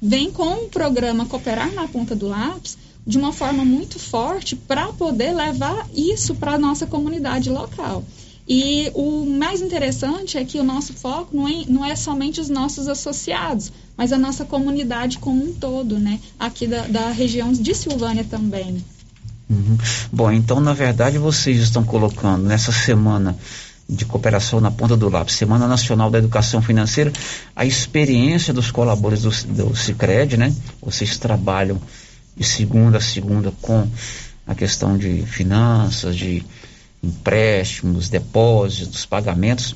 vem 0.00 0.32
com 0.32 0.64
o 0.64 0.68
programa 0.68 1.26
Cooperar 1.26 1.72
na 1.72 1.86
Ponta 1.86 2.16
do 2.16 2.26
Lápis 2.26 2.76
de 3.06 3.18
uma 3.18 3.32
forma 3.32 3.64
muito 3.64 3.98
forte 3.98 4.56
para 4.56 4.88
poder 4.92 5.32
levar 5.32 5.88
isso 5.94 6.34
para 6.34 6.54
a 6.54 6.58
nossa 6.58 6.86
comunidade 6.86 7.50
local. 7.50 8.04
E 8.54 8.92
o 8.92 9.24
mais 9.24 9.62
interessante 9.62 10.36
é 10.36 10.44
que 10.44 10.60
o 10.60 10.62
nosso 10.62 10.92
foco 10.92 11.34
não 11.34 11.48
é, 11.48 11.64
não 11.66 11.82
é 11.82 11.96
somente 11.96 12.38
os 12.38 12.50
nossos 12.50 12.86
associados, 12.86 13.72
mas 13.96 14.12
a 14.12 14.18
nossa 14.18 14.44
comunidade 14.44 15.16
como 15.16 15.42
um 15.42 15.54
todo, 15.54 15.98
né? 15.98 16.20
Aqui 16.38 16.66
da, 16.66 16.86
da 16.86 17.10
região 17.12 17.50
de 17.50 17.74
Silvânia 17.74 18.24
também. 18.24 18.84
Uhum. 19.48 19.78
Bom, 20.12 20.30
então 20.30 20.60
na 20.60 20.74
verdade 20.74 21.16
vocês 21.16 21.62
estão 21.62 21.82
colocando 21.82 22.44
nessa 22.44 22.70
semana 22.72 23.38
de 23.88 24.04
cooperação 24.04 24.60
na 24.60 24.70
ponta 24.70 24.98
do 24.98 25.08
lápis, 25.08 25.36
Semana 25.36 25.66
Nacional 25.66 26.10
da 26.10 26.18
Educação 26.18 26.60
Financeira, 26.60 27.10
a 27.56 27.64
experiência 27.64 28.52
dos 28.52 28.70
colaboradores 28.70 29.44
do, 29.44 29.68
do 29.68 29.74
Cicred, 29.74 30.36
né? 30.36 30.54
Vocês 30.82 31.16
trabalham 31.16 31.80
de 32.36 32.44
segunda 32.44 32.98
a 32.98 33.00
segunda 33.00 33.50
com 33.62 33.88
a 34.46 34.54
questão 34.54 34.98
de 34.98 35.22
finanças, 35.22 36.14
de 36.14 36.44
empréstimos, 37.02 38.08
depósitos, 38.08 39.04
pagamentos, 39.04 39.74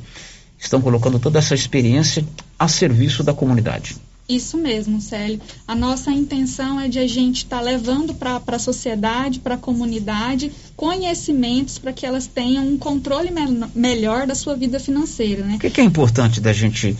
estão 0.58 0.80
colocando 0.80 1.18
toda 1.18 1.38
essa 1.38 1.54
experiência 1.54 2.24
a 2.58 2.68
serviço 2.68 3.22
da 3.22 3.34
comunidade. 3.34 3.96
Isso 4.28 4.56
mesmo, 4.56 5.00
Célio. 5.00 5.40
A 5.68 5.74
nossa 5.74 6.10
intenção 6.10 6.80
é 6.80 6.88
de 6.88 6.98
a 6.98 7.06
gente 7.06 7.38
estar 7.38 7.58
tá 7.58 7.62
levando 7.62 8.12
para 8.12 8.42
a 8.44 8.58
sociedade, 8.58 9.38
para 9.38 9.54
a 9.54 9.58
comunidade, 9.58 10.50
conhecimentos 10.74 11.78
para 11.78 11.92
que 11.92 12.04
elas 12.04 12.26
tenham 12.26 12.66
um 12.66 12.76
controle 12.76 13.30
me 13.30 13.68
melhor 13.74 14.26
da 14.26 14.34
sua 14.34 14.56
vida 14.56 14.80
financeira. 14.80 15.44
Né? 15.44 15.56
O 15.56 15.58
que, 15.60 15.70
que 15.70 15.80
é 15.80 15.84
importante 15.84 16.40
da 16.40 16.52
gente 16.52 16.96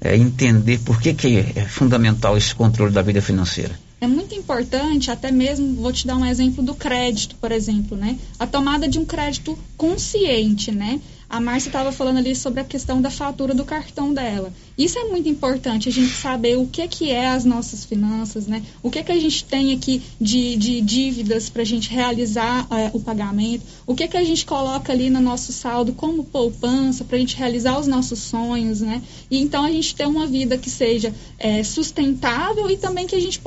é, 0.00 0.16
entender 0.16 0.78
por 0.78 1.00
que, 1.00 1.14
que 1.14 1.38
é 1.56 1.66
fundamental 1.66 2.36
esse 2.36 2.54
controle 2.54 2.92
da 2.92 3.02
vida 3.02 3.20
financeira? 3.20 3.87
É 4.00 4.06
muito 4.06 4.32
importante, 4.34 5.10
até 5.10 5.32
mesmo, 5.32 5.74
vou 5.74 5.92
te 5.92 6.06
dar 6.06 6.16
um 6.16 6.24
exemplo 6.24 6.62
do 6.62 6.74
crédito, 6.74 7.34
por 7.36 7.50
exemplo, 7.50 7.96
né? 7.96 8.16
A 8.38 8.46
tomada 8.46 8.86
de 8.86 8.96
um 8.98 9.04
crédito 9.04 9.58
consciente, 9.76 10.70
né? 10.70 11.00
A 11.30 11.40
Márcia 11.40 11.68
estava 11.68 11.92
falando 11.92 12.18
ali 12.18 12.34
sobre 12.34 12.60
a 12.60 12.64
questão 12.64 13.02
da 13.02 13.10
fatura 13.10 13.52
do 13.52 13.64
cartão 13.64 14.14
dela. 14.14 14.50
Isso 14.78 14.98
é 14.98 15.04
muito 15.04 15.28
importante, 15.28 15.88
a 15.88 15.92
gente 15.92 16.14
saber 16.14 16.56
o 16.56 16.66
que, 16.66 16.88
que 16.88 17.10
é 17.10 17.28
as 17.28 17.44
nossas 17.44 17.84
finanças, 17.84 18.46
né? 18.46 18.62
O 18.82 18.90
que, 18.90 19.02
que 19.02 19.12
a 19.12 19.20
gente 19.20 19.44
tem 19.44 19.74
aqui 19.74 20.00
de, 20.18 20.56
de 20.56 20.80
dívidas 20.80 21.50
para 21.50 21.62
a 21.62 21.66
gente 21.66 21.90
realizar 21.90 22.66
é, 22.70 22.90
o 22.94 23.00
pagamento, 23.00 23.62
o 23.86 23.94
que, 23.94 24.08
que 24.08 24.16
a 24.16 24.24
gente 24.24 24.46
coloca 24.46 24.90
ali 24.90 25.10
no 25.10 25.20
nosso 25.20 25.52
saldo 25.52 25.92
como 25.92 26.24
poupança 26.24 27.04
para 27.04 27.16
a 27.16 27.20
gente 27.20 27.36
realizar 27.36 27.78
os 27.78 27.86
nossos 27.86 28.20
sonhos, 28.20 28.80
né? 28.80 29.02
E 29.30 29.38
então 29.38 29.64
a 29.64 29.70
gente 29.70 29.94
ter 29.94 30.06
uma 30.06 30.26
vida 30.26 30.56
que 30.56 30.70
seja 30.70 31.12
é, 31.38 31.62
sustentável 31.62 32.70
e 32.70 32.76
também 32.78 33.06
que 33.06 33.16
a 33.16 33.20
gente 33.20 33.38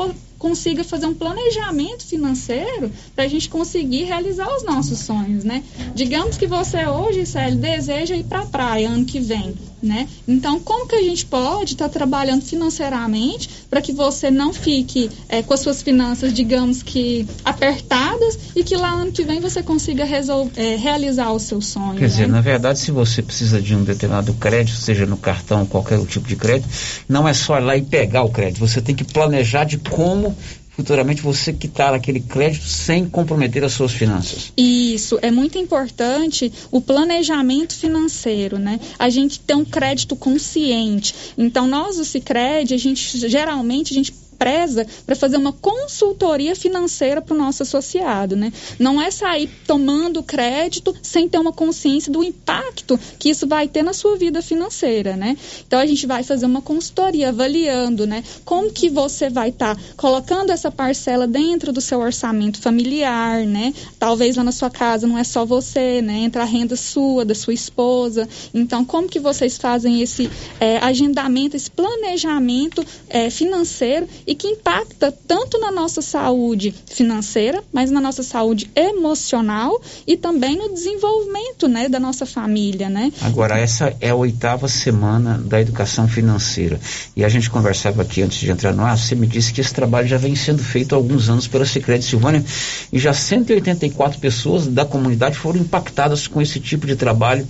consiga 0.42 0.84
fazer 0.84 1.06
um 1.06 1.14
planejamento 1.14 2.04
financeiro 2.04 2.92
para 3.16 3.26
a 3.26 3.28
gente 3.28 3.48
conseguir 3.48 4.06
realizar 4.06 4.48
os 4.58 4.64
nossos 4.66 4.98
sonhos, 4.98 5.44
né? 5.44 5.64
Digamos 5.94 6.36
que 6.36 6.48
você 6.48 6.88
hoje, 6.88 7.28
Célio, 7.28 7.60
deseja 7.60 8.16
ir 8.16 8.24
para 8.24 8.40
a 8.40 8.46
praia 8.48 8.90
ano 8.90 9.06
que 9.06 9.20
vem 9.20 9.54
né? 9.82 10.08
Então, 10.28 10.60
como 10.60 10.88
que 10.88 10.96
a 10.96 11.02
gente 11.02 11.26
pode 11.26 11.74
estar 11.74 11.88
tá 11.88 11.94
trabalhando 11.94 12.44
financeiramente 12.44 13.50
para 13.70 13.82
que 13.82 13.92
você 13.92 14.30
não 14.30 14.54
fique 14.54 15.10
é, 15.28 15.42
com 15.42 15.54
as 15.54 15.60
suas 15.60 15.82
finanças, 15.82 16.34
digamos 16.34 16.84
que 16.84 17.26
apertadas 17.44 18.38
e 18.56 18.64
que 18.64 18.76
lá 18.76 18.92
ano 18.92 19.12
que 19.12 19.24
vem 19.24 19.40
você 19.40 19.64
consiga 19.64 20.04
é, 20.04 20.76
realizar 20.76 21.32
o 21.32 21.40
seu 21.40 21.62
sonho? 21.62 21.96
Quer 21.96 22.02
né? 22.02 22.08
dizer, 22.08 22.28
na 22.28 22.42
verdade, 22.42 22.80
se 22.80 22.92
você 22.92 23.22
precisa 23.22 23.62
de 23.62 23.76
um 23.76 23.84
determinado 23.84 24.34
crédito, 24.36 24.78
seja 24.78 25.06
no 25.06 25.18
cartão, 25.18 25.66
qualquer 25.66 26.00
tipo 26.06 26.28
de 26.28 26.36
crédito, 26.36 26.70
não 27.08 27.28
é 27.28 27.34
só 27.34 27.58
ir 27.58 27.64
lá 27.64 27.78
e 27.78 27.82
pegar 27.82 28.24
o 28.24 28.30
crédito, 28.30 28.60
você 28.60 28.82
tem 28.82 28.96
que 28.96 29.04
planejar 29.04 29.64
de 29.64 29.78
como 29.78 30.36
futuramente 30.72 31.22
você 31.22 31.54
quitar 31.54 31.94
aquele 31.94 32.20
crédito 32.20 32.66
sem 32.66 33.08
comprometer 33.08 33.64
as 33.64 33.74
suas 33.74 33.92
finanças. 33.92 34.52
Isso, 34.58 35.20
é 35.22 35.30
muito 35.30 35.58
importante 35.58 36.52
o 36.72 36.82
planejamento 36.82 37.74
financeiro, 37.76 38.58
né? 38.58 38.80
A 38.98 39.10
gente 39.10 39.40
tem 39.40 39.56
um 39.56 39.66
crédito 39.66 40.16
consciente. 40.16 41.14
Então, 41.38 41.68
nós, 41.68 42.00
o 42.00 42.06
Cicred, 42.06 42.74
a 42.74 42.78
gente 42.78 43.18
geralmente 43.30 43.92
a 43.92 43.96
gente 43.96 44.14
preza 44.42 44.88
para 45.06 45.16
fazer 45.16 45.38
uma 45.38 45.54
consultoria 45.54 46.56
financeira 46.56 47.22
para 47.22 47.36
o 47.36 47.38
nosso 47.38 47.62
associado, 47.62 48.36
né? 48.36 48.52
Não 48.80 49.00
é 49.00 49.12
sair 49.12 49.48
tomando 49.68 50.24
crédito 50.24 50.96
sem 51.00 51.30
ter 51.30 51.38
uma 51.38 51.54
consciência 51.54 52.12
do 52.12 52.24
impacto 52.24 53.00
que 53.20 53.30
isso 53.30 53.46
vai 53.46 53.68
ter 53.68 53.84
na 53.84 53.94
sua 53.94 54.18
vida 54.18 54.42
financeira, 54.42 55.16
né? 55.16 55.38
Então 55.68 55.80
a 55.80 55.86
gente 55.86 56.08
vai 56.08 56.24
fazer 56.24 56.48
uma 56.48 56.60
consultoria 56.60 57.30
avaliando, 57.30 58.08
né? 58.08 58.24
Como 58.44 58.72
que 58.72 58.90
você 58.90 59.30
vai 59.30 59.50
estar 59.50 59.76
tá 59.76 59.82
colocando 59.96 60.50
essa 60.50 60.72
parcela 60.72 61.28
dentro 61.28 61.72
do 61.72 61.80
seu 61.80 62.00
orçamento 62.00 62.60
familiar, 62.60 63.46
né? 63.46 63.72
Talvez 64.00 64.38
lá 64.38 64.44
na 64.44 64.52
sua 64.52 64.72
casa 64.72 65.06
não 65.06 65.20
é 65.20 65.24
só 65.24 65.46
você, 65.46 66.02
né? 66.02 66.14
Entra 66.14 66.42
a 66.42 66.46
renda 66.46 66.76
sua, 66.76 67.24
da 67.24 67.36
sua 67.36 67.54
esposa. 67.54 68.28
Então 68.56 68.84
como 68.84 69.08
que 69.08 69.20
vocês 69.20 69.60
fazem 69.60 70.02
esse 70.02 70.32
é, 70.60 70.80
agendamento, 70.80 71.56
esse 71.56 71.70
planejamento 71.70 72.84
é, 73.08 73.30
financeiro 73.30 74.08
que 74.36 74.48
impacta 74.48 75.12
tanto 75.12 75.60
na 75.60 75.72
nossa 75.72 76.02
saúde 76.02 76.74
financeira, 76.88 77.64
mas 77.72 77.92
na 77.92 78.00
nossa 78.00 78.24
saúde 78.24 78.70
emocional 78.76 79.82
e 80.06 80.18
também 80.18 80.56
no 80.56 80.74
desenvolvimento, 80.74 81.68
né, 81.68 81.90
da 81.90 82.00
nossa 82.00 82.26
família, 82.26 82.90
né? 82.90 83.12
Agora 83.22 83.58
essa 83.58 83.96
é 84.00 84.10
a 84.10 84.16
oitava 84.16 84.68
semana 84.68 85.38
da 85.38 85.60
educação 85.60 86.08
financeira 86.08 86.80
e 87.16 87.24
a 87.24 87.30
gente 87.30 87.50
conversava 87.50 88.02
aqui 88.02 88.22
antes 88.22 88.40
de 88.40 88.52
entrar 88.52 88.74
no 88.74 88.84
ar, 88.84 88.98
você 88.98 89.16
me 89.16 89.28
disse 89.28 89.54
que 89.54 89.62
esse 89.62 89.74
trabalho 89.74 90.08
já 90.08 90.18
vem 90.18 90.36
sendo 90.36 90.64
feito 90.64 90.94
há 90.94 90.98
alguns 90.98 91.30
anos 91.30 91.48
pela 91.48 91.66
Secretaria 91.66 92.02
Silvânia 92.02 92.44
e 92.92 93.00
já 93.00 93.14
184 93.14 94.20
pessoas 94.20 94.68
da 94.68 94.86
comunidade 94.86 95.38
foram 95.38 95.60
impactadas 95.60 96.28
com 96.28 96.42
esse 96.42 96.60
tipo 96.60 96.86
de 96.88 96.96
trabalho 96.96 97.48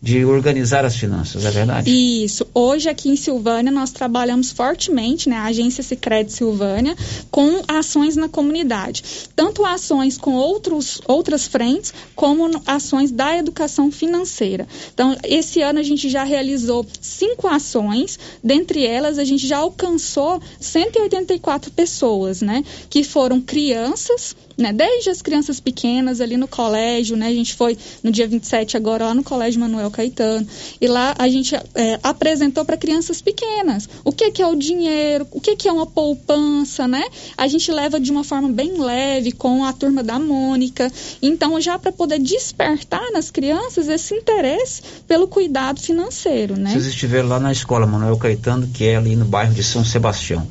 de 0.00 0.24
organizar 0.24 0.84
as 0.84 0.96
finanças, 0.96 1.44
é 1.44 1.50
verdade? 1.50 1.90
Isso. 1.90 2.46
Hoje 2.54 2.88
aqui 2.88 3.08
em 3.08 3.16
Silvânia 3.16 3.72
nós 3.72 3.90
trabalhamos 3.90 4.52
fortemente, 4.52 5.28
né, 5.28 5.36
a 5.36 5.46
agência 5.46 5.82
Sicredi 5.82 6.32
Silvânia, 6.32 6.96
com 7.32 7.62
ações 7.66 8.14
na 8.14 8.28
comunidade. 8.28 9.02
Tanto 9.34 9.64
ações 9.64 10.16
com 10.16 10.34
outros, 10.34 11.00
outras 11.08 11.48
frentes, 11.48 11.92
como 12.14 12.48
ações 12.64 13.10
da 13.10 13.36
educação 13.36 13.90
financeira. 13.90 14.68
Então, 14.94 15.16
esse 15.24 15.62
ano 15.62 15.80
a 15.80 15.82
gente 15.82 16.08
já 16.08 16.22
realizou 16.22 16.86
cinco 17.00 17.48
ações, 17.48 18.18
dentre 18.42 18.86
elas 18.86 19.18
a 19.18 19.24
gente 19.24 19.48
já 19.48 19.58
alcançou 19.58 20.40
184 20.60 21.72
pessoas, 21.72 22.40
né, 22.40 22.62
que 22.88 23.02
foram 23.02 23.40
crianças, 23.40 24.36
né, 24.56 24.72
desde 24.72 25.10
as 25.10 25.20
crianças 25.22 25.58
pequenas 25.58 26.20
ali 26.20 26.36
no 26.36 26.46
colégio, 26.46 27.16
né, 27.16 27.26
a 27.26 27.34
gente 27.34 27.54
foi 27.54 27.76
no 28.00 28.12
dia 28.12 28.28
27 28.28 28.76
agora 28.76 29.06
lá 29.06 29.14
no 29.14 29.24
Colégio 29.24 29.60
Manuel 29.60 29.87
Caetano, 29.90 30.46
e 30.80 30.86
lá 30.86 31.14
a 31.18 31.28
gente 31.28 31.54
é, 31.54 31.98
apresentou 32.02 32.64
para 32.64 32.76
crianças 32.76 33.20
pequenas. 33.20 33.88
O 34.04 34.12
que, 34.12 34.30
que 34.30 34.42
é 34.42 34.46
o 34.46 34.54
dinheiro, 34.54 35.26
o 35.30 35.40
que, 35.40 35.56
que 35.56 35.68
é 35.68 35.72
uma 35.72 35.86
poupança, 35.86 36.86
né? 36.86 37.04
A 37.36 37.46
gente 37.46 37.70
leva 37.70 37.98
de 38.00 38.10
uma 38.10 38.24
forma 38.24 38.48
bem 38.48 38.80
leve 38.80 39.32
com 39.32 39.64
a 39.64 39.72
turma 39.72 40.02
da 40.02 40.18
Mônica, 40.18 40.90
então 41.22 41.60
já 41.60 41.78
para 41.78 41.92
poder 41.92 42.18
despertar 42.18 43.10
nas 43.12 43.30
crianças 43.30 43.88
esse 43.88 44.14
interesse 44.14 44.82
pelo 45.06 45.28
cuidado 45.28 45.80
financeiro, 45.80 46.56
né? 46.56 46.70
Vocês 46.70 46.86
estiveram 46.86 47.28
lá 47.28 47.40
na 47.40 47.52
escola 47.52 47.86
Manuel 47.86 48.16
Caetano, 48.16 48.68
que 48.68 48.84
é 48.84 48.96
ali 48.96 49.16
no 49.16 49.24
bairro 49.24 49.54
de 49.54 49.62
São 49.62 49.84
Sebastião 49.84 50.46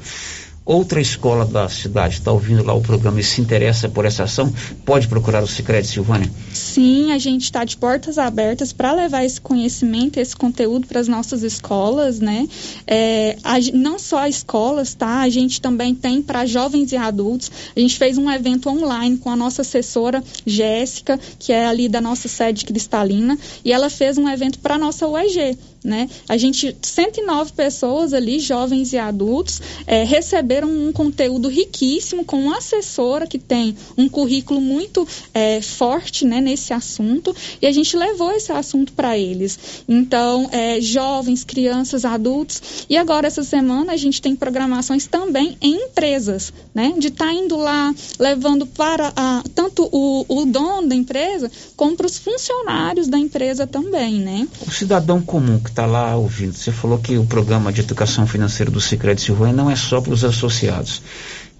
outra 0.68 0.99
escola 0.99 1.45
da 1.45 1.70
cidade 1.70 2.15
está 2.15 2.32
ouvindo 2.32 2.63
lá 2.63 2.74
o 2.74 2.82
programa 2.82 3.22
e 3.22 3.24
se 3.24 3.39
interessa 3.39 3.88
por 3.88 4.03
essa 4.03 4.26
ação, 4.26 4.53
pode 4.86 5.07
procurar 5.07 5.41
o 5.41 5.47
Sicredi 5.47 5.88
Silvânia? 5.88 6.30
Sim, 6.51 7.13
a 7.13 7.18
gente 7.18 7.43
está 7.43 7.63
de 7.63 7.78
portas 7.78 8.18
abertas 8.18 8.74
para 8.74 8.91
levar 8.91 9.24
esse 9.24 9.39
conhecimento, 9.39 10.20
esse 10.20 10.36
conteúdo 10.36 10.86
para 10.86 10.99
as 10.99 11.07
nossas 11.07 11.41
escolas, 11.41 12.20
né? 12.20 12.47
É, 12.86 13.38
a, 13.43 13.55
não 13.74 13.97
só 13.97 14.28
escolas, 14.28 14.93
tá? 14.93 15.22
A 15.22 15.30
gente 15.30 15.61
também 15.61 15.95
tem 15.95 16.22
para 16.22 16.45
jovens 16.45 16.91
e 16.91 16.97
adultos. 16.97 17.49
A 17.76 17.80
gente 17.80 17.97
fez 17.97 18.18
um 18.18 18.30
evento 18.30 18.70
online 18.70 19.18
com 19.18 19.30
a 19.30 19.36
nossa 19.36 19.61
assessora 19.61 20.22
Jéssica, 20.45 21.18
que 21.39 21.53
é 21.53 21.65
ali 21.65 21.88
da 21.88 22.01
nossa 22.01 22.28
sede 22.28 22.65
cristalina, 22.65 23.38
e 23.63 23.72
ela 23.72 23.89
fez 23.89 24.18
um 24.18 24.28
evento 24.28 24.59
para 24.59 24.76
a 24.76 24.78
nossa 24.78 25.07
UEG 25.07 25.57
né? 25.88 26.10
A 26.28 26.36
gente, 26.36 26.76
109 26.82 27.54
pessoas 27.54 28.14
ali, 28.14 28.40
jovens 28.40 28.92
e 28.92 28.98
adultos, 28.98 29.62
é, 29.88 30.04
receberam 30.04 30.70
um 30.70 30.92
conteúdo 30.92 31.48
riquíssimo 31.48 32.26
com 32.26 32.38
uma 32.44 32.58
assessora 32.58 33.26
que 33.26 33.40
tem 33.40 33.76
um 33.98 34.10
currículo 34.10 34.60
muito 34.60 35.08
é, 35.34 35.62
forte 35.62 36.26
né, 36.26 36.42
nesse 36.42 36.74
assunto 36.74 37.34
e 37.62 37.66
a 37.66 37.72
gente 37.72 37.96
levou 37.96 38.34
esse 38.34 38.52
assunto 38.52 38.92
para 38.92 39.18
eles. 39.18 39.58
Então, 39.88 40.50
é, 40.52 40.82
jovens, 40.82 41.46
crianças, 41.46 42.04
adultos. 42.04 42.86
E 42.90 42.98
agora, 42.98 43.28
essa 43.28 43.44
semana, 43.44 43.94
a 43.94 43.98
gente 43.98 44.22
tem 44.22 44.36
programações 44.36 45.08
também 45.08 45.58
em 45.62 45.86
empresas, 45.86 46.52
né? 46.76 46.94
De 46.98 47.08
estar 47.08 47.28
tá 47.28 47.34
indo 47.34 47.56
lá, 47.56 47.94
levando 48.20 48.66
para 48.66 49.14
a, 49.16 49.42
tanto 49.56 49.88
o, 49.92 50.26
o 50.28 50.46
dono 50.46 50.90
da 50.90 50.96
empresa 50.96 51.50
como 51.76 51.96
para 51.96 52.08
os 52.08 52.18
funcionários 52.18 53.08
da 53.08 53.18
empresa 53.18 53.66
também, 53.66 54.20
né? 54.20 54.48
O 54.68 54.72
cidadão 54.72 55.22
comum 55.22 55.60
que 55.60 55.70
está 55.78 55.86
lá 55.86 56.16
ouvindo, 56.16 56.54
você 56.54 56.72
falou 56.72 56.98
que 56.98 57.20
o 57.20 57.26
programa 57.28 57.72
de 57.72 57.82
educação 57.82 58.26
financeira 58.26 58.72
do 58.72 58.82
Sicredi 58.82 59.22
Silvânia 59.22 59.54
não 59.54 59.70
é 59.70 59.76
só 59.76 60.02
para 60.02 60.12
os 60.12 60.24
associados 60.24 60.48
associados. 60.48 61.04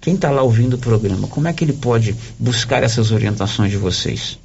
Quem 0.00 0.16
está 0.16 0.28
lá 0.28 0.42
ouvindo 0.42 0.74
o 0.74 0.78
programa, 0.78 1.28
como 1.28 1.46
é 1.46 1.52
que 1.52 1.62
ele 1.62 1.72
pode 1.72 2.16
buscar 2.36 2.82
essas 2.82 3.12
orientações 3.12 3.70
de 3.70 3.76
vocês? 3.76 4.36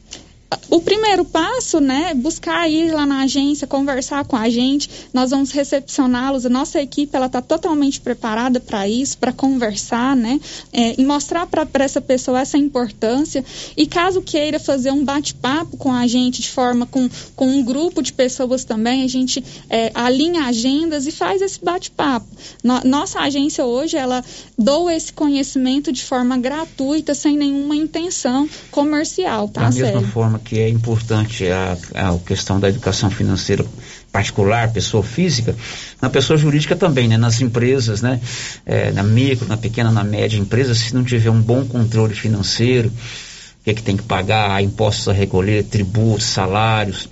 O 0.70 0.82
primeiro 0.82 1.26
passo, 1.26 1.80
né, 1.80 2.14
buscar 2.14 2.70
ir 2.70 2.91
lá 2.91 3.06
na 3.06 3.22
agência, 3.22 3.68
conversar 3.68 4.26
com 4.26 4.36
a 4.36 4.49
gente, 4.49 4.89
nós 5.14 5.32
vamos 5.32 5.51
recepcioná-los, 5.51 6.45
a 6.45 6.49
nossa 6.49 6.82
equipe, 6.82 7.16
ela 7.16 7.28
está 7.28 7.41
totalmente 7.41 7.99
preparada 7.99 8.60
para 8.60 8.88
isso, 8.88 9.18
para 9.18 9.32
conversar, 9.32 10.16
né, 10.16 10.39
é, 10.72 10.99
e 10.99 11.06
mostrar 11.06 11.45
para 11.45 11.84
essa 11.84 12.01
pessoa 12.01 12.41
essa 12.41 12.58
importância, 12.58 13.43
e 13.76 13.86
caso 13.88 14.22
queira 14.22 14.60
fazer 14.60 14.91
um 14.91 15.04
bate-papo 15.04 15.78
com 15.78 15.91
a 15.91 16.06
gente, 16.08 16.41
de 16.41 16.49
forma 16.49 16.86
com, 16.86 17.10
com 17.36 17.47
um 17.47 17.64
grupo 17.64 18.01
de 18.01 18.14
pessoas 18.14 18.64
também, 18.64 19.04
a 19.04 19.08
gente 19.08 19.43
é, 19.70 19.91
alinha 19.93 20.45
agendas 20.45 21.08
e 21.08 21.12
faz 21.12 21.41
esse 21.41 21.64
bate-papo. 21.64 22.28
No, 22.64 22.82
nossa 22.84 23.20
agência 23.20 23.66
hoje, 23.66 23.97
ela 23.97 24.24
doa 24.58 24.93
esse 24.93 25.12
conhecimento 25.12 25.91
de 25.91 26.04
forma 26.04 26.38
gratuita, 26.38 27.14
sem 27.14 27.38
nenhuma 27.38 27.76
intenção 27.76 28.47
comercial, 28.72 29.47
tá, 29.47 29.70
Da 29.91 29.95
mesma 29.95 30.12
forma 30.12 30.39
que 30.44 30.60
é 30.60 30.70
importante 30.70 31.46
a, 31.48 31.78
a 31.96 32.20
questão 32.20 32.60
da 32.60 32.70
educação 32.70 33.10
financeira 33.10 33.66
particular, 34.12 34.72
pessoa 34.72 35.04
física, 35.04 35.56
na 36.02 36.10
pessoa 36.10 36.38
jurídica 36.38 36.76
também, 36.76 37.08
né? 37.08 37.18
Nas 37.18 37.41
empresas, 37.41 38.02
né? 38.02 38.20
É, 38.66 38.91
na 38.91 39.02
micro, 39.02 39.48
na 39.48 39.58
pequena, 39.58 39.91
na 39.91 40.04
média 40.04 40.38
empresa, 40.38 40.76
se 40.76 40.94
não 40.94 41.04
tiver 41.04 41.32
um 41.32 41.41
bom 41.41 41.66
controle 41.66 42.14
financeiro, 42.14 42.89
o 42.89 43.64
que 43.64 43.72
é 43.72 43.74
que 43.74 43.82
tem 43.82 43.98
que 43.98 44.04
pagar, 44.04 44.62
impostos 44.62 45.08
a 45.08 45.14
recolher, 45.14 45.64
tributos, 45.64 46.26
salários, 46.26 47.10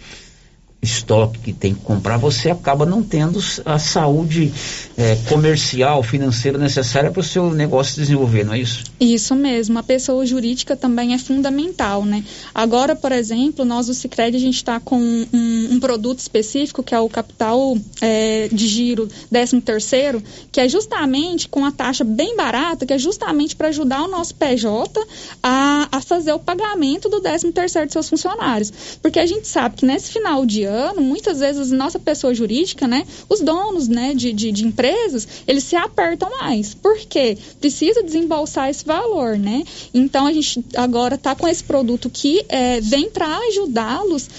estoque 0.81 1.39
que 1.39 1.53
tem 1.53 1.75
que 1.75 1.81
comprar, 1.81 2.17
você 2.17 2.49
acaba 2.49 2.85
não 2.85 3.03
tendo 3.03 3.39
a 3.65 3.77
saúde 3.77 4.51
é, 4.97 5.15
comercial, 5.29 6.01
financeira 6.01 6.57
necessária 6.57 7.11
para 7.11 7.19
o 7.19 7.23
seu 7.23 7.53
negócio 7.53 7.95
desenvolver, 7.95 8.43
não 8.43 8.53
é 8.53 8.59
isso? 8.59 8.83
Isso 8.99 9.35
mesmo, 9.35 9.77
a 9.77 9.83
pessoa 9.83 10.25
jurídica 10.25 10.75
também 10.75 11.13
é 11.13 11.19
fundamental, 11.19 12.03
né? 12.03 12.23
Agora, 12.53 12.95
por 12.95 13.11
exemplo, 13.11 13.63
nós 13.63 13.87
do 13.87 13.93
Cicred, 13.93 14.35
a 14.35 14.39
gente 14.39 14.55
está 14.55 14.79
com 14.79 14.97
um, 14.97 15.27
um, 15.71 15.79
produto 15.79 16.19
específico, 16.19 16.81
que 16.81 16.95
é 16.95 16.99
o 16.99 17.09
capital 17.09 17.77
é, 18.01 18.49
de 18.51 18.67
giro 18.67 19.07
13 19.29 19.61
terceiro, 19.61 20.23
que 20.51 20.59
é 20.59 20.67
justamente 20.67 21.47
com 21.47 21.63
a 21.63 21.71
taxa 21.71 22.03
bem 22.03 22.35
barata, 22.35 22.85
que 22.85 22.93
é 22.93 22.97
justamente 22.97 23.55
para 23.55 23.67
ajudar 23.67 24.03
o 24.03 24.07
nosso 24.07 24.33
PJ 24.33 24.99
a, 25.43 25.89
a 25.91 26.01
fazer 26.01 26.33
o 26.33 26.39
pagamento 26.39 27.07
do 27.07 27.21
13 27.21 27.51
terceiro 27.51 27.87
de 27.87 27.93
seus 27.93 28.09
funcionários. 28.09 28.97
Porque 29.01 29.19
a 29.19 29.25
gente 29.25 29.47
sabe 29.47 29.75
que 29.75 29.85
nesse 29.85 30.11
final 30.11 30.45
de 30.45 30.70
ano, 30.71 31.01
muitas 31.01 31.39
vezes 31.39 31.71
nossa 31.71 31.99
pessoa 31.99 32.33
jurídica, 32.33 32.87
né, 32.87 33.05
os 33.29 33.41
donos, 33.41 33.87
né, 33.87 34.13
de, 34.13 34.33
de, 34.33 34.51
de 34.51 34.65
empresas, 34.65 35.27
eles 35.47 35.63
se 35.63 35.75
apertam 35.75 36.29
mais. 36.39 36.73
Por 36.73 36.97
quê? 36.99 37.37
Precisa 37.59 38.03
desembolsar 38.03 38.69
esse 38.69 38.85
valor, 38.85 39.37
né? 39.37 39.63
Então 39.93 40.25
a 40.25 40.33
gente 40.33 40.63
agora 40.75 41.15
está 41.15 41.35
com 41.35 41.47
esse 41.47 41.63
produto 41.63 42.09
que 42.09 42.45
é, 42.49 42.79
vem 42.81 43.09
para 43.09 43.37
ajudá-los 43.49 44.29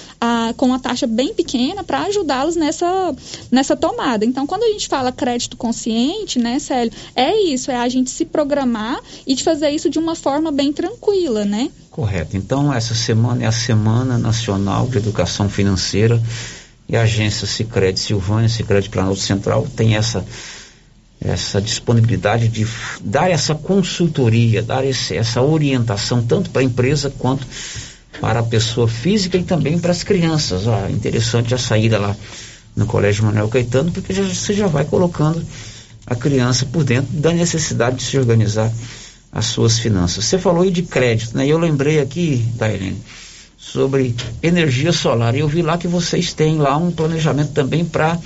com 0.57 0.66
uma 0.66 0.78
taxa 0.78 1.07
bem 1.07 1.35
pequena 1.35 1.83
para 1.83 2.03
ajudá-los 2.03 2.55
nessa, 2.55 3.14
nessa 3.51 3.76
tomada. 3.76 4.24
Então, 4.24 4.47
quando 4.47 4.62
a 4.62 4.68
gente 4.68 4.87
fala 4.89 5.11
crédito 5.11 5.57
consciente, 5.57 6.39
né, 6.39 6.59
Célio, 6.59 6.93
é 7.16 7.41
isso, 7.43 7.70
é 7.70 7.76
a 7.76 7.89
gente 7.89 8.11
se 8.11 8.24
programar 8.24 9.01
e 9.26 9.35
de 9.35 9.43
fazer 9.43 9.70
isso 9.70 9.91
de 9.91 9.99
uma 9.99 10.14
forma 10.14 10.53
bem 10.53 10.72
tranquila, 10.72 11.45
né? 11.45 11.70
Correto. 11.93 12.38
Então, 12.38 12.72
essa 12.72 12.95
semana 12.95 13.45
é 13.45 13.47
a 13.47 13.53
Semana 13.53 14.16
Nacional 14.16 14.88
de 14.88 14.97
Educação 14.97 15.47
Financeira 15.51 16.20
e 16.88 16.97
a 16.97 17.03
agência 17.03 17.47
Sicredi 17.47 18.01
Silvânia, 18.01 18.49
Sicredi 18.49 18.88
Planalto 18.88 19.20
Central 19.20 19.66
tem 19.76 19.95
essa 19.95 20.24
essa 21.24 21.61
disponibilidade 21.61 22.49
de 22.49 22.66
dar 23.01 23.30
essa 23.30 23.55
consultoria, 23.55 24.61
dar 24.61 24.84
esse, 24.84 25.16
essa 25.16 25.40
orientação 25.40 26.20
tanto 26.20 26.51
para 26.51 26.62
a 26.62 26.64
empresa 26.64 27.12
quanto 27.16 27.47
para 28.20 28.40
a 28.40 28.43
pessoa 28.43 28.88
física 28.88 29.38
e 29.38 29.45
também 29.45 29.78
para 29.78 29.93
as 29.93 30.03
crianças. 30.03 30.66
Ó, 30.66 30.88
interessante 30.88 31.55
a 31.55 31.59
saída 31.59 31.99
lá 31.99 32.16
no 32.74 32.86
Colégio 32.86 33.24
Manuel 33.24 33.49
Caetano, 33.49 33.93
porque 33.93 34.12
já, 34.12 34.22
você 34.22 34.53
já 34.53 34.66
vai 34.66 34.84
colocando 34.84 35.45
a 36.07 36.16
criança 36.16 36.66
por 36.66 36.82
dentro 36.82 37.12
da 37.12 37.32
necessidade 37.32 37.99
de 37.99 38.03
se 38.03 38.18
organizar 38.18 38.72
as 39.33 39.47
suas 39.47 39.78
finanças. 39.78 40.26
Você 40.26 40.39
falou 40.39 40.62
aí 40.62 40.70
de 40.70 40.83
crédito, 40.83 41.37
né? 41.37 41.47
Eu 41.47 41.59
lembrei 41.59 41.99
aqui, 41.99 42.45
Dailene, 42.55 43.03
sobre 43.57 44.14
energia 44.43 44.93
solar. 44.93 45.35
Eu 45.35 45.49
vi 45.49 45.62
lá 45.62 45.78
que 45.78 45.89
vocês 45.89 46.35
têm 46.35 46.59
lá 46.59 46.76
um 46.76 46.93
planejamento 46.93 47.53
também 47.53 47.83
para 47.83 48.18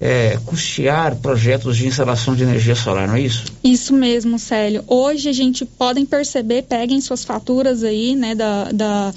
é, 0.00 0.38
custear 0.46 1.14
projetos 1.16 1.76
de 1.76 1.86
instalação 1.86 2.34
de 2.34 2.42
energia 2.42 2.74
solar, 2.74 3.06
não 3.06 3.16
é 3.16 3.20
isso? 3.20 3.44
Isso 3.62 3.92
mesmo, 3.92 4.38
Célio. 4.38 4.82
Hoje 4.86 5.28
a 5.28 5.32
gente 5.32 5.66
podem 5.66 6.06
perceber, 6.06 6.62
peguem 6.62 7.02
suas 7.02 7.22
faturas 7.22 7.84
aí, 7.84 8.16
né, 8.16 8.34
da, 8.34 8.72
da 8.72 9.12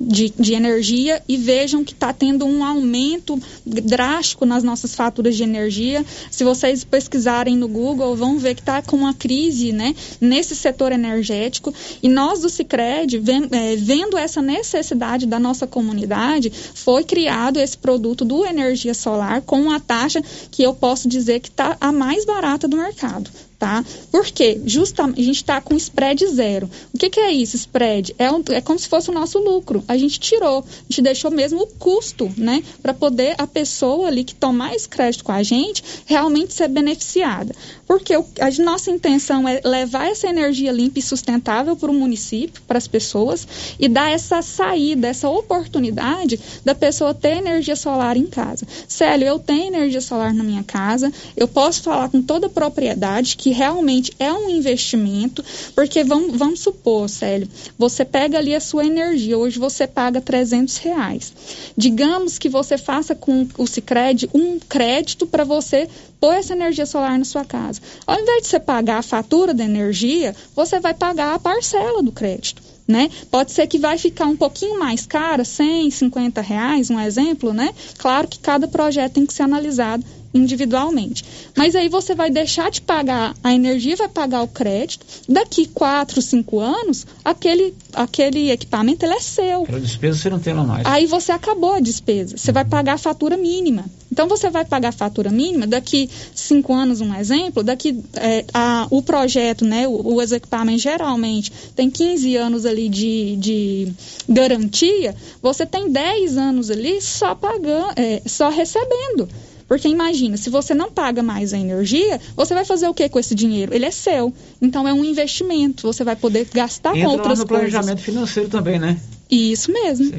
de, 0.00 0.32
de 0.38 0.54
energia 0.54 1.20
e 1.28 1.36
vejam 1.36 1.82
que 1.82 1.92
está 1.92 2.12
tendo 2.12 2.46
um 2.46 2.64
aumento 2.64 3.36
drástico 3.66 4.46
nas 4.46 4.62
nossas 4.62 4.94
faturas 4.94 5.36
de 5.36 5.42
energia. 5.42 6.06
Se 6.30 6.44
vocês 6.44 6.84
pesquisarem 6.84 7.56
no 7.56 7.66
Google, 7.66 8.14
vão 8.14 8.38
ver 8.38 8.54
que 8.54 8.60
está 8.60 8.80
com 8.80 8.96
uma 8.96 9.14
crise, 9.14 9.72
né, 9.72 9.92
nesse 10.20 10.54
setor 10.54 10.92
energético. 10.92 11.74
E 12.00 12.08
nós 12.08 12.42
do 12.42 12.48
Cicred, 12.48 13.20
é, 13.50 13.74
vendo 13.74 14.16
essa 14.16 14.40
necessidade 14.40 15.26
da 15.26 15.40
nossa 15.40 15.66
comunidade, 15.66 16.52
foi 16.74 17.02
criado 17.02 17.58
esse 17.58 17.76
produto 17.76 18.24
do 18.24 18.46
energia 18.46 18.94
solar 18.94 19.42
com 19.42 19.60
uma 19.60 19.80
taxa 19.80 20.22
que 20.50 20.62
eu 20.62 20.74
posso 20.74 21.08
dizer 21.08 21.40
que 21.40 21.48
está 21.48 21.76
a 21.80 21.92
mais 21.92 22.24
barata 22.24 22.68
do 22.68 22.76
mercado 22.76 23.30
tá? 23.58 23.84
Por 24.10 24.24
quê? 24.26 24.60
Justamente, 24.64 25.20
a 25.20 25.24
gente 25.24 25.36
está 25.36 25.60
com 25.60 25.74
spread 25.74 26.24
zero. 26.28 26.70
O 26.94 26.98
que, 26.98 27.10
que 27.10 27.18
é 27.18 27.32
isso, 27.32 27.56
spread? 27.56 28.14
É, 28.16 28.30
um, 28.30 28.42
é 28.50 28.60
como 28.60 28.78
se 28.78 28.88
fosse 28.88 29.10
o 29.10 29.12
nosso 29.12 29.38
lucro. 29.38 29.82
A 29.88 29.96
gente 29.96 30.20
tirou, 30.20 30.60
a 30.60 30.82
gente 30.88 31.02
deixou 31.02 31.30
mesmo 31.30 31.62
o 31.62 31.66
custo, 31.66 32.30
né? 32.36 32.62
Para 32.80 32.94
poder 32.94 33.34
a 33.36 33.46
pessoa 33.46 34.06
ali 34.06 34.22
que 34.22 34.34
tomar 34.34 34.74
esse 34.74 34.88
crédito 34.88 35.24
com 35.24 35.32
a 35.32 35.42
gente 35.42 35.82
realmente 36.06 36.54
ser 36.54 36.68
beneficiada. 36.68 37.54
Porque 37.86 38.16
o, 38.16 38.24
a 38.40 38.62
nossa 38.62 38.90
intenção 38.90 39.48
é 39.48 39.60
levar 39.64 40.06
essa 40.06 40.28
energia 40.28 40.70
limpa 40.70 41.00
e 41.00 41.02
sustentável 41.02 41.74
para 41.74 41.90
o 41.90 41.94
município, 41.94 42.62
para 42.66 42.78
as 42.78 42.86
pessoas, 42.86 43.46
e 43.78 43.88
dar 43.88 44.10
essa 44.10 44.40
saída, 44.40 45.08
essa 45.08 45.28
oportunidade 45.28 46.38
da 46.64 46.74
pessoa 46.74 47.12
ter 47.12 47.38
energia 47.38 47.74
solar 47.74 48.16
em 48.16 48.26
casa. 48.26 48.66
Célio, 48.86 49.26
eu 49.26 49.38
tenho 49.38 49.74
energia 49.74 50.00
solar 50.00 50.32
na 50.32 50.44
minha 50.44 50.62
casa, 50.62 51.12
eu 51.36 51.48
posso 51.48 51.82
falar 51.82 52.08
com 52.08 52.22
toda 52.22 52.46
a 52.46 52.50
propriedade 52.50 53.36
que 53.36 53.47
que 53.48 53.52
realmente 53.54 54.12
é 54.18 54.30
um 54.30 54.50
investimento, 54.50 55.42
porque 55.74 56.04
vamos, 56.04 56.36
vamos 56.36 56.60
supor, 56.60 57.08
Célio, 57.08 57.48
você 57.78 58.04
pega 58.04 58.36
ali 58.36 58.54
a 58.54 58.60
sua 58.60 58.84
energia, 58.84 59.38
hoje 59.38 59.58
você 59.58 59.86
paga 59.86 60.20
300 60.20 60.76
reais. 60.76 61.32
Digamos 61.74 62.38
que 62.38 62.48
você 62.50 62.76
faça 62.76 63.14
com 63.14 63.48
o 63.56 63.66
Cicred 63.66 64.28
um 64.34 64.58
crédito 64.58 65.26
para 65.26 65.44
você 65.44 65.88
pôr 66.20 66.34
essa 66.34 66.52
energia 66.52 66.84
solar 66.84 67.18
na 67.18 67.24
sua 67.24 67.42
casa. 67.42 67.80
Ao 68.06 68.20
invés 68.20 68.42
de 68.42 68.48
você 68.48 68.60
pagar 68.60 68.98
a 68.98 69.02
fatura 69.02 69.54
da 69.54 69.64
energia, 69.64 70.36
você 70.54 70.78
vai 70.78 70.92
pagar 70.92 71.34
a 71.34 71.38
parcela 71.38 72.02
do 72.02 72.12
crédito. 72.12 72.60
Né? 72.86 73.10
Pode 73.30 73.52
ser 73.52 73.66
que 73.66 73.78
vai 73.78 73.98
ficar 73.98 74.24
um 74.24 74.36
pouquinho 74.36 74.78
mais 74.78 75.04
cara, 75.04 75.44
100, 75.44 75.90
50 75.90 76.40
reais, 76.40 76.88
um 76.88 76.98
exemplo, 76.98 77.52
né? 77.52 77.74
Claro 77.98 78.26
que 78.26 78.38
cada 78.38 78.66
projeto 78.66 79.12
tem 79.12 79.26
que 79.26 79.34
ser 79.34 79.42
analisado 79.42 80.02
individualmente. 80.32 81.24
Mas 81.56 81.74
aí 81.74 81.88
você 81.88 82.14
vai 82.14 82.30
deixar 82.30 82.70
de 82.70 82.80
pagar 82.80 83.34
a 83.42 83.52
energia, 83.52 83.96
vai 83.96 84.08
pagar 84.08 84.42
o 84.42 84.48
crédito. 84.48 85.06
Daqui 85.28 85.66
quatro, 85.66 86.20
cinco 86.20 86.60
anos, 86.60 87.06
aquele, 87.24 87.74
aquele 87.92 88.50
equipamento 88.50 89.04
ele 89.04 89.14
é 89.14 89.20
seu. 89.20 89.62
Aquela 89.62 89.80
despesa 89.80 90.18
você 90.18 90.30
não 90.30 90.38
tem 90.38 90.54
lá 90.54 90.64
mais. 90.64 90.86
Aí 90.86 91.06
você 91.06 91.32
acabou 91.32 91.74
a 91.74 91.80
despesa. 91.80 92.36
Você 92.36 92.52
vai 92.52 92.64
pagar 92.64 92.94
a 92.94 92.98
fatura 92.98 93.36
mínima. 93.36 93.84
Então 94.10 94.26
você 94.26 94.50
vai 94.50 94.64
pagar 94.64 94.88
a 94.88 94.92
fatura 94.92 95.30
mínima 95.30 95.66
daqui 95.66 96.08
cinco 96.34 96.72
anos, 96.72 97.00
um 97.00 97.14
exemplo, 97.14 97.62
daqui 97.62 98.02
é, 98.14 98.44
a, 98.52 98.86
o 98.90 99.02
projeto, 99.02 99.64
né, 99.64 99.86
o, 99.86 100.16
os 100.16 100.32
equipamentos 100.32 100.82
geralmente 100.82 101.52
tem 101.76 101.90
15 101.90 102.36
anos 102.36 102.66
ali 102.66 102.88
de, 102.88 103.36
de 103.36 103.92
garantia, 104.28 105.14
você 105.42 105.66
tem 105.66 105.90
10 105.90 106.36
anos 106.36 106.70
ali 106.70 107.00
só 107.00 107.34
pagando, 107.34 107.92
é, 107.96 108.22
só 108.26 108.48
recebendo. 108.48 109.28
Porque 109.68 109.86
imagina, 109.86 110.38
se 110.38 110.48
você 110.48 110.74
não 110.74 110.90
paga 110.90 111.22
mais 111.22 111.52
a 111.52 111.58
energia, 111.58 112.18
você 112.34 112.54
vai 112.54 112.64
fazer 112.64 112.88
o 112.88 112.94
que 112.94 113.06
com 113.10 113.18
esse 113.18 113.34
dinheiro? 113.34 113.74
Ele 113.74 113.84
é 113.84 113.90
seu. 113.90 114.32
Então 114.60 114.88
é 114.88 114.92
um 114.94 115.04
investimento. 115.04 115.86
Você 115.86 116.02
vai 116.02 116.16
poder 116.16 116.48
gastar 116.52 116.96
Entra 116.96 117.04
com 117.04 117.12
outras 117.12 117.38
lá 117.38 117.44
no 117.44 117.48
coisas. 117.48 117.70
planejamento 117.70 118.00
financeiro 118.00 118.48
também, 118.48 118.78
né? 118.78 118.98
Isso 119.30 119.70
mesmo. 119.70 120.10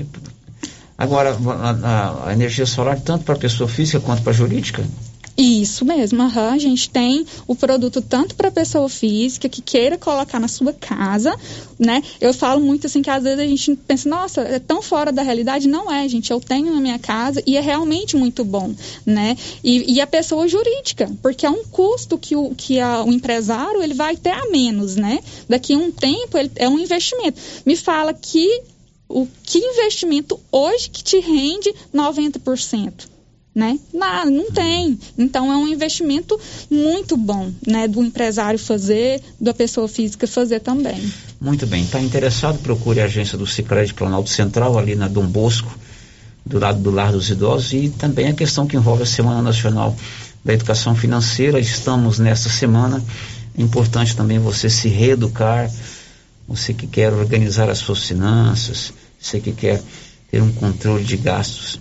Agora, 0.96 1.32
a, 1.32 1.70
a, 1.70 2.30
a 2.30 2.34
energia 2.34 2.66
solar, 2.66 3.00
tanto 3.00 3.24
para 3.24 3.36
pessoa 3.36 3.68
física 3.68 4.00
quanto 4.00 4.22
para 4.22 4.34
jurídica? 4.34 4.86
Isso 5.42 5.86
mesmo, 5.86 6.22
aham. 6.22 6.52
a 6.52 6.58
gente 6.58 6.90
tem 6.90 7.26
o 7.48 7.56
produto 7.56 8.02
tanto 8.02 8.36
para 8.36 8.52
pessoa 8.52 8.90
física 8.90 9.48
que 9.48 9.62
queira 9.62 9.98
colocar 9.98 10.38
na 10.38 10.50
sua 10.50 10.74
casa, 10.74 11.34
né? 11.80 12.04
Eu 12.20 12.34
falo 12.34 12.60
muito 12.60 12.88
assim 12.88 13.02
que 13.02 13.10
às 13.10 13.24
vezes 13.24 13.40
a 13.40 13.48
gente 13.48 13.74
pensa, 13.88 14.10
nossa, 14.10 14.42
é 14.42 14.60
tão 14.60 14.82
fora 14.82 15.14
da 15.14 15.22
realidade. 15.22 15.66
Não 15.66 15.90
é, 15.90 16.06
gente. 16.10 16.30
Eu 16.30 16.42
tenho 16.42 16.76
na 16.76 16.82
minha 16.82 17.00
casa 17.00 17.42
e 17.48 17.56
é 17.56 17.62
realmente 17.62 18.18
muito 18.18 18.44
bom, 18.44 18.76
né? 19.06 19.38
E, 19.64 19.94
e 19.94 20.02
a 20.02 20.08
pessoa 20.08 20.46
jurídica, 20.46 21.10
porque 21.22 21.46
é 21.46 21.50
um 21.50 21.64
custo 21.64 22.18
que 22.18 22.36
o, 22.36 22.54
que 22.54 22.82
a, 22.82 23.06
o 23.06 23.14
empresário 23.14 23.82
ele 23.82 23.94
vai 23.94 24.18
ter 24.18 24.32
a 24.32 24.50
menos, 24.50 24.98
né? 24.98 25.20
Daqui 25.48 25.74
a 25.74 25.78
um 25.78 25.90
tempo 25.90 26.38
ele, 26.38 26.52
é 26.58 26.68
um 26.68 26.78
investimento. 26.78 27.40
Me 27.66 27.78
fala 27.78 28.14
que 28.14 28.64
o 29.08 29.26
que 29.42 29.58
investimento 29.60 30.38
hoje 30.52 30.90
que 30.90 31.02
te 31.02 31.18
rende 31.20 31.74
90%? 31.96 33.19
Né? 33.60 33.78
Não, 33.94 34.32
não 34.32 34.52
tem. 34.52 34.98
Então 35.18 35.52
é 35.52 35.58
um 35.58 35.68
investimento 35.68 36.40
muito 36.72 37.18
bom, 37.18 37.52
né? 37.68 37.88
Do 37.88 38.02
empresário 38.02 38.58
fazer, 38.58 39.22
da 39.40 39.54
pessoa 39.54 39.88
física 39.88 40.26
fazer 40.26 40.62
também. 40.62 41.12
Muito 41.40 41.68
bem. 41.68 41.84
Está 41.84 42.00
interessado? 42.00 42.58
Procure 42.60 43.02
a 43.02 43.06
agência 43.06 43.38
do 43.38 43.46
Cicred 43.46 43.94
Planalto 43.94 44.30
Central, 44.30 44.80
ali 44.80 44.96
na 44.96 45.10
Dom 45.10 45.28
Bosco, 45.28 45.78
do 46.46 46.58
lado 46.58 46.80
do 46.80 46.90
Lar 46.90 47.12
dos 47.12 47.30
Idosos, 47.30 47.74
e 47.74 47.90
também 47.90 48.30
a 48.30 48.34
questão 48.34 48.66
que 48.66 48.78
envolve 48.78 49.04
a 49.04 49.06
Semana 49.06 49.42
Nacional 49.42 49.96
da 50.44 50.54
Educação 50.54 50.96
Financeira. 50.96 51.60
Estamos 51.60 52.18
nesta 52.18 52.50
semana. 52.50 53.04
É 53.58 53.62
importante 53.62 54.16
também 54.16 54.40
você 54.40 54.70
se 54.70 54.88
reeducar, 54.88 55.70
você 56.48 56.74
que 56.74 56.88
quer 56.88 57.12
organizar 57.12 57.70
as 57.70 57.80
suas 57.80 58.06
finanças, 58.06 58.94
você 59.20 59.42
que 59.42 59.52
quer 59.52 59.82
ter 60.32 60.42
um 60.42 60.52
controle 60.54 61.04
de 61.04 61.18
gastos 61.18 61.80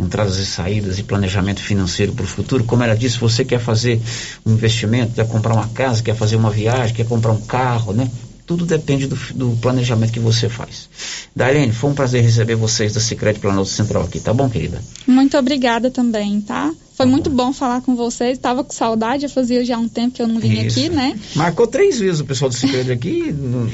entradas 0.00 0.38
e 0.38 0.46
saídas 0.46 0.98
e 0.98 1.02
planejamento 1.02 1.60
financeiro 1.60 2.12
para 2.12 2.24
o 2.24 2.26
futuro. 2.26 2.64
Como 2.64 2.82
ela 2.82 2.96
disse, 2.96 3.18
você 3.18 3.44
quer 3.44 3.60
fazer 3.60 4.00
um 4.44 4.52
investimento, 4.52 5.14
quer 5.14 5.28
comprar 5.28 5.54
uma 5.54 5.68
casa, 5.68 6.02
quer 6.02 6.16
fazer 6.16 6.36
uma 6.36 6.50
viagem, 6.50 6.94
quer 6.94 7.06
comprar 7.06 7.32
um 7.32 7.40
carro, 7.40 7.92
né? 7.92 8.10
Tudo 8.46 8.66
depende 8.66 9.06
do, 9.06 9.16
do 9.34 9.56
planejamento 9.60 10.12
que 10.12 10.18
você 10.18 10.48
faz. 10.48 10.88
Darlene, 11.36 11.72
foi 11.72 11.90
um 11.90 11.94
prazer 11.94 12.24
receber 12.24 12.56
vocês 12.56 12.92
da 12.92 13.00
Secret 13.00 13.34
Planalto 13.34 13.70
Central 13.70 14.02
aqui, 14.02 14.18
tá 14.18 14.34
bom, 14.34 14.50
querida? 14.50 14.82
Muito 15.06 15.38
obrigada 15.38 15.88
também, 15.88 16.40
tá? 16.40 16.72
Foi 16.96 17.06
tá 17.06 17.12
muito 17.12 17.30
bom 17.30 17.52
falar 17.52 17.80
com 17.80 17.94
vocês. 17.94 18.36
Estava 18.36 18.64
com 18.64 18.72
saudade, 18.72 19.24
eu 19.24 19.30
fazia 19.30 19.64
já 19.64 19.78
um 19.78 19.88
tempo 19.88 20.16
que 20.16 20.22
eu 20.22 20.26
não 20.28 20.40
vinha 20.40 20.66
Isso. 20.66 20.80
aqui, 20.80 20.88
né? 20.88 21.18
Marcou 21.36 21.66
três 21.66 22.00
vezes 22.00 22.20
o 22.20 22.24
pessoal 22.24 22.48
do 22.48 22.54
Secret 22.54 22.90
aqui 22.90 23.32
não, 23.32 23.70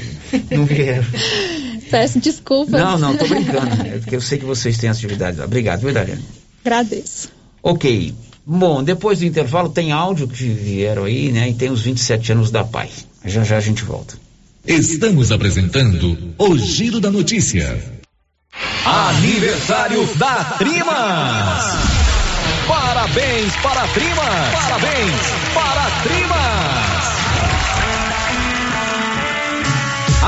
não 0.51 0.65
vieram. 0.65 1.03
Peço 1.89 2.19
desculpas. 2.19 2.79
Não, 2.79 2.97
não, 2.97 3.15
tô 3.15 3.27
brincando. 3.27 3.81
É 3.87 3.97
porque 3.99 4.15
eu 4.15 4.21
sei 4.21 4.37
que 4.37 4.45
vocês 4.45 4.77
têm 4.77 4.89
atividade 4.89 5.37
lá. 5.37 5.45
Obrigado, 5.45 5.81
viu, 5.81 5.93
Dariane? 5.93 6.23
Agradeço. 6.63 7.29
Ok. 7.61 8.13
Bom, 8.45 8.83
depois 8.83 9.19
do 9.19 9.25
intervalo 9.25 9.69
tem 9.69 9.91
áudio 9.91 10.27
que 10.27 10.47
vieram 10.47 11.03
aí, 11.03 11.31
né? 11.31 11.49
E 11.49 11.53
tem 11.53 11.69
os 11.69 11.81
27 11.81 12.31
anos 12.31 12.51
da 12.51 12.63
Pai. 12.63 12.89
Já 13.25 13.43
já 13.43 13.57
a 13.57 13.61
gente 13.61 13.83
volta. 13.83 14.15
Estamos 14.65 15.31
apresentando 15.31 16.17
o 16.37 16.57
Giro 16.57 16.99
da 16.99 17.11
Notícia. 17.11 17.81
Aniversário 18.85 20.05
da 20.15 20.43
Trimas! 20.57 21.65
Parabéns 22.67 23.55
para 23.61 23.83
a 23.83 23.87
Trimas! 23.87 24.53
Parabéns 24.53 25.21
para 25.53 25.83
a 25.83 26.01
Trimas! 26.03 26.76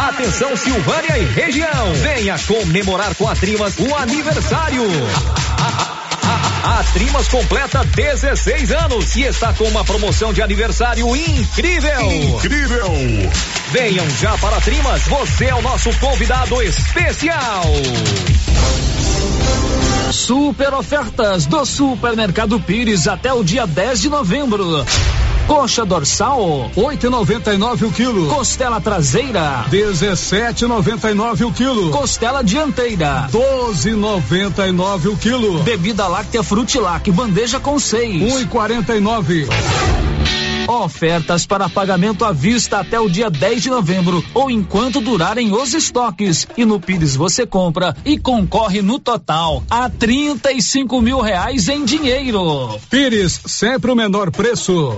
Atenção 0.08 0.56
Silvânia 0.56 1.18
e 1.18 1.26
região, 1.26 1.94
venha 1.96 2.40
comemorar 2.48 3.14
com 3.16 3.28
a 3.28 3.36
Trimas 3.36 3.78
o 3.78 3.94
aniversário. 3.96 4.84
A 6.64 6.84
Trimas 6.94 7.28
completa 7.28 7.84
16 7.84 8.72
anos 8.72 9.16
e 9.18 9.24
está 9.24 9.52
com 9.52 9.66
uma 9.66 9.84
promoção 9.84 10.32
de 10.32 10.42
aniversário 10.42 11.14
incrível. 11.14 12.12
Incrível! 12.12 12.94
Venham 13.72 14.10
já 14.12 14.38
para 14.38 14.56
a 14.56 14.62
Trimas, 14.62 15.04
você 15.04 15.48
é 15.48 15.56
o 15.56 15.62
nosso 15.62 15.94
convidado 16.00 16.62
especial. 16.62 17.66
Super 20.14 20.74
ofertas 20.76 21.46
do 21.46 21.66
Supermercado 21.66 22.58
Pires 22.62 23.06
até 23.06 23.34
o 23.34 23.44
dia 23.44 23.68
10 23.68 24.02
de 24.02 24.10
novembro. 24.10 24.86
Coxa 25.50 25.84
dorsal, 25.84 26.70
8,99 26.78 27.88
o 27.88 27.92
quilo. 27.92 28.28
Costela 28.28 28.80
traseira, 28.80 29.66
17,99 29.72 31.48
o 31.48 31.52
quilo. 31.52 31.90
Costela 31.90 32.44
dianteira, 32.44 33.28
12,99 33.32 35.12
o 35.12 35.18
quilo. 35.18 35.64
Bebida 35.64 36.08
láctea 36.08 36.44
Frutilac, 36.44 37.12
bandeja 37.12 37.60
com 37.60 37.80
seis, 37.80 38.22
1,49. 38.46 39.48
Ofertas 40.70 41.48
para 41.48 41.68
pagamento 41.68 42.24
à 42.24 42.32
vista 42.32 42.78
até 42.78 43.00
o 43.00 43.10
dia 43.10 43.28
10 43.28 43.64
de 43.64 43.70
novembro 43.72 44.24
ou 44.36 44.52
enquanto 44.52 45.02
durarem 45.02 45.52
os 45.52 45.74
estoques. 45.74 46.48
E 46.56 46.64
no 46.64 46.80
Pires 46.80 47.16
você 47.16 47.44
compra 47.44 47.98
e 48.06 48.20
concorre 48.20 48.80
no 48.80 49.00
total 49.00 49.64
a 49.68 49.90
35 49.90 51.02
mil 51.02 51.22
reais 51.22 51.68
em 51.68 51.84
dinheiro. 51.84 52.80
Pires, 52.88 53.42
sempre 53.48 53.90
o 53.90 53.96
menor 53.96 54.30
preço. 54.30 54.96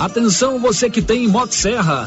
Atenção 0.00 0.58
você 0.58 0.90
que 0.90 1.00
tem 1.00 1.28
Motosserra. 1.28 2.06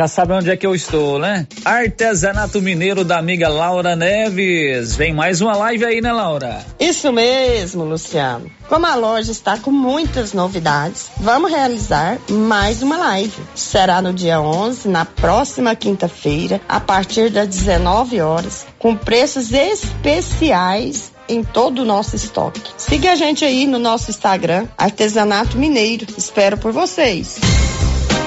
Já 0.00 0.08
sabe 0.08 0.32
onde 0.32 0.48
é 0.48 0.56
que 0.56 0.66
eu 0.66 0.74
estou, 0.74 1.18
né? 1.18 1.46
Artesanato 1.62 2.62
Mineiro 2.62 3.04
da 3.04 3.18
amiga 3.18 3.50
Laura 3.50 3.94
Neves. 3.94 4.96
Vem 4.96 5.12
mais 5.12 5.42
uma 5.42 5.54
live 5.54 5.84
aí, 5.84 6.00
né, 6.00 6.10
Laura? 6.10 6.64
Isso 6.80 7.12
mesmo, 7.12 7.84
Luciano. 7.84 8.50
Como 8.66 8.86
a 8.86 8.94
loja 8.94 9.30
está 9.30 9.58
com 9.58 9.70
muitas 9.70 10.32
novidades, 10.32 11.10
vamos 11.18 11.50
realizar 11.50 12.18
mais 12.30 12.80
uma 12.80 12.96
live. 12.96 13.42
Será 13.54 14.00
no 14.00 14.14
dia 14.14 14.40
11, 14.40 14.88
na 14.88 15.04
próxima 15.04 15.76
quinta-feira, 15.76 16.62
a 16.66 16.80
partir 16.80 17.28
das 17.28 17.48
19 17.48 18.22
horas, 18.22 18.66
com 18.78 18.96
preços 18.96 19.52
especiais 19.52 21.12
em 21.28 21.44
todo 21.44 21.82
o 21.82 21.84
nosso 21.84 22.16
estoque. 22.16 22.62
Siga 22.78 23.12
a 23.12 23.16
gente 23.16 23.44
aí 23.44 23.66
no 23.66 23.78
nosso 23.78 24.08
Instagram, 24.08 24.66
Artesanato 24.78 25.58
Mineiro. 25.58 26.06
Espero 26.16 26.56
por 26.56 26.72
vocês. 26.72 27.38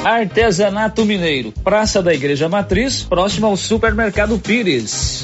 Artesanato 0.03 1.05
Mineiro, 1.05 1.53
Praça 1.63 2.03
da 2.03 2.13
Igreja 2.13 2.49
Matriz, 2.49 3.03
próximo 3.03 3.47
ao 3.47 3.55
Supermercado 3.55 4.37
Pires. 4.37 5.23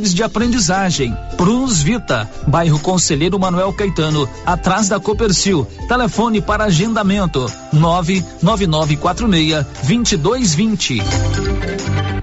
de 0.09 0.23
aprendizagem. 0.23 1.15
Prunus 1.37 1.81
Vita, 1.81 2.29
bairro 2.47 2.79
Conselheiro 2.79 3.39
Manuel 3.39 3.71
Caetano, 3.73 4.27
atrás 4.45 4.89
da 4.89 4.99
Copercil. 4.99 5.67
Telefone 5.87 6.41
para 6.41 6.65
agendamento: 6.65 7.45
99946 7.71 9.65
2220. 9.83 11.01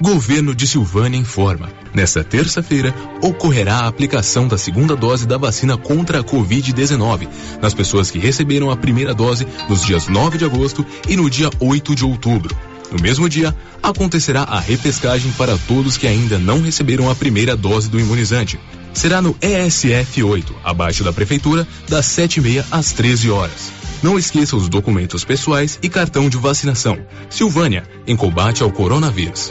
Governo 0.00 0.54
de 0.54 0.66
Silvânia 0.66 1.18
informa. 1.18 1.68
Nesta 1.92 2.22
terça-feira, 2.22 2.94
ocorrerá 3.22 3.78
a 3.78 3.88
aplicação 3.88 4.46
da 4.46 4.56
segunda 4.56 4.94
dose 4.94 5.26
da 5.26 5.36
vacina 5.36 5.76
contra 5.76 6.20
a 6.20 6.24
Covid-19 6.24 7.28
nas 7.60 7.74
pessoas 7.74 8.10
que 8.10 8.18
receberam 8.18 8.70
a 8.70 8.76
primeira 8.76 9.12
dose 9.12 9.46
nos 9.68 9.84
dias 9.84 10.06
9 10.06 10.38
de 10.38 10.44
agosto 10.44 10.86
e 11.08 11.16
no 11.16 11.28
dia 11.28 11.50
8 11.60 11.94
de 11.94 12.04
outubro. 12.04 12.56
No 12.90 13.02
mesmo 13.02 13.28
dia, 13.28 13.54
acontecerá 13.82 14.42
a 14.42 14.58
repescagem 14.58 15.30
para 15.32 15.58
todos 15.66 15.96
que 15.96 16.06
ainda 16.06 16.38
não 16.38 16.62
receberam 16.62 17.10
a 17.10 17.14
primeira 17.14 17.56
dose 17.56 17.88
do 17.88 18.00
imunizante. 18.00 18.58
Será 18.94 19.20
no 19.20 19.36
ESF 19.42 20.22
8, 20.22 20.54
abaixo 20.64 21.04
da 21.04 21.12
Prefeitura, 21.12 21.66
das 21.88 22.06
7h30 22.06 22.64
às 22.70 22.92
13 22.92 23.30
horas. 23.30 23.72
Não 24.02 24.18
esqueça 24.18 24.56
os 24.56 24.68
documentos 24.68 25.24
pessoais 25.24 25.78
e 25.82 25.88
cartão 25.88 26.28
de 26.28 26.36
vacinação. 26.36 26.98
Silvânia, 27.28 27.84
em 28.06 28.16
combate 28.16 28.62
ao 28.62 28.70
coronavírus. 28.70 29.50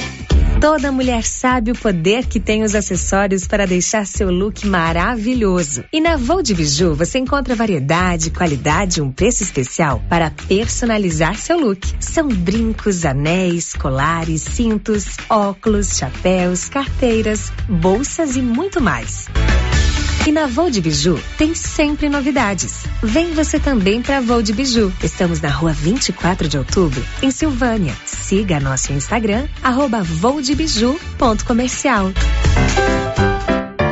Toda 0.61 0.91
mulher 0.91 1.23
sabe 1.23 1.71
o 1.71 1.75
poder 1.75 2.27
que 2.27 2.39
tem 2.39 2.61
os 2.61 2.75
acessórios 2.75 3.47
para 3.47 3.65
deixar 3.65 4.05
seu 4.05 4.29
look 4.29 4.67
maravilhoso. 4.67 5.83
E 5.91 5.99
na 5.99 6.15
Vou 6.15 6.43
de 6.43 6.53
Biju 6.53 6.93
você 6.93 7.17
encontra 7.17 7.55
variedade, 7.55 8.29
qualidade 8.29 8.99
e 8.99 9.01
um 9.01 9.11
preço 9.11 9.41
especial 9.41 10.03
para 10.07 10.29
personalizar 10.29 11.35
seu 11.35 11.59
look. 11.59 11.81
São 11.99 12.27
brincos, 12.27 13.05
anéis, 13.05 13.73
colares, 13.73 14.43
cintos, 14.43 15.07
óculos, 15.27 15.97
chapéus, 15.97 16.69
carteiras, 16.69 17.51
bolsas 17.67 18.35
e 18.35 18.41
muito 18.43 18.79
mais. 18.79 19.25
E 20.27 20.31
na 20.31 20.45
Vou 20.45 20.69
de 20.69 20.79
Biju 20.79 21.19
tem 21.35 21.55
sempre 21.55 22.07
novidades. 22.07 22.83
Vem 23.01 23.33
você 23.33 23.59
também 23.59 24.03
para 24.03 24.21
Vou 24.21 24.39
de 24.41 24.53
Biju. 24.53 24.93
Estamos 25.03 25.41
na 25.41 25.49
rua 25.49 25.73
24 25.73 26.47
de 26.47 26.59
outubro, 26.59 27.03
em 27.23 27.31
Silvânia. 27.31 27.97
Siga 28.05 28.59
nosso 28.59 28.93
Instagram, 28.93 29.47
arroba 29.63 30.03
voudebiju.comercial. 30.03 32.11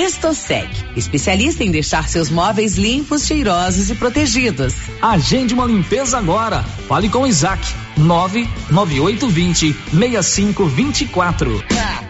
Estosec, 0.00 0.66
especialista 0.96 1.62
em 1.62 1.70
deixar 1.70 2.08
seus 2.08 2.30
móveis 2.30 2.76
limpos, 2.76 3.26
cheirosos 3.26 3.90
e 3.90 3.94
protegidos. 3.94 4.72
Agende 5.02 5.52
uma 5.52 5.66
limpeza 5.66 6.16
agora. 6.16 6.62
Fale 6.88 7.10
com 7.10 7.26
Isaac. 7.26 7.62
99820 7.98 9.76
6524. 9.92 12.09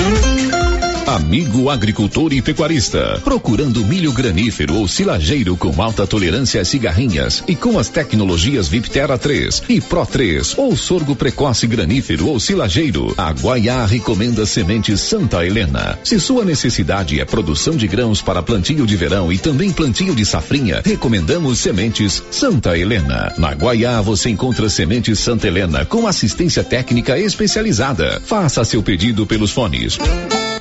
Amigo 1.07 1.69
agricultor 1.69 2.31
e 2.31 2.41
pecuarista, 2.41 3.19
procurando 3.23 3.83
milho 3.83 4.13
granífero 4.13 4.75
ou 4.75 4.87
silageiro 4.87 5.57
com 5.57 5.81
alta 5.81 6.05
tolerância 6.05 6.61
a 6.61 6.65
cigarrinhas 6.65 7.43
e 7.47 7.55
com 7.55 7.77
as 7.79 7.89
tecnologias 7.89 8.67
Viptera 8.67 9.17
3 9.17 9.63
e 9.67 9.81
Pro 9.81 10.05
3 10.05 10.57
ou 10.57 10.75
sorgo 10.77 11.15
precoce 11.15 11.65
granífero 11.65 12.27
ou 12.27 12.39
silageiro, 12.39 13.13
a 13.17 13.31
Guaiá 13.31 13.85
recomenda 13.85 14.45
sementes 14.45 15.01
Santa 15.01 15.45
Helena. 15.45 15.97
Se 16.03 16.19
sua 16.19 16.45
necessidade 16.45 17.19
é 17.19 17.25
produção 17.25 17.75
de 17.75 17.87
grãos 17.87 18.21
para 18.21 18.43
plantio 18.43 18.85
de 18.85 18.95
verão 18.95 19.33
e 19.33 19.37
também 19.37 19.71
plantio 19.71 20.15
de 20.15 20.23
safrinha, 20.23 20.81
recomendamos 20.85 21.59
sementes 21.59 22.23
Santa 22.29 22.77
Helena. 22.77 23.33
Na 23.37 23.53
Guaiá 23.53 24.01
você 24.01 24.29
encontra 24.29 24.69
sementes 24.69 25.19
Santa 25.19 25.47
Helena 25.47 25.83
com 25.83 26.07
assistência 26.07 26.63
técnica 26.63 27.17
especializada. 27.17 28.21
Faça 28.23 28.63
seu 28.63 28.83
pedido 28.83 29.25
pelos 29.25 29.51
fones 29.51 29.97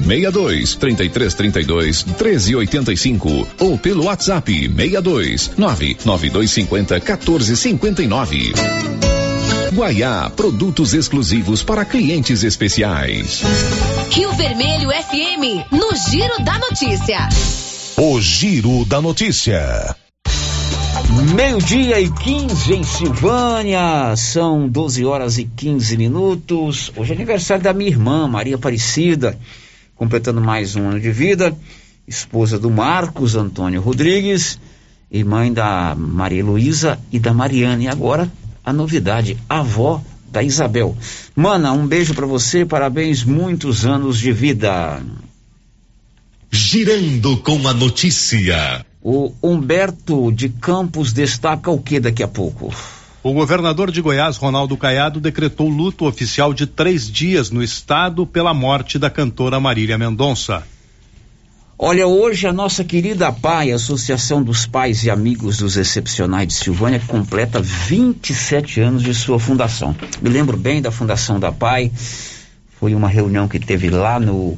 62 0.05 0.77
33 0.77 1.35
32 1.35 2.03
13 2.03 2.57
85 2.57 3.49
ou 3.61 3.79
pelo 3.79 4.05
WhatsApp 4.05 4.53
62 4.53 5.53
99250 5.57 7.01
14 7.01 7.57
59. 7.57 8.53
Guaiá, 9.73 10.29
produtos 10.31 10.95
exclusivos 10.95 11.63
para 11.63 11.85
clientes 11.85 12.43
especiais. 12.43 13.43
Rio 14.11 14.33
Vermelho 14.33 14.91
FM, 14.91 15.71
no 15.71 15.95
Giro 16.11 16.43
da 16.45 16.59
Notícia. 16.59 17.29
O 17.97 18.21
Giro 18.21 18.85
da 18.85 19.01
Notícia. 19.01 19.95
Meio-dia 21.35 22.01
e 22.01 22.11
15 22.11 22.75
em 22.75 22.83
Silvânia, 22.83 24.17
são 24.17 24.69
12 24.69 25.05
horas 25.05 25.39
e 25.39 25.45
15 25.45 25.97
minutos. 25.97 26.93
Hoje 26.97 27.13
é 27.13 27.15
aniversário 27.15 27.63
da 27.63 27.73
minha 27.73 27.91
irmã, 27.91 28.27
Maria 28.27 28.57
Aparecida 28.57 29.39
completando 30.01 30.41
mais 30.41 30.77
um 30.77 30.89
ano 30.89 30.99
de 30.99 31.13
vida, 31.13 31.55
esposa 32.09 32.59
do 32.59 32.71
Marcos 32.71 33.35
Antônio 33.35 33.83
Rodrigues 33.83 34.59
e 35.13 35.23
mãe 35.23 35.53
da 35.53 35.95
Maria 35.95 36.43
Luísa 36.43 36.99
e 37.13 37.19
da 37.19 37.35
Mariana. 37.35 37.83
E 37.83 37.87
agora 37.87 38.33
a 38.65 38.73
novidade, 38.73 39.37
avó 39.47 40.03
da 40.33 40.43
Isabel. 40.43 40.97
Mana, 41.37 41.73
um 41.73 41.87
beijo 41.87 42.15
para 42.15 42.25
você, 42.25 42.65
parabéns, 42.65 43.25
muitos 43.25 43.85
anos 43.85 44.19
de 44.19 44.33
vida. 44.33 45.03
Girando 46.51 47.37
com 47.37 47.69
a 47.69 47.75
notícia. 47.75 48.87
O 49.03 49.35
Humberto 49.43 50.33
de 50.33 50.49
Campos 50.49 51.13
destaca 51.13 51.71
o 51.71 51.79
que 51.79 52.01
daqui 52.01 52.23
a 52.23 52.29
pouco? 52.29 52.73
O 53.23 53.35
governador 53.35 53.91
de 53.91 54.01
Goiás, 54.01 54.39
Ronaldo 54.39 54.79
Caiado, 54.79 55.21
decretou 55.21 55.69
luto 55.69 56.07
oficial 56.07 56.55
de 56.55 56.67
três 56.67 57.11
dias 57.11 57.51
no 57.51 57.63
estado 57.63 58.27
pela 58.27 58.55
morte 58.55 58.99
da 58.99 59.11
cantora 59.11 59.61
Marília 59.61 59.99
Mendonça. 59.99 60.63
Olha, 61.79 62.07
hoje 62.07 62.47
a 62.47 62.53
nossa 62.53 62.83
querida 62.83 63.31
PAI, 63.31 63.73
Associação 63.73 64.43
dos 64.43 64.65
Pais 64.65 65.05
e 65.05 65.11
Amigos 65.11 65.59
dos 65.59 65.77
Excepcionais 65.77 66.49
de 66.49 66.55
Silvânia, 66.55 67.01
completa 67.07 67.61
27 67.61 68.81
anos 68.81 69.03
de 69.03 69.13
sua 69.13 69.39
fundação. 69.39 69.95
Me 70.23 70.31
lembro 70.31 70.57
bem 70.57 70.81
da 70.81 70.91
fundação 70.91 71.39
da 71.39 71.53
PAI, 71.53 71.93
foi 72.79 72.95
uma 72.95 73.09
reunião 73.09 73.47
que 73.47 73.59
teve 73.59 73.91
lá 73.91 74.19
no 74.19 74.57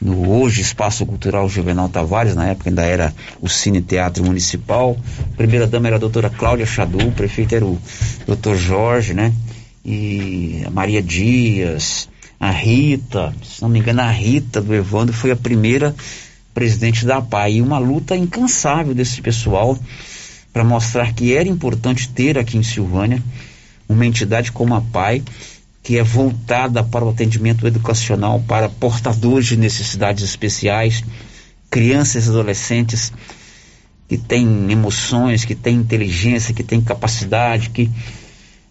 no 0.00 0.30
hoje 0.30 0.60
Espaço 0.60 1.04
Cultural 1.04 1.48
Juvenal 1.48 1.88
Tavares, 1.88 2.34
na 2.34 2.46
época 2.46 2.70
ainda 2.70 2.82
era 2.82 3.14
o 3.40 3.48
Cine 3.48 3.82
Teatro 3.82 4.24
Municipal. 4.24 4.96
A 5.32 5.36
primeira 5.36 5.66
dama 5.66 5.88
era 5.88 5.96
a 5.96 6.00
doutora 6.00 6.30
Cláudia 6.30 6.66
Chadu, 6.66 7.08
o 7.08 7.12
prefeito 7.12 7.54
era 7.54 7.64
o 7.64 7.78
doutor 8.26 8.56
Jorge, 8.56 9.14
né? 9.14 9.32
E 9.84 10.62
a 10.66 10.70
Maria 10.70 11.02
Dias, 11.02 12.08
a 12.38 12.50
Rita, 12.50 13.34
se 13.42 13.60
não 13.62 13.68
me 13.68 13.80
engano, 13.80 14.00
a 14.00 14.10
Rita 14.10 14.60
do 14.60 14.74
Evandro 14.74 15.14
foi 15.14 15.30
a 15.30 15.36
primeira 15.36 15.94
presidente 16.54 17.04
da 17.04 17.20
PAI. 17.20 17.54
E 17.54 17.62
uma 17.62 17.78
luta 17.78 18.16
incansável 18.16 18.94
desse 18.94 19.20
pessoal 19.20 19.78
para 20.52 20.64
mostrar 20.64 21.12
que 21.12 21.34
era 21.34 21.48
importante 21.48 22.08
ter 22.08 22.38
aqui 22.38 22.56
em 22.56 22.62
Silvânia 22.62 23.22
uma 23.88 24.06
entidade 24.06 24.52
como 24.52 24.74
a 24.74 24.80
PAI 24.80 25.22
que 25.88 25.96
é 25.96 26.02
voltada 26.02 26.84
para 26.84 27.02
o 27.02 27.08
atendimento 27.08 27.66
educacional 27.66 28.44
para 28.46 28.68
portadores 28.68 29.46
de 29.46 29.56
necessidades 29.56 30.22
especiais, 30.22 31.02
crianças 31.70 32.26
e 32.26 32.28
adolescentes 32.28 33.10
que 34.06 34.18
têm 34.18 34.70
emoções, 34.70 35.46
que 35.46 35.54
têm 35.54 35.76
inteligência, 35.76 36.52
que 36.52 36.62
têm 36.62 36.82
capacidade, 36.82 37.70
que 37.70 37.90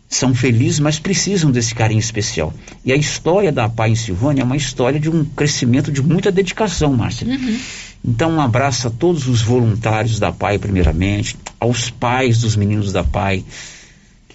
são 0.07 0.35
felizes, 0.35 0.79
mas 0.79 0.99
precisam 0.99 1.49
desse 1.49 1.73
carinho 1.73 1.97
especial. 1.97 2.53
E 2.85 2.93
a 2.93 2.95
história 2.95 3.51
da 3.51 3.67
PAI 3.67 3.93
em 3.93 3.95
Silvânia 3.95 4.43
é 4.43 4.45
uma 4.45 4.55
história 4.55 4.99
de 4.99 5.09
um 5.09 5.25
crescimento 5.25 5.91
de 5.91 6.03
muita 6.03 6.31
dedicação, 6.31 6.93
Márcia. 6.93 7.25
Uhum. 7.25 7.59
Então, 8.05 8.33
um 8.33 8.41
abraço 8.41 8.89
a 8.89 8.91
todos 8.91 9.27
os 9.27 9.41
voluntários 9.41 10.19
da 10.19 10.31
PAI, 10.31 10.59
primeiramente, 10.59 11.35
aos 11.59 11.89
pais 11.89 12.41
dos 12.41 12.55
meninos 12.55 12.91
da 12.93 13.03
PAI, 13.03 13.43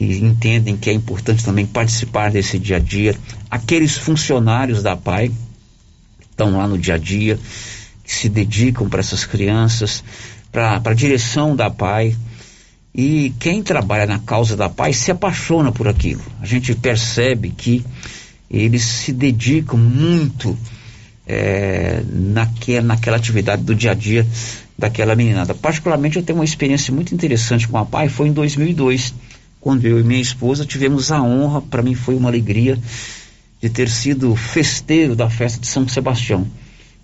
que 0.03 0.25
entendem 0.25 0.77
que 0.77 0.91
é 0.91 0.93
importante 0.93 1.45
também 1.45 1.65
participar 1.65 2.33
desse 2.33 2.59
dia 2.59 2.77
a 2.77 2.81
dia, 2.81 3.17
aqueles 3.49 3.97
funcionários 3.97 4.83
da 4.83 4.97
PAI 4.97 5.29
que 5.29 6.27
estão 6.29 6.57
lá 6.57 6.67
no 6.67 6.77
dia 6.77 6.95
a 6.95 6.99
dia, 6.99 7.39
que 8.03 8.13
se 8.13 8.29
dedicam 8.29 8.89
para 8.89 8.99
essas 8.99 9.25
crianças, 9.25 10.03
para 10.51 10.81
a 10.85 10.95
direção 10.95 11.55
da 11.55 11.71
PAI. 11.71 12.17
E 12.95 13.33
quem 13.39 13.63
trabalha 13.63 14.05
na 14.05 14.19
causa 14.19 14.57
da 14.57 14.69
PAI 14.69 14.93
se 14.93 15.11
apaixona 15.11 15.71
por 15.71 15.87
aquilo. 15.87 16.23
A 16.41 16.47
gente 16.47 16.75
percebe 16.75 17.51
que 17.51 17.85
eles 18.51 18.83
se 18.83 19.13
dedicam 19.13 19.79
muito 19.79 20.59
é, 21.27 22.03
naquela, 22.07 22.83
naquela 22.83 23.17
atividade 23.17 23.63
do 23.63 23.75
dia 23.75 23.93
a 23.93 23.95
dia 23.95 24.27
daquela 24.77 25.15
meninada. 25.15 25.55
Particularmente 25.55 26.17
eu 26.17 26.25
tenho 26.25 26.41
uma 26.41 26.45
experiência 26.45 26.93
muito 26.93 27.15
interessante 27.15 27.69
com 27.69 27.79
a 27.79 27.87
PAI, 27.87 28.09
foi 28.09 28.29
em 28.29 28.33
2002 28.33 29.15
quando 29.63 29.87
eu 29.87 30.01
e 30.01 30.03
minha 30.03 30.21
esposa 30.21 30.67
tivemos 30.67 31.13
a 31.13 31.23
honra, 31.23 31.63
para 31.63 31.83
mim 31.83 31.95
foi 31.95 32.17
uma 32.17 32.29
alegria, 32.29 32.77
de 33.61 33.71
ter 33.71 33.89
sido 33.89 34.35
festeiro 34.35 35.15
da 35.15 35.31
festa 35.31 35.61
de 35.61 35.69
São 35.69 35.87
Sebastião, 35.87 36.45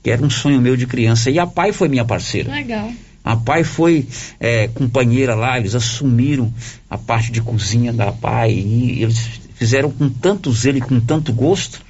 que 0.02 0.10
era 0.10 0.20
um 0.20 0.28
sonho 0.28 0.60
meu 0.60 0.76
de 0.76 0.85
criança. 0.85 1.30
E 1.30 1.39
a 1.39 1.47
pai 1.47 1.72
foi 1.72 1.89
minha 1.89 2.05
parceira. 2.05 2.51
Legal. 2.51 2.93
A 3.24 3.36
pai 3.36 3.62
foi 3.62 4.09
é, 4.40 4.66
companheira 4.66 5.36
lá, 5.36 5.56
eles 5.56 5.76
assumiram 5.76 6.52
a 6.90 6.98
parte 6.98 7.30
de 7.30 7.40
cozinha 7.40 7.93
da 7.93 8.10
pai 8.10 8.52
e 8.52 9.02
eles 9.05 9.40
fizeram 9.55 9.90
com 9.90 10.09
tanto 10.09 10.52
zelo 10.52 10.78
e 10.78 10.80
com 10.80 10.98
tanto 10.98 11.32
gosto 11.32 11.80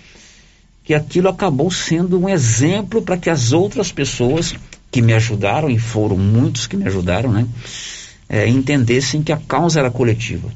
que 0.85 0.93
aquilo 0.93 1.29
acabou 1.31 1.71
sendo 1.71 2.19
um 2.19 2.29
exemplo 2.29 3.01
para 3.01 3.17
que 3.17 3.31
as 3.31 3.53
outras 3.53 3.91
pessoas 3.91 4.55
que 4.91 5.01
me 5.01 5.15
ajudaram, 5.15 5.71
e 5.71 5.79
foram 5.79 6.17
muitos 6.17 6.67
que 6.67 6.77
me 6.77 6.87
ajudaram, 6.87 7.33
né? 7.33 7.47
É, 8.29 8.47
entendessem 8.47 9.23
que 9.23 9.33
a 9.33 9.37
causa 9.37 9.81
era 9.81 9.91
coletiva. 9.91 10.49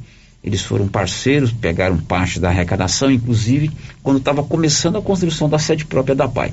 Eles 0.45 0.61
foram 0.61 0.89
parceiros, 0.89 1.53
pegaram 1.53 1.97
parte 1.99 2.41
da 2.41 2.49
arrecadação, 2.49 3.11
inclusive 3.11 3.71
quando 4.03 4.19
estava 4.19 4.43
começando 4.43 4.99
a 4.99 5.03
construção 5.03 5.49
da 5.49 5.59
sede 5.59 5.85
própria 5.85 6.15
da 6.15 6.29
PAI. 6.29 6.53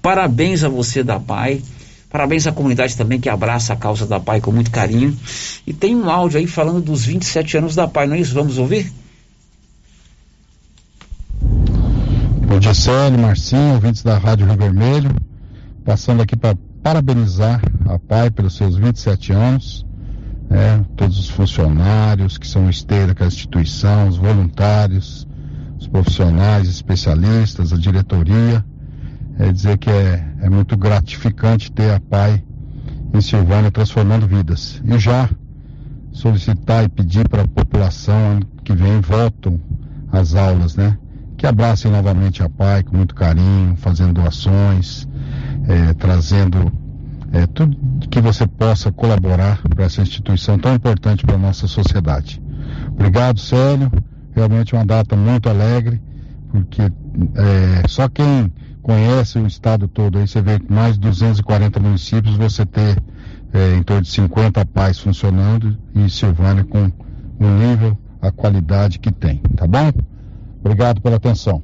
Parabéns 0.00 0.64
a 0.64 0.68
você 0.68 1.02
da 1.04 1.20
PAI, 1.20 1.62
parabéns 2.08 2.46
à 2.46 2.52
comunidade 2.52 2.96
também 2.96 3.20
que 3.20 3.28
abraça 3.28 3.74
a 3.74 3.76
causa 3.76 4.06
da 4.06 4.18
PAI 4.18 4.40
com 4.40 4.50
muito 4.50 4.70
carinho. 4.70 5.14
E 5.66 5.74
tem 5.74 5.94
um 5.94 6.08
áudio 6.08 6.38
aí 6.38 6.46
falando 6.46 6.80
dos 6.80 7.04
27 7.04 7.58
anos 7.58 7.74
da 7.74 7.86
PAI, 7.86 8.06
não 8.06 8.16
é 8.16 8.20
isso? 8.20 8.32
Vamos 8.32 8.56
ouvir? 8.56 8.90
Bom 12.46 12.58
dia, 12.58 12.72
Célio, 12.72 13.18
Marcinho, 13.18 13.74
ouvintes 13.74 14.02
da 14.02 14.16
Rádio 14.16 14.46
Rio 14.46 14.56
Vermelho. 14.56 15.14
Passando 15.84 16.22
aqui 16.22 16.34
para 16.34 16.56
parabenizar 16.82 17.60
a 17.86 17.98
PAI 17.98 18.30
pelos 18.30 18.56
seus 18.56 18.76
27 18.76 19.32
anos 19.32 19.87
né, 20.48 20.84
todos 20.96 21.18
os 21.18 21.28
funcionários 21.28 22.38
que 22.38 22.46
são 22.46 22.68
esteira 22.70 23.14
com 23.14 23.24
a 23.24 23.26
instituição, 23.26 24.08
os 24.08 24.16
voluntários, 24.16 25.26
os 25.78 25.86
profissionais, 25.86 26.68
especialistas, 26.68 27.72
a 27.72 27.76
diretoria. 27.76 28.64
É 29.38 29.52
dizer 29.52 29.78
que 29.78 29.88
é, 29.88 30.34
é 30.40 30.50
muito 30.50 30.76
gratificante 30.76 31.70
ter 31.70 31.92
a 31.92 32.00
PAI 32.00 32.42
em 33.14 33.20
Silvânia 33.20 33.70
transformando 33.70 34.26
vidas. 34.26 34.82
E 34.84 34.98
já 34.98 35.28
solicitar 36.10 36.84
e 36.84 36.88
pedir 36.88 37.28
para 37.28 37.42
a 37.42 37.48
população 37.48 38.40
que 38.64 38.74
vem 38.74 39.00
voltam 39.00 39.60
às 40.10 40.34
aulas, 40.34 40.74
né? 40.74 40.98
Que 41.36 41.46
abracem 41.46 41.90
novamente 41.90 42.42
a 42.42 42.48
PAI 42.48 42.82
com 42.82 42.96
muito 42.96 43.14
carinho, 43.14 43.76
fazendo 43.76 44.14
doações, 44.14 45.06
é, 45.68 45.94
trazendo 45.94 46.72
é, 47.32 47.46
tudo 47.46 47.76
que 48.08 48.20
você 48.20 48.46
possa 48.46 48.90
colaborar 48.90 49.60
para 49.68 49.84
essa 49.84 50.00
instituição 50.00 50.58
tão 50.58 50.74
importante 50.74 51.24
para 51.24 51.34
a 51.34 51.38
nossa 51.38 51.66
sociedade. 51.66 52.40
Obrigado, 52.88 53.38
Célio. 53.38 53.90
Realmente 54.34 54.74
uma 54.74 54.84
data 54.84 55.16
muito 55.16 55.48
alegre, 55.48 56.00
porque 56.50 56.82
é, 56.82 57.88
só 57.88 58.08
quem 58.08 58.52
conhece 58.82 59.38
o 59.38 59.46
estado 59.46 59.88
todo 59.88 60.18
aí, 60.18 60.26
você 60.26 60.40
vê 60.40 60.58
que 60.58 60.72
mais 60.72 60.94
de 60.94 61.00
240 61.00 61.80
municípios, 61.80 62.36
você 62.36 62.64
ter 62.64 62.96
é, 63.52 63.74
em 63.74 63.82
torno 63.82 64.02
de 64.02 64.08
50 64.08 64.64
pais 64.66 64.98
funcionando 64.98 65.76
e 65.94 66.08
Silvânia 66.08 66.64
com 66.64 66.90
o 67.40 67.48
nível, 67.48 67.98
a 68.22 68.30
qualidade 68.30 68.98
que 68.98 69.12
tem, 69.12 69.38
tá 69.56 69.66
bom? 69.66 69.92
Obrigado 70.60 71.00
pela 71.00 71.16
atenção. 71.16 71.62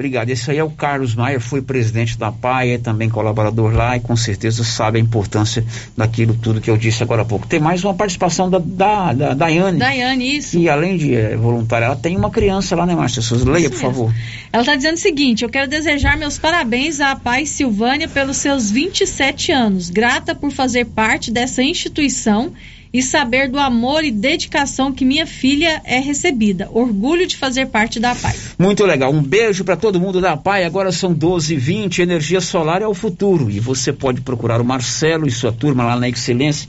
Obrigado. 0.00 0.30
Esse 0.30 0.48
aí 0.52 0.58
é 0.58 0.62
o 0.62 0.70
Carlos 0.70 1.16
Maier, 1.16 1.40
foi 1.40 1.60
presidente 1.60 2.16
da 2.16 2.30
PAI, 2.30 2.74
é 2.74 2.78
também 2.78 3.10
colaborador 3.10 3.74
lá 3.74 3.96
e 3.96 4.00
com 4.00 4.14
certeza 4.14 4.62
sabe 4.62 4.96
a 4.96 5.02
importância 5.02 5.64
daquilo 5.96 6.36
tudo 6.40 6.60
que 6.60 6.70
eu 6.70 6.76
disse 6.76 7.02
agora 7.02 7.22
há 7.22 7.24
pouco. 7.24 7.48
Tem 7.48 7.58
mais 7.58 7.82
uma 7.82 7.92
participação 7.92 8.48
da, 8.48 8.60
da, 8.60 9.12
da 9.12 9.34
Daiane. 9.34 9.76
Daiane, 9.76 10.36
isso. 10.36 10.56
E 10.56 10.68
além 10.68 10.96
de 10.96 11.16
é, 11.16 11.36
voluntária, 11.36 11.86
ela 11.86 11.96
tem 11.96 12.16
uma 12.16 12.30
criança 12.30 12.76
lá, 12.76 12.86
né, 12.86 12.94
Márcia 12.94 13.20
Souza? 13.20 13.50
Leia, 13.50 13.68
por 13.70 13.80
favor. 13.80 14.14
Ela 14.52 14.62
está 14.62 14.76
dizendo 14.76 14.94
o 14.94 14.98
seguinte: 14.98 15.42
eu 15.42 15.50
quero 15.50 15.68
desejar 15.68 16.16
meus 16.16 16.38
parabéns 16.38 17.00
à 17.00 17.16
PAI 17.16 17.44
Silvânia 17.44 18.06
pelos 18.06 18.36
seus 18.36 18.70
27 18.70 19.50
anos. 19.50 19.90
Grata 19.90 20.32
por 20.32 20.52
fazer 20.52 20.84
parte 20.84 21.32
dessa 21.32 21.60
instituição 21.60 22.52
e 22.92 23.02
saber 23.02 23.48
do 23.48 23.58
amor 23.58 24.04
e 24.04 24.10
dedicação 24.10 24.92
que 24.92 25.04
minha 25.04 25.26
filha 25.26 25.80
é 25.84 25.98
recebida. 25.98 26.68
Orgulho 26.72 27.26
de 27.26 27.36
fazer 27.36 27.66
parte 27.66 28.00
da 28.00 28.14
PAI. 28.14 28.34
Muito 28.58 28.84
legal. 28.84 29.12
Um 29.12 29.22
beijo 29.22 29.64
para 29.64 29.76
todo 29.76 30.00
mundo 30.00 30.20
da 30.20 30.36
PAI. 30.36 30.64
Agora 30.64 30.92
são 30.92 31.14
12h20. 31.14 32.00
Energia 32.00 32.40
solar 32.40 32.82
é 32.82 32.86
o 32.86 32.94
futuro. 32.94 33.50
E 33.50 33.60
você 33.60 33.92
pode 33.92 34.20
procurar 34.20 34.60
o 34.60 34.64
Marcelo 34.64 35.26
e 35.26 35.30
sua 35.30 35.52
turma 35.52 35.84
lá 35.84 35.96
na 35.96 36.08
Excelência 36.08 36.68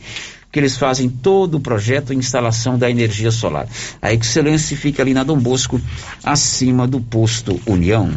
que 0.52 0.60
eles 0.60 0.78
fazem 0.78 1.08
todo 1.08 1.58
o 1.58 1.60
projeto 1.60 2.12
e 2.12 2.16
instalação 2.16 2.78
da 2.78 2.90
energia 2.90 3.30
solar. 3.30 3.68
A 4.02 4.12
Excelência 4.12 4.76
fica 4.76 5.04
ali 5.04 5.14
na 5.14 5.24
Dom 5.24 5.38
Bosco, 5.38 5.80
acima 6.24 6.88
do 6.88 7.00
posto 7.00 7.62
União. 7.68 8.12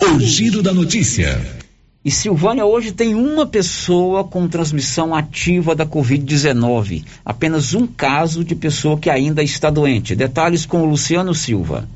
O 0.00 0.20
giro 0.20 0.62
da 0.62 0.72
notícia. 0.72 1.65
E 2.06 2.10
Silvânia 2.12 2.64
hoje 2.64 2.92
tem 2.92 3.16
uma 3.16 3.44
pessoa 3.44 4.22
com 4.22 4.46
transmissão 4.46 5.12
ativa 5.12 5.74
da 5.74 5.84
Covid-19. 5.84 7.04
Apenas 7.24 7.74
um 7.74 7.84
caso 7.84 8.44
de 8.44 8.54
pessoa 8.54 8.96
que 8.96 9.10
ainda 9.10 9.42
está 9.42 9.70
doente. 9.70 10.14
Detalhes 10.14 10.64
com 10.64 10.82
o 10.82 10.84
Luciano 10.88 11.34
Silva. 11.34 11.88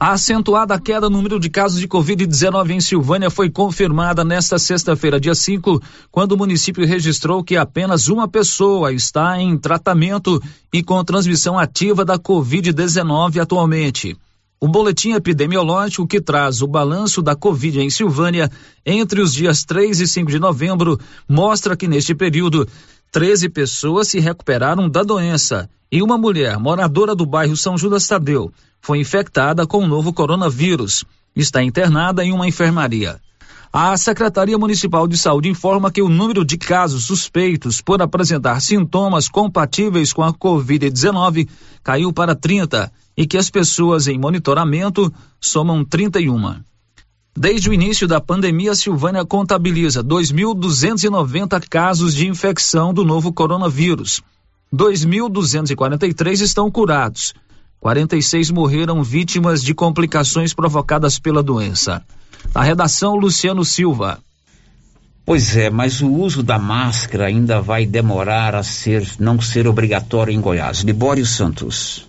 A 0.00 0.12
acentuada 0.12 0.80
queda 0.80 1.10
no 1.10 1.18
número 1.18 1.38
de 1.38 1.50
casos 1.50 1.80
de 1.80 1.86
Covid-19 1.86 2.70
em 2.70 2.80
Silvânia 2.80 3.28
foi 3.28 3.50
confirmada 3.50 4.24
nesta 4.24 4.58
sexta-feira, 4.58 5.20
dia 5.20 5.34
5, 5.34 5.82
quando 6.10 6.32
o 6.32 6.38
município 6.38 6.86
registrou 6.86 7.44
que 7.44 7.54
apenas 7.54 8.08
uma 8.08 8.26
pessoa 8.26 8.90
está 8.90 9.38
em 9.38 9.58
tratamento 9.58 10.42
e 10.72 10.82
com 10.82 11.04
transmissão 11.04 11.58
ativa 11.58 12.06
da 12.06 12.18
Covid-19 12.18 13.38
atualmente. 13.38 14.16
O 14.60 14.66
boletim 14.66 15.12
epidemiológico 15.12 16.06
que 16.06 16.20
traz 16.20 16.62
o 16.62 16.66
balanço 16.66 17.22
da 17.22 17.36
Covid 17.36 17.80
em 17.80 17.88
Silvânia 17.90 18.50
entre 18.84 19.20
os 19.20 19.32
dias 19.32 19.64
3 19.64 20.00
e 20.00 20.08
5 20.08 20.30
de 20.32 20.40
novembro 20.40 20.98
mostra 21.28 21.76
que 21.76 21.86
neste 21.86 22.12
período 22.12 22.66
13 23.12 23.48
pessoas 23.50 24.08
se 24.08 24.18
recuperaram 24.18 24.88
da 24.88 25.04
doença 25.04 25.70
e 25.92 26.02
uma 26.02 26.18
mulher 26.18 26.58
moradora 26.58 27.14
do 27.14 27.24
bairro 27.24 27.56
São 27.56 27.78
Judas 27.78 28.06
Tadeu 28.08 28.52
foi 28.80 28.98
infectada 28.98 29.64
com 29.64 29.78
o 29.78 29.86
novo 29.86 30.12
coronavírus. 30.12 31.04
Está 31.36 31.62
internada 31.62 32.24
em 32.24 32.32
uma 32.32 32.48
enfermaria. 32.48 33.20
A 33.72 33.94
Secretaria 33.98 34.56
Municipal 34.56 35.06
de 35.06 35.18
Saúde 35.18 35.50
informa 35.50 35.90
que 35.90 36.00
o 36.00 36.08
número 36.08 36.42
de 36.42 36.56
casos 36.56 37.04
suspeitos 37.04 37.82
por 37.82 38.00
apresentar 38.00 38.60
sintomas 38.62 39.28
compatíveis 39.28 40.10
com 40.10 40.22
a 40.22 40.32
Covid-19 40.32 41.46
caiu 41.82 42.10
para 42.10 42.34
30 42.34 42.90
e 43.14 43.26
que 43.26 43.36
as 43.36 43.50
pessoas 43.50 44.08
em 44.08 44.18
monitoramento 44.18 45.12
somam 45.38 45.84
31. 45.84 46.62
Desde 47.36 47.68
o 47.68 47.74
início 47.74 48.08
da 48.08 48.22
pandemia, 48.22 48.74
Silvânia 48.74 49.24
contabiliza 49.24 50.02
2.290 50.02 51.62
casos 51.68 52.14
de 52.14 52.26
infecção 52.26 52.94
do 52.94 53.04
novo 53.04 53.32
coronavírus. 53.34 54.22
2.243 54.74 56.40
estão 56.40 56.70
curados. 56.70 57.34
46 57.80 58.50
morreram 58.50 59.02
vítimas 59.02 59.62
de 59.62 59.74
complicações 59.74 60.54
provocadas 60.54 61.18
pela 61.18 61.42
doença. 61.42 62.02
A 62.54 62.62
redação 62.62 63.16
Luciano 63.16 63.64
Silva. 63.64 64.18
Pois 65.24 65.56
é, 65.56 65.68
mas 65.68 66.00
o 66.00 66.10
uso 66.10 66.42
da 66.42 66.58
máscara 66.58 67.26
ainda 67.26 67.60
vai 67.60 67.84
demorar 67.84 68.54
a 68.54 68.62
ser 68.62 69.06
não 69.18 69.40
ser 69.40 69.66
obrigatório 69.66 70.32
em 70.32 70.40
Goiás. 70.40 70.80
Libório 70.80 71.26
Santos. 71.26 72.08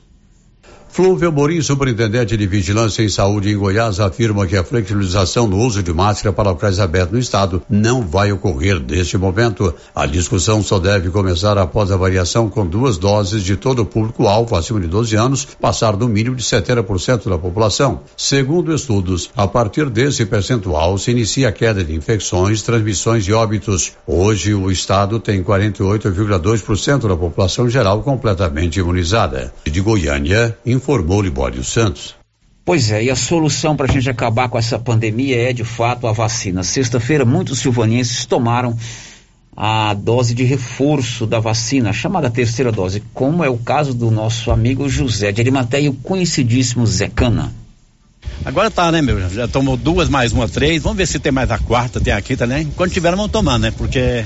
Flúvio 0.92 1.32
Morim, 1.32 1.62
superintendente 1.62 2.36
de 2.36 2.48
Vigilância 2.48 3.04
em 3.04 3.10
Saúde 3.10 3.50
em 3.50 3.56
Goiás, 3.56 4.00
afirma 4.00 4.48
que 4.48 4.58
a 4.58 4.64
flexibilização 4.64 5.48
no 5.48 5.58
uso 5.58 5.84
de 5.84 5.94
máscara 5.94 6.34
para 6.34 6.50
locais 6.50 6.80
abertos 6.80 7.14
no 7.14 7.20
estado 7.20 7.62
não 7.70 8.02
vai 8.02 8.32
ocorrer 8.32 8.82
neste 8.82 9.16
momento. 9.16 9.74
A 9.96 10.08
discussão 10.08 10.64
só 10.64 10.80
deve 10.80 11.10
começar 11.12 11.58
após 11.60 11.92
a 11.92 11.96
variação 11.96 12.50
com 12.50 12.66
duas 12.66 12.98
doses 12.98 13.44
de 13.44 13.56
todo 13.56 13.84
o 13.84 13.86
público-alvo 13.86 14.56
acima 14.56 14.80
de 14.80 14.88
12 14.88 15.16
anos 15.16 15.46
passar 15.62 15.96
do 15.96 16.10
mínimo 16.10 16.36
de 16.36 16.44
70% 16.44 17.30
da 17.30 17.38
população. 17.38 18.02
Segundo 18.18 18.74
estudos, 18.74 19.30
a 19.38 19.48
partir 19.48 19.90
desse 19.90 20.26
percentual 20.26 20.98
se 20.98 21.12
inicia 21.12 21.50
a 21.50 21.52
queda 21.52 21.84
de 21.84 21.94
infecções, 21.94 22.64
transmissões 22.64 23.28
e 23.28 23.32
óbitos. 23.32 23.94
Hoje, 24.08 24.56
o 24.56 24.72
estado 24.72 25.20
tem 25.20 25.44
48,2% 25.44 27.08
da 27.08 27.16
população 27.16 27.70
geral 27.70 28.02
completamente 28.02 28.80
imunizada. 28.80 29.54
De 29.64 29.82
Goiânia, 29.82 30.58
informou 30.90 31.22
Libório 31.22 31.64
Santos. 31.64 32.16
Pois 32.66 32.90
é, 32.90 33.04
e 33.04 33.12
a 33.12 33.16
solução 33.16 33.76
para 33.76 33.86
a 33.86 33.92
gente 33.92 34.10
acabar 34.10 34.50
com 34.50 34.58
essa 34.58 34.80
pandemia 34.80 35.50
é 35.50 35.54
de 35.54 35.64
fato 35.64 36.08
a 36.08 36.12
vacina. 36.12 36.64
Sexta-feira, 36.64 37.24
muitos 37.26 37.60
silvanenses 37.60 38.26
tomaram 38.26 38.76
a 39.56 39.94
dose 39.94 40.34
de 40.34 40.44
reforço 40.44 41.28
da 41.28 41.40
vacina, 41.40 41.94
chamada 41.94 42.30
terceira 42.30 42.72
dose, 42.72 43.04
como 43.14 43.44
é 43.44 43.50
o 43.50 43.58
caso 43.58 43.94
do 43.94 44.10
nosso 44.10 44.52
amigo 44.52 44.90
José 44.90 45.32
de 45.32 45.42
Arimateia 45.42 45.86
e 45.86 45.90
o 45.90 45.94
conhecidíssimo 45.94 46.86
Zé 46.88 47.08
Cana. 47.08 47.54
Agora 48.44 48.72
tá, 48.72 48.92
né, 48.92 49.02
meu? 49.02 49.30
Já 49.30 49.48
tomou 49.48 49.78
duas, 49.78 50.10
mais 50.10 50.32
uma, 50.32 50.48
três. 50.48 50.82
Vamos 50.82 50.98
ver 50.98 51.08
se 51.08 51.20
tem 51.20 51.32
mais 51.32 51.52
a 51.52 51.60
quarta, 51.60 52.00
tem 52.00 52.14
a 52.14 52.22
quinta, 52.22 52.48
né? 52.48 52.66
Quando 52.76 52.92
tiver, 52.92 53.12
vamos 53.16 53.32
tomando, 53.32 53.64
né? 53.64 53.72
Porque 53.72 54.26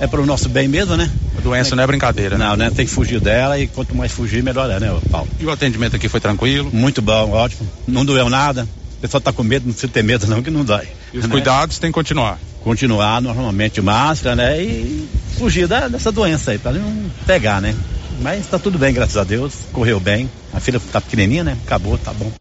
é 0.00 0.06
para 0.06 0.20
o 0.20 0.26
nosso 0.26 0.48
bem 0.48 0.68
mesmo, 0.68 0.96
né? 0.96 1.10
A 1.36 1.40
doença 1.40 1.74
não 1.76 1.82
é 1.82 1.86
brincadeira. 1.86 2.36
Não, 2.38 2.56
né? 2.56 2.70
Tem 2.70 2.86
que 2.86 2.92
fugir 2.92 3.20
dela 3.20 3.58
e 3.58 3.66
quanto 3.66 3.94
mais 3.94 4.12
fugir, 4.12 4.42
melhor 4.42 4.70
é, 4.70 4.80
né, 4.80 4.96
Paulo? 5.10 5.28
E 5.38 5.44
o 5.44 5.50
atendimento 5.50 5.96
aqui 5.96 6.08
foi 6.08 6.20
tranquilo? 6.20 6.70
Muito 6.72 7.00
bom, 7.02 7.30
ótimo. 7.30 7.68
Não 7.86 8.04
doeu 8.04 8.28
nada. 8.28 8.66
O 8.98 9.00
pessoal 9.00 9.20
tá 9.20 9.32
com 9.32 9.42
medo, 9.42 9.66
não 9.66 9.72
precisa 9.72 9.92
ter 9.92 10.02
medo 10.02 10.26
não, 10.26 10.42
que 10.42 10.50
não 10.50 10.64
dói. 10.64 10.86
E 11.12 11.18
os 11.18 11.24
né? 11.24 11.30
cuidados 11.30 11.78
tem 11.78 11.90
que 11.90 11.94
continuar? 11.94 12.38
Continuar 12.62 13.20
normalmente 13.20 13.80
máscara, 13.80 14.36
né? 14.36 14.62
E 14.62 15.08
fugir 15.36 15.66
da, 15.66 15.88
dessa 15.88 16.12
doença 16.12 16.52
aí, 16.52 16.58
para 16.58 16.72
não 16.72 17.10
pegar, 17.26 17.60
né? 17.60 17.74
Mas 18.20 18.46
tá 18.46 18.58
tudo 18.58 18.78
bem, 18.78 18.94
graças 18.94 19.16
a 19.16 19.24
Deus. 19.24 19.52
Correu 19.72 19.98
bem. 19.98 20.30
A 20.52 20.60
filha 20.60 20.80
tá 20.92 21.00
pequenininha, 21.00 21.42
né? 21.42 21.56
Acabou, 21.66 21.98
tá 21.98 22.12
bom. 22.12 22.32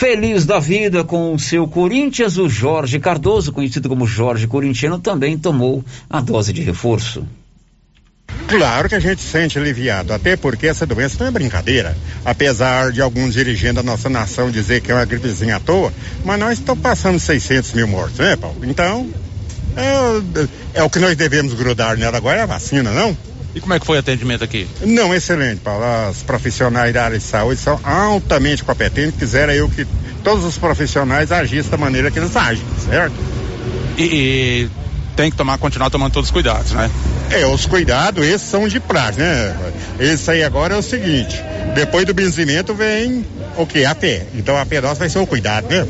Feliz 0.00 0.46
da 0.46 0.58
vida 0.58 1.04
com 1.04 1.34
o 1.34 1.38
seu 1.38 1.68
Corinthians, 1.68 2.38
o 2.38 2.48
Jorge 2.48 2.98
Cardoso, 2.98 3.52
conhecido 3.52 3.86
como 3.86 4.06
Jorge 4.06 4.46
Corintiano, 4.46 4.98
também 4.98 5.36
tomou 5.36 5.84
a 6.08 6.22
dose 6.22 6.54
de 6.54 6.62
reforço. 6.62 7.28
Claro 8.48 8.88
que 8.88 8.94
a 8.94 8.98
gente 8.98 9.20
sente 9.20 9.58
aliviado, 9.58 10.14
até 10.14 10.38
porque 10.38 10.68
essa 10.68 10.86
doença 10.86 11.16
não 11.20 11.26
é 11.26 11.30
brincadeira. 11.30 11.94
Apesar 12.24 12.92
de 12.92 13.02
alguns 13.02 13.34
dirigentes 13.34 13.74
da 13.74 13.82
nossa 13.82 14.08
nação 14.08 14.50
dizer 14.50 14.80
que 14.80 14.90
é 14.90 14.94
uma 14.94 15.04
gripezinha 15.04 15.56
à 15.56 15.60
toa, 15.60 15.92
mas 16.24 16.40
nós 16.40 16.58
estamos 16.58 16.80
passando 16.80 17.20
600 17.20 17.74
mil 17.74 17.86
mortos, 17.86 18.20
né, 18.20 18.36
Paulo? 18.36 18.56
Então, 18.64 19.06
é, 19.76 20.78
é 20.80 20.82
o 20.82 20.88
que 20.88 20.98
nós 20.98 21.14
devemos 21.14 21.52
grudar 21.52 21.98
nela 21.98 22.16
agora 22.16 22.38
é 22.38 22.42
a 22.44 22.46
vacina, 22.46 22.90
não? 22.90 23.14
E 23.54 23.60
como 23.60 23.74
é 23.74 23.80
que 23.80 23.86
foi 23.86 23.96
o 23.96 24.00
atendimento 24.00 24.44
aqui? 24.44 24.66
Não, 24.82 25.14
excelente, 25.14 25.60
Paulo. 25.60 25.84
As 25.84 26.22
profissionais 26.22 26.94
da 26.94 27.04
área 27.04 27.18
de 27.18 27.24
saúde 27.24 27.60
são 27.60 27.80
altamente 27.82 28.62
competentes. 28.62 29.18
Quisera 29.18 29.54
eu 29.54 29.68
que 29.68 29.86
todos 30.22 30.44
os 30.44 30.56
profissionais 30.56 31.32
agissem 31.32 31.70
da 31.70 31.76
maneira 31.76 32.10
que 32.10 32.18
eles 32.18 32.36
agem, 32.36 32.64
certo? 32.78 33.14
E, 33.98 34.04
e 34.04 34.70
tem 35.16 35.30
que 35.30 35.36
tomar, 35.36 35.58
continuar 35.58 35.90
tomando 35.90 36.12
todos 36.12 36.28
os 36.28 36.32
cuidados, 36.32 36.72
né? 36.72 36.90
É, 37.30 37.46
os 37.46 37.66
cuidados, 37.66 38.24
esses 38.24 38.48
são 38.48 38.66
de 38.68 38.80
praxe, 38.80 39.18
né? 39.18 39.56
Esse 39.98 40.30
aí 40.30 40.42
agora 40.42 40.74
é 40.74 40.78
o 40.78 40.82
seguinte, 40.82 41.36
depois 41.74 42.06
do 42.06 42.14
benzimento 42.14 42.74
vem 42.74 43.24
o 43.56 43.66
que? 43.66 43.84
A 43.84 43.94
pé. 43.94 44.26
Então 44.34 44.56
a 44.56 44.64
pé 44.64 44.80
nossa 44.80 44.96
vai 45.00 45.08
ser 45.08 45.18
o 45.18 45.26
cuidado, 45.26 45.68
né? 45.68 45.86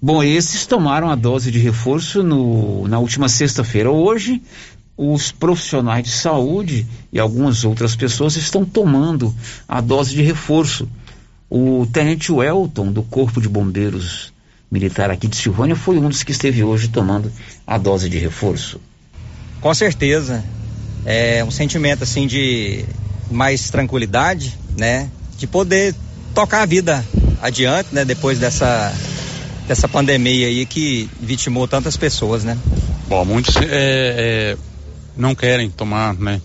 Bom, 0.00 0.22
esses 0.22 0.66
tomaram 0.66 1.10
a 1.10 1.14
dose 1.14 1.50
de 1.50 1.58
reforço 1.58 2.22
no, 2.22 2.86
na 2.86 2.98
última 2.98 3.28
sexta-feira. 3.28 3.90
Hoje, 3.90 4.42
os 4.96 5.30
profissionais 5.30 6.02
de 6.02 6.10
saúde 6.10 6.86
e 7.12 7.18
algumas 7.18 7.64
outras 7.64 7.94
pessoas 7.94 8.36
estão 8.36 8.64
tomando 8.64 9.34
a 9.68 9.80
dose 9.80 10.14
de 10.14 10.22
reforço. 10.22 10.88
O 11.50 11.86
tenente 11.92 12.32
Welton, 12.32 12.90
do 12.90 13.02
Corpo 13.02 13.40
de 13.40 13.48
Bombeiros 13.48 14.32
Militar 14.70 15.10
aqui 15.10 15.28
de 15.28 15.36
Silvânia, 15.36 15.76
foi 15.76 15.98
um 15.98 16.08
dos 16.08 16.22
que 16.22 16.32
esteve 16.32 16.64
hoje 16.64 16.88
tomando 16.88 17.30
a 17.66 17.78
dose 17.78 18.08
de 18.08 18.18
reforço. 18.18 18.80
Com 19.60 19.72
certeza. 19.74 20.44
É 21.04 21.44
um 21.44 21.50
sentimento 21.50 22.02
assim 22.02 22.26
de 22.26 22.84
mais 23.30 23.70
tranquilidade, 23.70 24.58
né? 24.76 25.08
De 25.38 25.46
poder 25.46 25.94
tocar 26.34 26.62
a 26.62 26.66
vida 26.66 27.04
adiante, 27.40 27.90
né? 27.92 28.04
Depois 28.04 28.38
dessa 28.38 28.92
dessa 29.68 29.88
pandemia 29.88 30.46
aí 30.46 30.64
que 30.64 31.08
vitimou 31.20 31.66
tantas 31.66 31.96
pessoas, 31.96 32.44
né? 32.44 32.56
Bom, 33.08 33.24
muitos 33.24 33.56
é, 33.56 33.62
é, 33.70 34.56
não 35.16 35.34
querem 35.34 35.70
tomar, 35.70 36.14
né? 36.14 36.40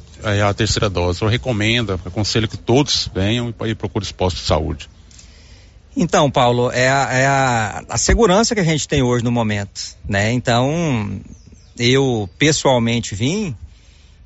A 0.47 0.53
terceira 0.53 0.89
dose. 0.89 1.21
Eu 1.21 1.27
recomendo, 1.27 1.99
aconselho 2.05 2.47
que 2.47 2.57
todos 2.57 3.09
venham 3.13 3.53
e 3.65 3.75
procurem 3.75 4.05
os 4.05 4.11
postos 4.11 4.43
de 4.43 4.47
saúde. 4.47 4.89
Então, 5.95 6.31
Paulo, 6.31 6.71
é, 6.71 6.89
a, 6.89 7.09
é 7.11 7.25
a, 7.25 7.83
a, 7.89 7.97
segurança 7.97 8.55
que 8.55 8.61
a 8.61 8.63
gente 8.63 8.87
tem 8.87 9.01
hoje 9.01 9.23
no 9.23 9.31
momento, 9.31 9.97
né? 10.07 10.31
Então, 10.31 11.19
eu 11.77 12.29
pessoalmente 12.37 13.13
vim 13.13 13.55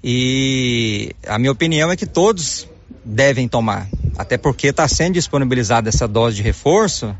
e 0.03 1.15
a 1.26 1.39
minha 1.39 1.51
opinião 1.51 1.89
é 1.89 1.95
que 1.95 2.05
todos 2.05 2.67
devem 3.03 3.47
tomar, 3.47 3.88
até 4.17 4.38
porque 4.38 4.67
está 4.67 4.88
sendo 4.88 5.13
disponibilizada 5.13 5.89
essa 5.89 6.07
dose 6.07 6.35
de 6.35 6.43
reforço, 6.43 7.15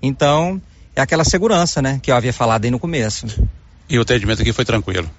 então 0.00 0.60
é 0.96 1.02
aquela 1.02 1.24
segurança, 1.24 1.82
né, 1.82 2.00
que 2.02 2.10
eu 2.10 2.16
havia 2.16 2.32
falado 2.32 2.64
aí 2.64 2.70
no 2.70 2.78
começo. 2.78 3.26
E 3.88 3.98
o 3.98 4.02
atendimento 4.02 4.40
aqui 4.40 4.52
foi 4.52 4.64
tranquilo? 4.64 5.10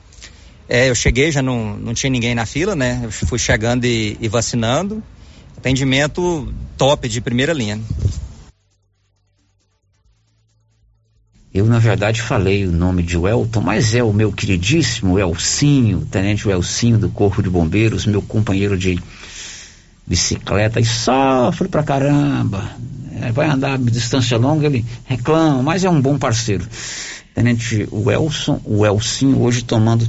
É, 0.67 0.89
eu 0.89 0.95
cheguei, 0.95 1.31
já 1.31 1.41
não, 1.41 1.77
não 1.77 1.93
tinha 1.93 2.09
ninguém 2.09 2.33
na 2.33 2.45
fila, 2.45 2.75
né? 2.75 3.01
Eu 3.03 3.11
fui 3.11 3.37
chegando 3.37 3.85
e, 3.85 4.17
e 4.19 4.27
vacinando. 4.27 5.03
Atendimento 5.57 6.51
top 6.77 7.07
de 7.07 7.21
primeira 7.21 7.53
linha. 7.53 7.79
Eu, 11.53 11.67
na 11.67 11.77
verdade, 11.77 12.19
falei 12.19 12.65
o 12.65 12.71
nome 12.71 13.03
de 13.03 13.15
Welton, 13.15 13.61
mas 13.61 13.93
é 13.93 14.03
o 14.03 14.11
meu 14.11 14.31
queridíssimo 14.31 15.19
Elcinho, 15.19 16.07
tenente 16.09 16.49
Elcinho 16.49 16.97
do 16.97 17.09
Corpo 17.09 17.43
de 17.43 17.49
Bombeiros, 17.49 18.07
meu 18.07 18.23
companheiro 18.23 18.75
de 18.75 18.99
bicicleta, 20.07 20.79
e 20.79 20.85
sofre 20.85 21.67
pra 21.67 21.83
caramba. 21.83 22.71
É, 23.21 23.31
vai 23.31 23.47
andar 23.47 23.77
distância 23.77 24.35
longa, 24.35 24.65
ele 24.65 24.83
reclama, 25.05 25.61
mas 25.61 25.83
é 25.83 25.89
um 25.89 26.01
bom 26.01 26.17
parceiro. 26.17 26.67
Tenente 27.33 27.87
Welson, 27.91 28.61
o 28.63 28.85
Elcinho, 28.85 29.41
hoje 29.41 29.63
tomando 29.63 30.07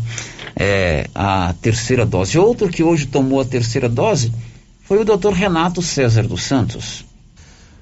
é, 0.55 1.09
a 1.15 1.55
terceira 1.61 2.05
dose. 2.05 2.39
Outro 2.39 2.69
que 2.69 2.83
hoje 2.83 3.07
tomou 3.07 3.41
a 3.41 3.45
terceira 3.45 3.89
dose 3.89 4.33
foi 4.83 4.99
o 5.01 5.05
doutor 5.05 5.33
Renato 5.33 5.81
César 5.81 6.23
dos 6.23 6.43
Santos. 6.43 7.05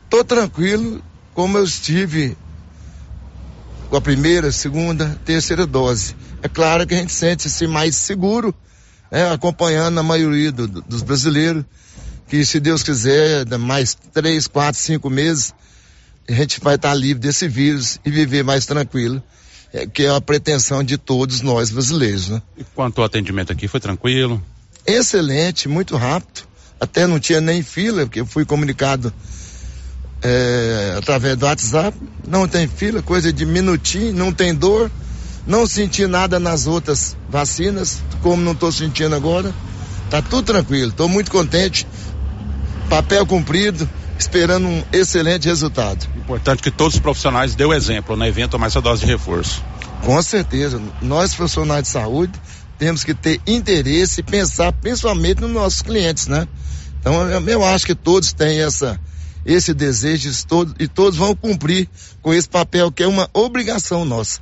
Tô 0.08 0.22
tranquilo, 0.22 1.02
como 1.34 1.58
eu 1.58 1.64
estive 1.64 2.36
com 3.90 3.96
a 3.96 4.00
primeira, 4.00 4.52
segunda, 4.52 5.20
terceira 5.24 5.66
dose. 5.66 6.14
É 6.42 6.48
claro 6.48 6.86
que 6.86 6.94
a 6.94 6.98
gente 6.98 7.12
sente-se 7.12 7.66
mais 7.66 7.96
seguro, 7.96 8.54
né, 9.10 9.30
acompanhando 9.30 9.98
a 9.98 10.02
maioria 10.02 10.50
do, 10.52 10.66
dos 10.66 11.02
brasileiros, 11.02 11.64
que 12.28 12.44
se 12.46 12.58
Deus 12.58 12.82
quiser, 12.82 13.46
mais 13.58 13.94
três, 14.12 14.46
quatro, 14.46 14.80
cinco 14.80 15.10
meses, 15.10 15.52
a 16.28 16.32
gente 16.32 16.60
vai 16.60 16.76
estar 16.76 16.94
livre 16.94 17.20
desse 17.20 17.48
vírus 17.48 17.98
e 18.04 18.10
viver 18.10 18.44
mais 18.44 18.66
tranquilo, 18.66 19.22
é, 19.72 19.86
que 19.86 20.04
é 20.04 20.10
a 20.14 20.20
pretensão 20.20 20.82
de 20.82 20.96
todos 20.96 21.40
nós 21.40 21.70
brasileiros. 21.70 22.28
Né? 22.28 22.42
E 22.56 22.64
quanto 22.64 23.00
ao 23.00 23.04
atendimento 23.04 23.52
aqui, 23.52 23.66
foi 23.68 23.80
tranquilo? 23.80 24.42
Excelente, 24.86 25.68
muito 25.68 25.96
rápido. 25.96 26.42
Até 26.80 27.06
não 27.06 27.20
tinha 27.20 27.40
nem 27.40 27.62
fila, 27.62 28.04
porque 28.04 28.20
eu 28.20 28.26
fui 28.26 28.44
comunicado 28.44 29.12
é, 30.22 30.94
através 30.98 31.36
do 31.36 31.46
WhatsApp, 31.46 31.96
não 32.26 32.46
tem 32.46 32.66
fila, 32.66 33.02
coisa 33.02 33.32
de 33.32 33.44
minutinho, 33.44 34.12
não 34.12 34.32
tem 34.32 34.54
dor, 34.54 34.90
não 35.46 35.66
senti 35.66 36.06
nada 36.06 36.38
nas 36.38 36.66
outras 36.66 37.16
vacinas, 37.28 38.00
como 38.20 38.42
não 38.42 38.52
estou 38.52 38.70
sentindo 38.70 39.14
agora. 39.14 39.52
Tá 40.10 40.22
tudo 40.22 40.44
tranquilo, 40.44 40.90
estou 40.90 41.08
muito 41.08 41.30
contente. 41.30 41.86
Papel 42.88 43.24
cumprido, 43.26 43.88
esperando 44.18 44.66
um 44.66 44.82
excelente 44.92 45.46
resultado. 45.46 46.06
Importante 46.16 46.62
que 46.62 46.70
todos 46.70 46.94
os 46.94 47.00
profissionais 47.00 47.54
dêem 47.54 47.70
o 47.70 47.74
exemplo 47.74 48.16
no 48.16 48.24
evento 48.24 48.58
mais 48.58 48.72
essa 48.72 48.80
dose 48.80 49.04
de 49.04 49.06
reforço. 49.06 49.62
Com 50.02 50.20
certeza, 50.22 50.80
nós 51.00 51.34
profissionais 51.34 51.84
de 51.84 51.88
saúde 51.88 52.32
temos 52.78 53.04
que 53.04 53.14
ter 53.14 53.40
interesse 53.46 54.20
e 54.20 54.24
pensar 54.24 54.72
principalmente 54.72 55.40
nos 55.40 55.50
nossos 55.50 55.82
clientes, 55.82 56.26
né? 56.26 56.48
Então 57.00 57.28
eu, 57.30 57.40
eu 57.48 57.64
acho 57.64 57.86
que 57.86 57.94
todos 57.94 58.32
têm 58.32 58.60
essa 58.60 58.98
esse 59.44 59.74
desejo 59.74 60.30
todo, 60.46 60.74
e 60.78 60.86
todos 60.86 61.18
vão 61.18 61.34
cumprir 61.34 61.88
com 62.20 62.32
esse 62.32 62.48
papel 62.48 62.92
que 62.92 63.02
é 63.02 63.08
uma 63.08 63.28
obrigação 63.32 64.04
nossa. 64.04 64.40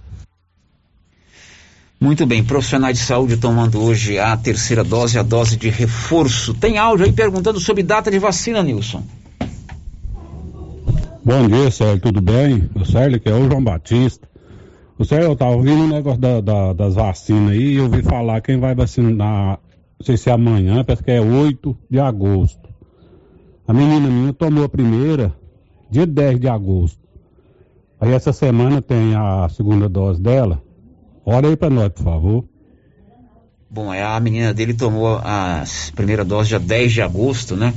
Muito 1.98 2.24
bem, 2.24 2.42
profissionais 2.42 2.98
de 2.98 3.05
saúde 3.05 3.36
tomando 3.36 3.78
hoje 3.82 4.18
a 4.18 4.34
terceira 4.36 4.82
dose, 4.82 5.18
a 5.18 5.22
dose 5.22 5.56
de 5.56 5.68
reforço. 5.68 6.55
Tem 6.55 6.78
áudio 6.78 7.05
aí 7.05 7.12
perguntando 7.12 7.60
sobre 7.60 7.82
data 7.82 8.10
de 8.10 8.18
vacina, 8.18 8.62
Nilson. 8.62 9.05
Bom 11.22 11.48
dia, 11.48 11.70
Sérgio, 11.70 12.01
tudo 12.01 12.22
bem? 12.22 12.70
O 12.74 12.82
Sérgio 12.82 13.20
que 13.20 13.28
é 13.28 13.34
o 13.34 13.47
João 13.47 13.62
Batista. 13.62 14.26
O 14.98 15.05
Sérgio, 15.05 15.32
eu 15.32 15.36
tava 15.36 15.51
ouvindo 15.51 15.82
um 15.82 15.88
negócio 15.88 16.18
da, 16.18 16.40
da, 16.40 16.72
das 16.72 16.94
vacinas 16.94 17.52
aí 17.52 17.74
e 17.74 17.76
eu 17.76 17.84
ouvi 17.84 18.02
falar 18.02 18.40
quem 18.40 18.59
vai 18.59 18.74
vacinar, 18.74 19.59
não 19.98 20.06
sei 20.06 20.16
se 20.16 20.30
é 20.30 20.32
amanhã, 20.32 20.82
parece 20.82 21.05
que 21.05 21.10
é 21.10 21.20
8 21.20 21.76
de 21.90 22.01
agosto. 22.01 22.70
A 23.68 23.72
menina 23.74 24.09
minha 24.09 24.32
tomou 24.32 24.64
a 24.64 24.68
primeira 24.68 25.36
dia 25.90 26.06
10 26.06 26.40
de 26.40 26.48
agosto. 26.48 26.98
Aí 28.01 28.12
essa 28.12 28.32
semana 28.32 28.80
tem 28.80 29.14
a 29.14 29.47
segunda 29.51 29.90
dose 29.90 30.22
dela. 30.22 30.62
Olha 31.24 31.51
aí 31.51 31.56
para 31.56 31.68
nós, 31.68 31.90
por 31.90 32.02
favor. 32.02 32.44
Bom, 33.68 33.92
é 33.92 34.02
a 34.02 34.18
menina 34.18 34.55
dele 34.55 34.72
tomou 34.72 35.20
a 35.22 35.64
primeira 35.94 36.24
dose 36.24 36.48
dia 36.48 36.59
10 36.59 36.92
de 36.92 37.02
agosto, 37.02 37.56
né? 37.56 37.74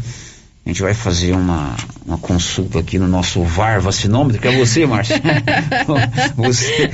A 0.65 0.69
gente 0.69 0.81
vai 0.81 0.93
fazer 0.93 1.33
uma, 1.33 1.75
uma 2.05 2.17
consulta 2.17 2.79
aqui 2.79 2.97
no 2.97 3.07
nosso 3.07 3.43
VAR 3.43 3.81
vacinômetro, 3.81 4.41
que 4.41 4.47
é 4.47 4.57
você, 4.57 4.85
Márcio. 4.85 5.15
você 6.37 6.89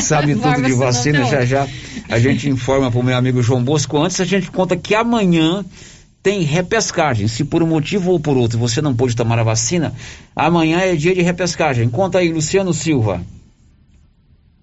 sabe 0.00 0.34
tudo 0.34 0.62
de 0.62 0.72
vacina, 0.72 1.24
já 1.26 1.44
já 1.44 1.68
a 2.08 2.18
gente 2.18 2.48
informa 2.48 2.90
para 2.90 2.98
o 2.98 3.02
meu 3.02 3.16
amigo 3.16 3.40
João 3.40 3.62
Bosco. 3.62 3.96
Antes 3.96 4.20
a 4.20 4.24
gente 4.24 4.50
conta 4.50 4.76
que 4.76 4.92
amanhã 4.92 5.64
tem 6.20 6.42
repescagem. 6.42 7.28
Se 7.28 7.44
por 7.44 7.62
um 7.62 7.66
motivo 7.66 8.10
ou 8.10 8.18
por 8.18 8.36
outro 8.36 8.58
você 8.58 8.82
não 8.82 8.94
pôde 8.94 9.14
tomar 9.14 9.38
a 9.38 9.44
vacina, 9.44 9.94
amanhã 10.34 10.80
é 10.80 10.96
dia 10.96 11.14
de 11.14 11.22
repescagem. 11.22 11.88
Conta 11.88 12.18
aí, 12.18 12.32
Luciano 12.32 12.74
Silva. 12.74 13.22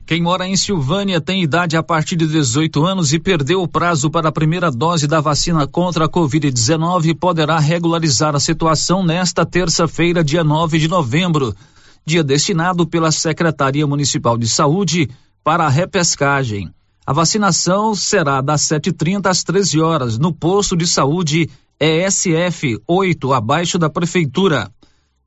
Quem 0.10 0.24
mora 0.24 0.48
em 0.48 0.58
Silvânia 0.58 1.22
tem 1.22 1.44
idade 1.44 1.78
a 1.78 1.84
partir 1.84 2.16
de 2.16 2.26
18 2.26 2.84
anos 2.84 3.14
e 3.14 3.20
perdeu 3.20 3.62
o 3.62 3.68
prazo 3.68 4.10
para 4.10 4.30
a 4.30 4.32
primeira 4.32 4.72
dose 4.72 5.06
da 5.06 5.22
vacina 5.22 5.68
contra 5.68 6.06
a 6.06 6.10
Covid-19 6.10 7.16
poderá 7.16 7.60
regularizar 7.60 8.36
a 8.36 8.40
situação 8.40 9.06
nesta 9.06 9.46
terça-feira, 9.46 10.24
dia 10.24 10.44
9 10.44 10.80
de 10.80 10.88
novembro, 10.88 11.56
dia 12.04 12.24
destinado 12.24 12.88
pela 12.88 13.12
Secretaria 13.12 13.86
Municipal 13.86 14.36
de 14.36 14.48
Saúde 14.48 15.08
para 15.44 15.66
a 15.66 15.70
repescagem. 15.70 16.74
A 17.06 17.14
vacinação 17.14 17.94
será 17.94 18.42
das 18.42 18.62
7h30 18.62 19.28
às 19.28 19.44
13 19.44 19.80
horas 19.80 20.18
no 20.18 20.34
posto 20.34 20.76
de 20.76 20.88
saúde 20.88 21.52
ESF 21.80 22.82
8, 22.88 23.32
abaixo 23.32 23.78
da 23.78 23.92
prefeitura. 23.92 24.72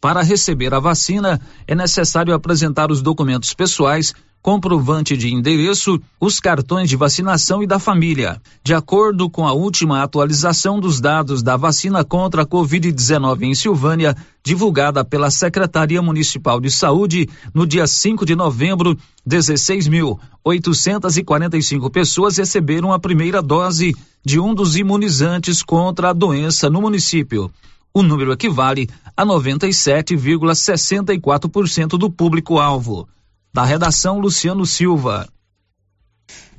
Para 0.02 0.20
receber 0.20 0.74
a 0.74 0.80
vacina, 0.80 1.40
é 1.64 1.76
necessário 1.76 2.34
apresentar 2.34 2.90
os 2.90 3.00
documentos 3.00 3.54
pessoais 3.54 4.12
comprovante 4.42 5.16
de 5.16 5.32
endereço, 5.32 6.02
os 6.20 6.40
cartões 6.40 6.88
de 6.88 6.96
vacinação 6.96 7.62
e 7.62 7.68
da 7.68 7.78
família. 7.78 8.42
De 8.64 8.74
acordo 8.74 9.30
com 9.30 9.46
a 9.46 9.52
última 9.52 10.02
atualização 10.02 10.80
dos 10.80 11.00
dados 11.00 11.40
da 11.40 11.56
vacina 11.56 12.02
contra 12.02 12.42
a 12.42 12.46
Covid-19 12.46 13.42
em 13.42 13.54
Silvânia, 13.54 14.16
divulgada 14.44 15.04
pela 15.04 15.30
Secretaria 15.30 16.02
Municipal 16.02 16.60
de 16.60 16.72
Saúde, 16.72 17.28
no 17.54 17.64
dia 17.64 17.86
5 17.86 18.26
de 18.26 18.34
novembro, 18.34 18.98
16.845 19.24 21.88
pessoas 21.92 22.38
receberam 22.38 22.92
a 22.92 22.98
primeira 22.98 23.40
dose 23.40 23.94
de 24.26 24.40
um 24.40 24.52
dos 24.52 24.76
imunizantes 24.76 25.62
contra 25.62 26.10
a 26.10 26.12
doença 26.12 26.68
no 26.68 26.80
município. 26.80 27.48
O 27.94 28.02
número 28.02 28.32
equivale 28.32 28.88
a 29.16 29.26
97,64% 29.26 31.98
do 31.98 32.10
público-alvo. 32.10 33.06
Da 33.52 33.64
redação, 33.64 34.18
Luciano 34.18 34.64
Silva. 34.64 35.28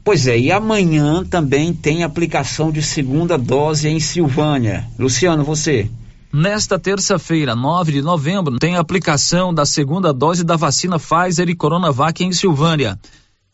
Pois 0.03 0.27
é, 0.27 0.37
e 0.37 0.51
amanhã 0.51 1.23
também 1.23 1.73
tem 1.73 2.03
aplicação 2.03 2.71
de 2.71 2.83
segunda 2.83 3.37
dose 3.37 3.87
em 3.87 3.99
Silvânia. 3.99 4.87
Luciano, 4.99 5.43
você. 5.43 5.89
Nesta 6.31 6.77
terça-feira, 6.77 7.55
9 7.55 7.93
de 7.93 8.01
novembro, 8.01 8.59
tem 8.59 8.75
aplicação 8.75 9.53
da 9.53 9.65
segunda 9.65 10.11
dose 10.11 10.43
da 10.43 10.55
vacina 10.55 10.99
Pfizer 10.99 11.47
e 11.47 11.55
Coronavac 11.55 12.23
em 12.23 12.33
Silvânia. 12.33 12.99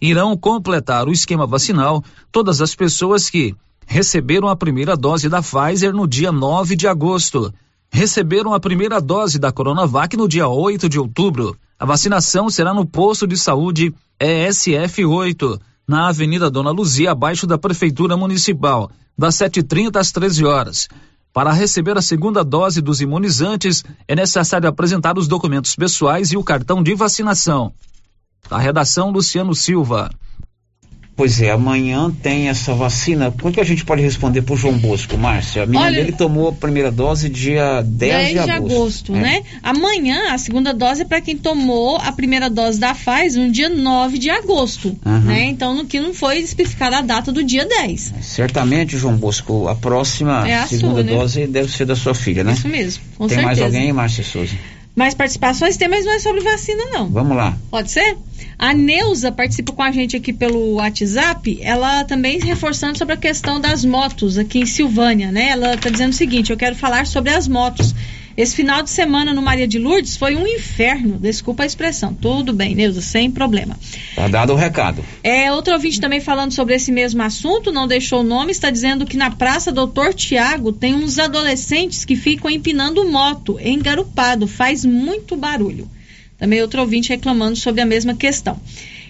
Irão 0.02 0.36
completar 0.36 1.08
o 1.08 1.12
esquema 1.12 1.46
vacinal 1.46 2.04
todas 2.32 2.62
as 2.62 2.74
pessoas 2.74 3.30
que 3.30 3.54
receberam 3.86 4.48
a 4.48 4.56
primeira 4.56 4.98
dose 4.98 5.30
da 5.30 5.42
Pfizer 5.42 5.94
no 5.94 6.08
dia 6.08 6.32
9 6.32 6.76
de 6.76 6.88
agosto. 6.88 7.54
Receberam 7.92 8.54
a 8.54 8.60
primeira 8.60 9.02
dose 9.02 9.40
da 9.40 9.52
Coronavac 9.52 10.16
no 10.16 10.28
dia 10.28 10.48
8 10.48 10.88
de 10.88 11.00
outubro. 11.00 11.58
A 11.78 11.86
vacinação 11.86 12.50
será 12.50 12.74
no 12.74 12.86
posto 12.86 13.26
de 13.26 13.36
saúde 13.36 13.94
ESF 14.20 15.06
8, 15.06 15.60
na 15.88 16.10
Avenida 16.10 16.52
Dona 16.52 16.72
Luzia, 16.72 17.12
abaixo 17.12 17.48
da 17.48 17.58
Prefeitura 17.58 18.16
Municipal, 18.16 18.92
das 19.18 19.36
7h30 19.36 19.96
às 19.96 20.12
13 20.12 20.46
horas. 20.46 20.88
Para 21.34 21.52
receber 21.52 21.98
a 21.98 22.02
segunda 22.02 22.44
dose 22.44 22.82
dos 22.82 23.02
imunizantes, 23.02 23.84
é 24.08 24.16
necessário 24.16 24.70
apresentar 24.70 25.18
os 25.18 25.28
documentos 25.28 25.76
pessoais 25.76 26.32
e 26.32 26.38
o 26.38 26.44
cartão 26.44 26.84
de 26.84 26.94
vacinação. 26.96 27.74
Da 28.50 28.58
redação, 28.58 29.12
Luciano 29.12 29.56
Silva. 29.56 30.10
Pois 31.20 31.42
é, 31.42 31.52
amanhã 31.52 32.10
tem 32.24 32.48
essa 32.48 32.74
vacina. 32.74 33.30
Quando 33.42 33.56
que 33.56 33.60
a 33.60 33.64
gente 33.66 33.84
pode 33.84 34.02
responder 34.02 34.42
pro 34.42 34.56
João 34.56 34.78
Bosco, 34.78 35.18
Márcia? 35.18 35.64
A 35.64 35.66
menina 35.66 35.88
Olha, 35.88 35.96
dele 36.00 36.14
tomou 36.14 36.48
a 36.48 36.54
primeira 36.54 36.90
dose 36.90 37.28
dia 37.28 37.82
10, 37.82 38.14
10 38.14 38.32
de 38.32 38.40
agosto. 38.52 38.54
agosto, 39.12 39.16
É. 39.18 39.20
né? 39.20 39.44
Amanhã, 39.62 40.32
a 40.34 40.38
segunda 40.38 40.74
dose 40.74 41.02
é 41.02 41.06
para 41.06 41.20
quem 41.20 41.36
tomou 41.36 41.98
a 41.98 42.14
primeira 42.14 42.50
dose 42.50 42.80
da 42.80 42.94
Pfizer 42.96 43.44
no 43.44 43.52
dia 43.52 43.68
9 43.68 44.18
de 44.18 44.30
agosto, 44.30 44.98
Aham. 45.06 45.20
né? 45.26 45.44
Então, 45.50 45.76
no 45.76 45.84
que 45.84 46.00
não 46.00 46.14
foi 46.14 46.38
especificada 46.40 47.00
a 47.00 47.02
data 47.02 47.34
do 47.34 47.44
dia 47.44 47.66
10. 47.68 48.14
Certamente, 48.22 48.98
João 48.98 49.18
Bosco, 49.18 49.68
a 49.68 49.76
próxima 49.76 50.48
É 50.50 50.56
a 50.56 50.68
segunda 50.68 50.94
sua, 50.94 51.04
né? 51.04 51.12
dose 51.12 51.48
deve 51.48 51.70
ser 51.70 51.84
da 51.84 51.98
sua 51.98 52.16
filha, 52.16 52.46
né? 52.46 52.54
Isso 52.54 52.70
mesmo, 52.70 53.04
com 53.18 53.28
tem 53.28 53.40
certeza. 53.40 53.46
mais 53.46 53.62
alguém, 53.76 53.92
Márcia 53.92 54.24
Souza? 54.24 54.54
Mais 54.96 55.14
participações 55.14 55.78
tem, 55.78 55.88
mas 55.88 56.06
não 56.06 56.14
é 56.14 56.20
sobre 56.20 56.42
vacina, 56.42 56.84
não. 56.92 57.08
Vamos 57.10 57.38
lá. 57.38 57.58
Pode 57.72 57.90
ser? 57.92 58.18
A 58.58 58.74
Neuza 58.74 59.32
participa 59.32 59.72
com 59.72 59.82
a 59.82 59.92
gente 59.92 60.18
aqui 60.18 60.34
pelo 60.34 60.74
WhatsApp. 60.74 61.60
Ela 61.62 62.04
também 62.04 62.40
reforçando 62.40 62.98
sobre 62.98 63.14
a 63.14 63.18
questão 63.18 63.62
das 63.62 63.86
motos 63.86 64.38
aqui 64.38 64.60
em 64.60 64.66
Silvânia, 64.66 65.32
né? 65.32 65.50
Ela 65.50 65.76
está 65.76 65.90
dizendo 65.90 66.12
o 66.12 66.16
seguinte: 66.16 66.52
eu 66.52 66.58
quero 66.58 66.76
falar 66.76 67.08
sobre 67.08 67.32
as 67.32 67.48
motos. 67.48 67.96
Esse 68.40 68.56
final 68.56 68.82
de 68.82 68.90
semana 68.90 69.34
no 69.34 69.42
Maria 69.42 69.68
de 69.68 69.78
Lourdes 69.78 70.16
foi 70.16 70.34
um 70.38 70.48
inferno. 70.48 71.20
Desculpa 71.20 71.64
a 71.64 71.66
expressão. 71.66 72.14
Tudo 72.14 72.54
bem, 72.54 72.74
Neuza, 72.74 73.02
sem 73.02 73.30
problema. 73.30 73.78
Tá 74.16 74.30
dado 74.30 74.54
o 74.54 74.56
recado. 74.56 75.04
É, 75.22 75.52
outro 75.52 75.74
ouvinte 75.74 76.00
também 76.00 76.22
falando 76.22 76.54
sobre 76.54 76.74
esse 76.74 76.90
mesmo 76.90 77.22
assunto, 77.22 77.70
não 77.70 77.86
deixou 77.86 78.22
o 78.22 78.24
nome, 78.24 78.54
está 78.54 78.70
dizendo 78.70 79.06
que 79.06 79.18
na 79.18 79.30
Praça 79.30 79.74
Doutor 79.74 80.14
Tiago 80.14 80.72
tem 80.72 80.96
uns 80.96 81.20
adolescentes 81.20 82.06
que 82.06 82.16
ficam 82.16 82.50
empinando 82.50 83.04
moto, 83.12 83.60
engarupado, 83.60 84.48
faz 84.48 84.86
muito 84.86 85.36
barulho. 85.36 85.92
Também 86.38 86.62
outro 86.62 86.80
ouvinte 86.80 87.10
reclamando 87.10 87.58
sobre 87.58 87.82
a 87.82 87.86
mesma 87.86 88.14
questão. 88.14 88.58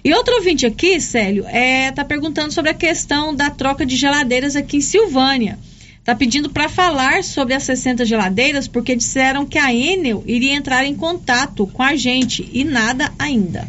E 0.03 0.11
outro 0.11 0.33
ouvinte 0.37 0.65
aqui, 0.65 0.99
Célio, 0.99 1.45
é, 1.45 1.91
tá 1.91 2.03
perguntando 2.03 2.51
sobre 2.51 2.71
a 2.71 2.73
questão 2.73 3.35
da 3.35 3.51
troca 3.51 3.85
de 3.85 3.95
geladeiras 3.95 4.55
aqui 4.55 4.77
em 4.77 4.81
Silvânia. 4.81 5.59
Tá 6.09 6.15
pedindo 6.15 6.49
para 6.49 6.67
falar 6.67 7.23
sobre 7.23 7.53
as 7.53 7.61
60 7.61 8.03
geladeiras 8.03 8.67
porque 8.67 8.95
disseram 8.95 9.45
que 9.45 9.59
a 9.59 9.71
Enel 9.71 10.23
iria 10.25 10.55
entrar 10.55 10.83
em 10.83 10.95
contato 10.95 11.67
com 11.67 11.83
a 11.83 11.95
gente 11.95 12.49
e 12.51 12.63
nada 12.63 13.11
ainda. 13.19 13.67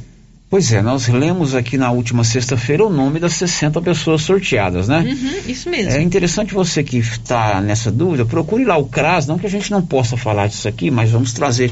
Pois 0.49 0.73
é, 0.73 0.81
nós 0.81 1.07
lemos 1.07 1.55
aqui 1.55 1.77
na 1.77 1.91
última 1.91 2.25
sexta-feira 2.25 2.87
o 2.87 2.89
nome 2.89 3.21
das 3.21 3.35
60 3.35 3.83
pessoas 3.83 4.23
sorteadas, 4.23 4.89
né? 4.89 5.01
Uhum, 5.01 5.51
isso 5.53 5.69
mesmo. 5.69 5.93
É 5.93 6.01
interessante 6.01 6.55
você 6.55 6.83
que 6.83 6.97
está 6.97 7.61
nessa 7.61 7.93
dúvida, 7.93 8.25
procure 8.25 8.65
lá 8.65 8.79
o 8.79 8.87
CRAS, 8.87 9.27
não 9.27 9.39
que 9.39 9.45
a 9.45 9.51
gente 9.51 9.71
não 9.71 9.83
possa 9.83 10.17
falar 10.17 10.47
disso 10.47 10.67
aqui, 10.67 10.91
mas 10.91 11.11
vamos 11.11 11.35
trazer 11.35 11.71